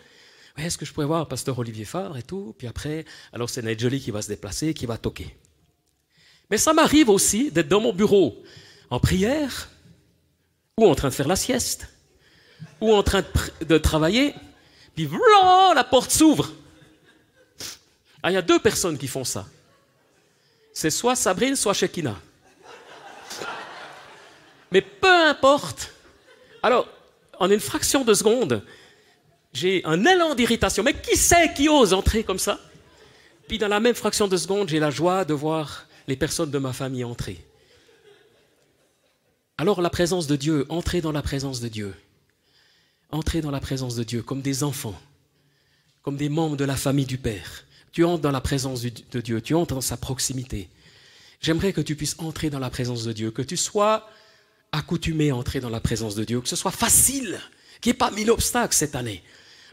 Est-ce 0.57 0.77
que 0.77 0.85
je 0.85 0.91
pourrais 0.91 1.05
voir 1.05 1.27
pasteur 1.27 1.57
Olivier 1.59 1.85
Favre 1.85 2.17
et 2.17 2.23
tout? 2.23 2.53
Puis 2.57 2.67
après, 2.67 3.05
alors 3.31 3.49
c'est 3.49 3.79
Jolie 3.79 4.01
qui 4.01 4.11
va 4.11 4.21
se 4.21 4.27
déplacer, 4.27 4.73
qui 4.73 4.85
va 4.85 4.97
toquer. 4.97 5.37
Mais 6.49 6.57
ça 6.57 6.73
m'arrive 6.73 7.09
aussi 7.09 7.51
d'être 7.51 7.67
dans 7.67 7.79
mon 7.79 7.93
bureau 7.93 8.43
en 8.89 8.99
prière, 8.99 9.69
ou 10.77 10.87
en 10.87 10.95
train 10.95 11.09
de 11.09 11.13
faire 11.13 11.27
la 11.27 11.35
sieste, 11.35 11.87
ou 12.81 12.93
en 12.93 13.03
train 13.03 13.21
de, 13.21 13.65
de 13.65 13.77
travailler. 13.77 14.33
Puis 14.95 15.05
voilà, 15.05 15.73
la 15.75 15.83
porte 15.83 16.11
s'ouvre. 16.11 16.51
Ah, 18.23 18.31
il 18.31 18.33
y 18.33 18.37
a 18.37 18.41
deux 18.41 18.59
personnes 18.59 18.97
qui 18.97 19.07
font 19.07 19.23
ça 19.23 19.47
c'est 20.77 20.91
soit 20.91 21.15
Sabrine, 21.15 21.55
soit 21.55 21.73
Shekina. 21.73 22.15
Mais 24.71 24.81
peu 24.81 25.11
importe. 25.27 25.91
Alors, 26.61 26.87
en 27.39 27.49
une 27.49 27.59
fraction 27.59 28.03
de 28.05 28.13
seconde, 28.13 28.63
j'ai 29.53 29.83
un 29.85 30.05
élan 30.05 30.35
d'irritation. 30.35 30.83
Mais 30.83 30.93
qui 30.93 31.17
sait 31.17 31.51
qui 31.55 31.67
ose 31.67 31.93
entrer 31.93 32.23
comme 32.23 32.37
ça? 32.37 32.59
Puis 33.47 33.57
dans 33.57 33.69
la 33.69 33.79
même 33.79 33.95
fraction 33.95 34.27
de 34.27 34.37
seconde, 34.37 34.69
j'ai 34.69 34.77
la 34.79 34.91
joie 34.91 35.25
de 35.25 35.33
voir 35.33 35.87
les 36.07 36.15
personnes 36.15 36.51
de 36.51 36.59
ma 36.59 36.73
famille 36.73 37.03
entrer. 37.03 37.43
Alors 39.57 39.81
la 39.81 39.89
présence 39.89 40.27
de 40.27 40.35
Dieu, 40.35 40.67
entrer 40.69 41.01
dans 41.01 41.11
la 41.11 41.23
présence 41.23 41.59
de 41.59 41.69
Dieu. 41.69 41.95
entrer 43.09 43.41
dans 43.41 43.51
la 43.51 43.61
présence 43.61 43.95
de 43.95 44.03
Dieu 44.03 44.21
comme 44.21 44.43
des 44.43 44.63
enfants, 44.63 44.99
comme 46.03 46.17
des 46.17 46.29
membres 46.29 46.55
de 46.55 46.65
la 46.65 46.75
famille 46.75 47.07
du 47.07 47.17
Père. 47.17 47.63
Tu 47.91 48.03
entres 48.03 48.21
dans 48.21 48.31
la 48.31 48.41
présence 48.41 48.81
de 48.81 49.21
Dieu, 49.21 49.41
tu 49.41 49.53
entres 49.53 49.75
dans 49.75 49.81
sa 49.81 49.97
proximité. 49.97 50.69
J'aimerais 51.41 51.73
que 51.73 51.81
tu 51.81 51.95
puisses 51.95 52.15
entrer 52.19 52.49
dans 52.49 52.59
la 52.59 52.69
présence 52.69 53.03
de 53.03 53.13
Dieu, 53.13 53.31
que 53.31 53.41
tu 53.41 53.57
sois 53.57 54.09
accoutumé 54.71 55.29
à 55.29 55.35
entrer 55.35 55.59
dans 55.59 55.69
la 55.69 55.79
présence 55.79 56.15
de 56.15 56.23
Dieu, 56.23 56.41
que 56.41 56.49
ce 56.49 56.55
soit 56.55 56.71
facile, 56.71 57.39
qu'il 57.81 57.91
n'y 57.91 57.95
ait 57.95 57.97
pas 57.97 58.11
mille 58.11 58.31
obstacles 58.31 58.75
cette 58.75 58.95
année, 58.95 59.23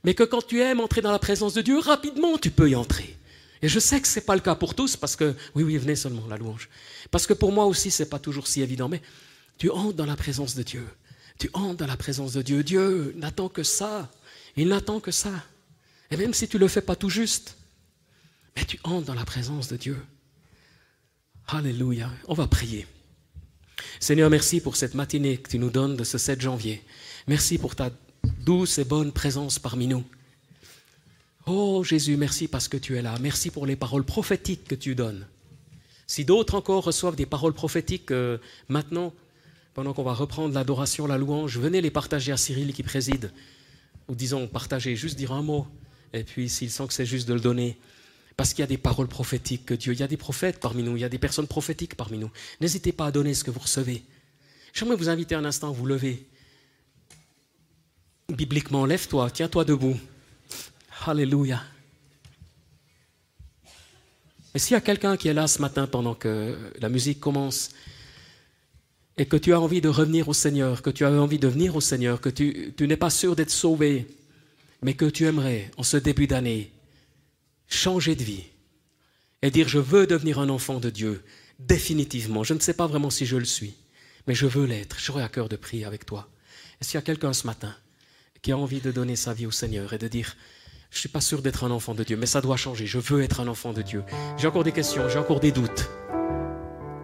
mais 0.05 0.15
que 0.15 0.23
quand 0.23 0.47
tu 0.47 0.61
aimes 0.61 0.81
entrer 0.81 1.01
dans 1.01 1.13
la 1.13 1.19
présence 1.19 1.55
de 1.55 1.63
Dieu, 1.63 1.79
rapidement 1.79 2.39
tu 2.39 2.51
peux 2.51 2.71
y 2.71 2.77
entrer. 2.77 3.17
Et 3.63 3.69
je 3.69 3.79
sais 3.79 4.01
que 4.01 4.07
ce 4.07 4.19
n'est 4.19 4.25
pas 4.25 4.35
le 4.35 4.43
cas 4.43 4.55
pour 4.55 4.75
tous, 4.75 4.97
parce 4.97 5.17
que, 5.17 5.35
oui, 5.55 5.63
oui, 5.63 5.79
venez 5.79 5.97
seulement, 5.97 6.27
la 6.29 6.37
louange. 6.37 6.69
Parce 7.11 7.27
que 7.27 7.33
pour 7.33 7.51
moi 7.51 7.65
aussi, 7.65 7.91
ce 7.91 8.03
n'est 8.03 8.09
pas 8.09 8.19
toujours 8.19 8.47
si 8.47 8.61
évident, 8.61 8.89
mais 8.89 9.01
tu 9.57 9.71
entres 9.71 9.97
dans 9.97 10.07
la 10.07 10.17
présence 10.17 10.55
de 10.55 10.63
Dieu. 10.63 10.87
Tu 11.39 11.49
entres 11.55 11.77
dans 11.77 11.87
la 11.87 11.97
présence 11.97 12.33
de 12.33 12.43
Dieu. 12.43 12.63
Dieu 12.63 13.15
n'attend 13.17 13.49
que 13.49 13.63
ça. 13.63 14.11
Il 14.57 14.69
n'attend 14.69 15.01
que 15.01 15.11
ça. 15.11 15.33
Et 16.11 16.17
même 16.17 16.35
si 16.35 16.47
tu 16.47 16.57
ne 16.57 16.61
le 16.61 16.69
fais 16.69 16.83
pas 16.83 16.95
tout 16.95 17.09
juste, 17.09 17.57
mais 18.57 18.65
tu 18.65 18.79
entres 18.85 19.07
dans 19.07 19.15
la 19.15 19.25
présence 19.25 19.69
de 19.69 19.77
Dieu. 19.77 19.97
Alléluia. 21.49 22.11
On 22.29 22.35
va 22.35 22.47
prier. 22.47 22.87
Seigneur, 24.01 24.31
merci 24.31 24.61
pour 24.61 24.77
cette 24.77 24.95
matinée 24.95 25.39
que 25.39 25.51
tu 25.51 25.59
nous 25.59 25.71
donnes 25.71 25.97
de 25.97 26.05
ce 26.05 26.19
7 26.19 26.41
janvier. 26.41 26.83
Merci 27.27 27.59
pour 27.59 27.75
ta 27.75 27.91
douce 28.41 28.79
et 28.79 28.85
bonne 28.85 29.13
présence 29.13 29.59
parmi 29.59 29.87
nous. 29.87 30.05
Oh 31.47 31.85
Jésus, 31.85 32.17
merci 32.17 32.49
parce 32.49 32.69
que 32.69 32.77
tu 32.77 32.97
es 32.97 33.03
là. 33.03 33.17
Merci 33.21 33.51
pour 33.51 33.67
les 33.67 33.77
paroles 33.77 34.05
prophétiques 34.05 34.65
que 34.65 34.75
tu 34.75 34.95
donnes. 34.95 35.27
Si 36.07 36.25
d'autres 36.25 36.55
encore 36.55 36.85
reçoivent 36.85 37.17
des 37.17 37.27
paroles 37.27 37.53
prophétiques 37.53 38.11
euh, 38.11 38.39
maintenant, 38.69 39.13
pendant 39.75 39.93
qu'on 39.93 40.03
va 40.03 40.15
reprendre 40.15 40.55
l'adoration, 40.55 41.07
la 41.07 41.19
louange, 41.19 41.59
venez 41.59 41.81
les 41.81 41.91
partager 41.91 42.33
à 42.33 42.37
Cyril 42.37 42.73
qui 42.73 42.83
préside. 42.83 43.33
Ou 44.09 44.15
disons, 44.15 44.47
partager, 44.47 44.97
juste 44.97 45.17
dire 45.17 45.33
un 45.33 45.43
mot. 45.43 45.67
Et 46.13 46.25
puis 46.25 46.49
s'il 46.49 46.71
sent 46.71 46.87
que 46.87 46.95
c'est 46.95 47.07
juste 47.07 47.29
de 47.29 47.35
le 47.35 47.41
donner, 47.41 47.79
parce 48.37 48.53
qu'il 48.53 48.63
y 48.63 48.65
a 48.65 48.69
des 48.69 48.79
paroles 48.79 49.09
prophétiques 49.09 49.67
que 49.67 49.75
Dieu, 49.75 49.93
il 49.93 50.01
y 50.01 50.03
a 50.03 50.09
des 50.09 50.17
prophètes 50.17 50.59
parmi 50.61 50.83
nous, 50.83 50.97
il 50.97 51.01
y 51.01 51.05
a 51.05 51.09
des 51.09 51.19
personnes 51.19 51.47
prophétiques 51.47 51.95
parmi 51.95 52.19
nous. 52.19 52.31
N'hésitez 52.61 52.93
pas 52.93 53.07
à 53.07 53.11
donner 53.13 53.35
ce 53.35 53.45
que 53.45 53.51
vous 53.51 53.61
recevez. 53.61 54.03
J'aimerais 54.73 54.97
vous 54.97 55.09
inviter 55.09 55.35
un 55.37 55.45
instant 55.45 55.69
à 55.69 55.73
vous 55.73 55.87
lever. 55.87 56.27
Bibliquement, 58.29 58.87
lève-toi, 58.87 59.31
tiens-toi 59.31 59.65
debout. 59.65 59.97
Alléluia. 61.07 61.63
Et 64.55 64.59
s'il 64.59 64.75
y 64.75 64.77
a 64.77 64.81
quelqu'un 64.81 65.17
qui 65.17 65.29
est 65.29 65.35
là 65.35 65.47
ce 65.47 65.61
matin 65.61 65.87
pendant 65.87 66.15
que 66.15 66.57
la 66.81 66.89
musique 66.89 67.21
commence 67.21 67.71
et 69.17 69.27
que 69.27 69.37
tu 69.37 69.53
as 69.53 69.61
envie 69.61 69.81
de 69.81 69.89
revenir 69.89 70.29
au 70.29 70.33
Seigneur, 70.33 70.83
que 70.83 70.91
tu 70.91 71.05
as 71.05 71.11
envie 71.11 71.39
de 71.39 71.49
venir 71.49 71.77
au 71.77 71.81
Seigneur, 71.81 72.21
que 72.21 72.29
tu, 72.29 72.73
tu 72.77 72.89
n'es 72.89 72.97
pas 72.97 73.11
sûr 73.11 73.37
d'être 73.37 73.51
sauvé, 73.51 74.09
mais 74.83 74.95
que 74.95 75.05
tu 75.05 75.25
aimerais, 75.25 75.71
en 75.77 75.83
ce 75.83 75.97
début 75.97 76.27
d'année, 76.27 76.73
changer 77.69 78.15
de 78.15 78.25
vie 78.25 78.45
et 79.43 79.51
dire 79.51 79.69
je 79.69 79.79
veux 79.79 80.07
devenir 80.07 80.39
un 80.39 80.49
enfant 80.49 80.81
de 80.81 80.91
Dieu, 80.91 81.23
définitivement. 81.59 82.45
Je 82.45 82.55
ne 82.55 82.61
sais 82.61 82.75
pas 82.75 82.87
vraiment 82.87 83.11
si 83.11 83.27
je 83.27 83.37
le 83.37 83.45
suis, 83.45 83.75
mais 84.27 84.35
je 84.35 84.47
veux 84.47 84.65
l'être. 84.65 84.99
J'aurai 84.99 85.23
à 85.23 85.29
cœur 85.29 85.49
de 85.49 85.57
prier 85.57 85.85
avec 85.85 86.07
toi. 86.07 86.29
Est-ce 86.81 86.91
qu'il 86.91 86.99
y 86.99 87.03
a 87.03 87.03
quelqu'un 87.03 87.33
ce 87.33 87.47
matin 87.47 87.75
qui 88.43 88.53
a 88.53 88.59
envie 88.59 88.81
de 88.81 88.93
donner 88.93 89.17
sa 89.17 89.33
vie 89.33 89.47
au 89.47 89.51
Seigneur 89.51 89.93
et 89.93 89.99
de 89.99 90.09
dire 90.09 90.37
je 90.91 90.99
ne 90.99 91.01
suis 91.01 91.09
pas 91.09 91.21
sûr 91.21 91.43
d'être 91.43 91.65
un 91.65 91.73
enfant 91.73 91.93
de 91.93 92.05
Dieu, 92.05 92.17
mais 92.17 92.27
ça 92.27 92.41
doit 92.41 92.57
changer. 92.57 92.87
Je 92.87 92.99
veux 92.99 93.23
être 93.23 93.41
un 93.41 93.49
enfant 93.49 93.73
de 93.73 93.83
Dieu. 93.83 94.05
J'ai 94.37 94.47
encore 94.47 94.63
des 94.63 94.71
questions, 94.71 95.09
j'ai 95.09 95.19
encore 95.19 95.41
des 95.41 95.51
doutes. 95.51 95.91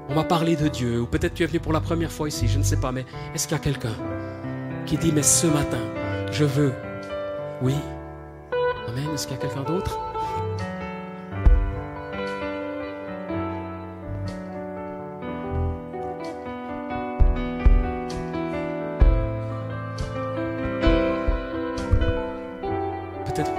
On 0.09 0.15
m'a 0.15 0.23
parlé 0.23 0.55
de 0.55 0.69
Dieu, 0.69 1.01
ou 1.01 1.07
peut-être 1.07 1.35
tu 1.35 1.43
es 1.43 1.47
venu 1.47 1.59
pour 1.59 1.73
la 1.73 1.81
première 1.81 2.13
fois 2.13 2.29
ici, 2.29 2.47
je 2.47 2.59
ne 2.59 2.63
sais 2.63 2.79
pas, 2.79 2.93
mais 2.93 3.05
est-ce 3.35 3.49
qu'il 3.49 3.57
y 3.57 3.61
a 3.61 3.63
quelqu'un 3.63 3.97
qui 4.87 4.97
dit, 4.97 5.11
mais 5.13 5.25
ce 5.25 5.49
matin, 5.49 5.83
je 6.31 6.45
veux. 6.45 6.73
Oui. 7.63 7.75
Amen. 8.87 9.09
Est-ce 9.13 9.27
qu'il 9.27 9.37
y 9.37 9.39
a 9.39 9.43
quelqu'un 9.43 9.65
d'autre? 9.65 10.10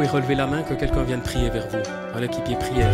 Pouvez 0.01 0.13
relever 0.13 0.35
la 0.35 0.47
main 0.47 0.63
que 0.63 0.73
quelqu'un 0.73 1.03
vienne 1.03 1.21
prier 1.21 1.51
vers 1.51 1.67
vous, 1.67 1.77
à 2.15 2.19
l'équipier 2.19 2.55
prière. 2.55 2.91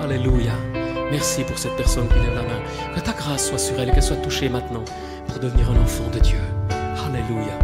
Alléluia. 0.00 0.52
Merci 1.10 1.42
pour 1.42 1.58
cette 1.58 1.74
personne 1.76 2.06
qui 2.06 2.14
lève 2.14 2.34
la 2.34 2.42
main. 2.42 2.94
Que 2.94 3.00
ta 3.00 3.12
grâce 3.12 3.48
soit 3.48 3.58
sur 3.58 3.80
elle 3.80 3.88
et 3.88 3.92
qu'elle 3.92 4.04
soit 4.04 4.16
touchée 4.16 4.48
maintenant 4.48 4.84
pour 5.26 5.40
devenir 5.40 5.68
un 5.72 5.82
enfant 5.82 6.08
de 6.12 6.20
Dieu. 6.20 6.38
Alléluia. 7.04 7.63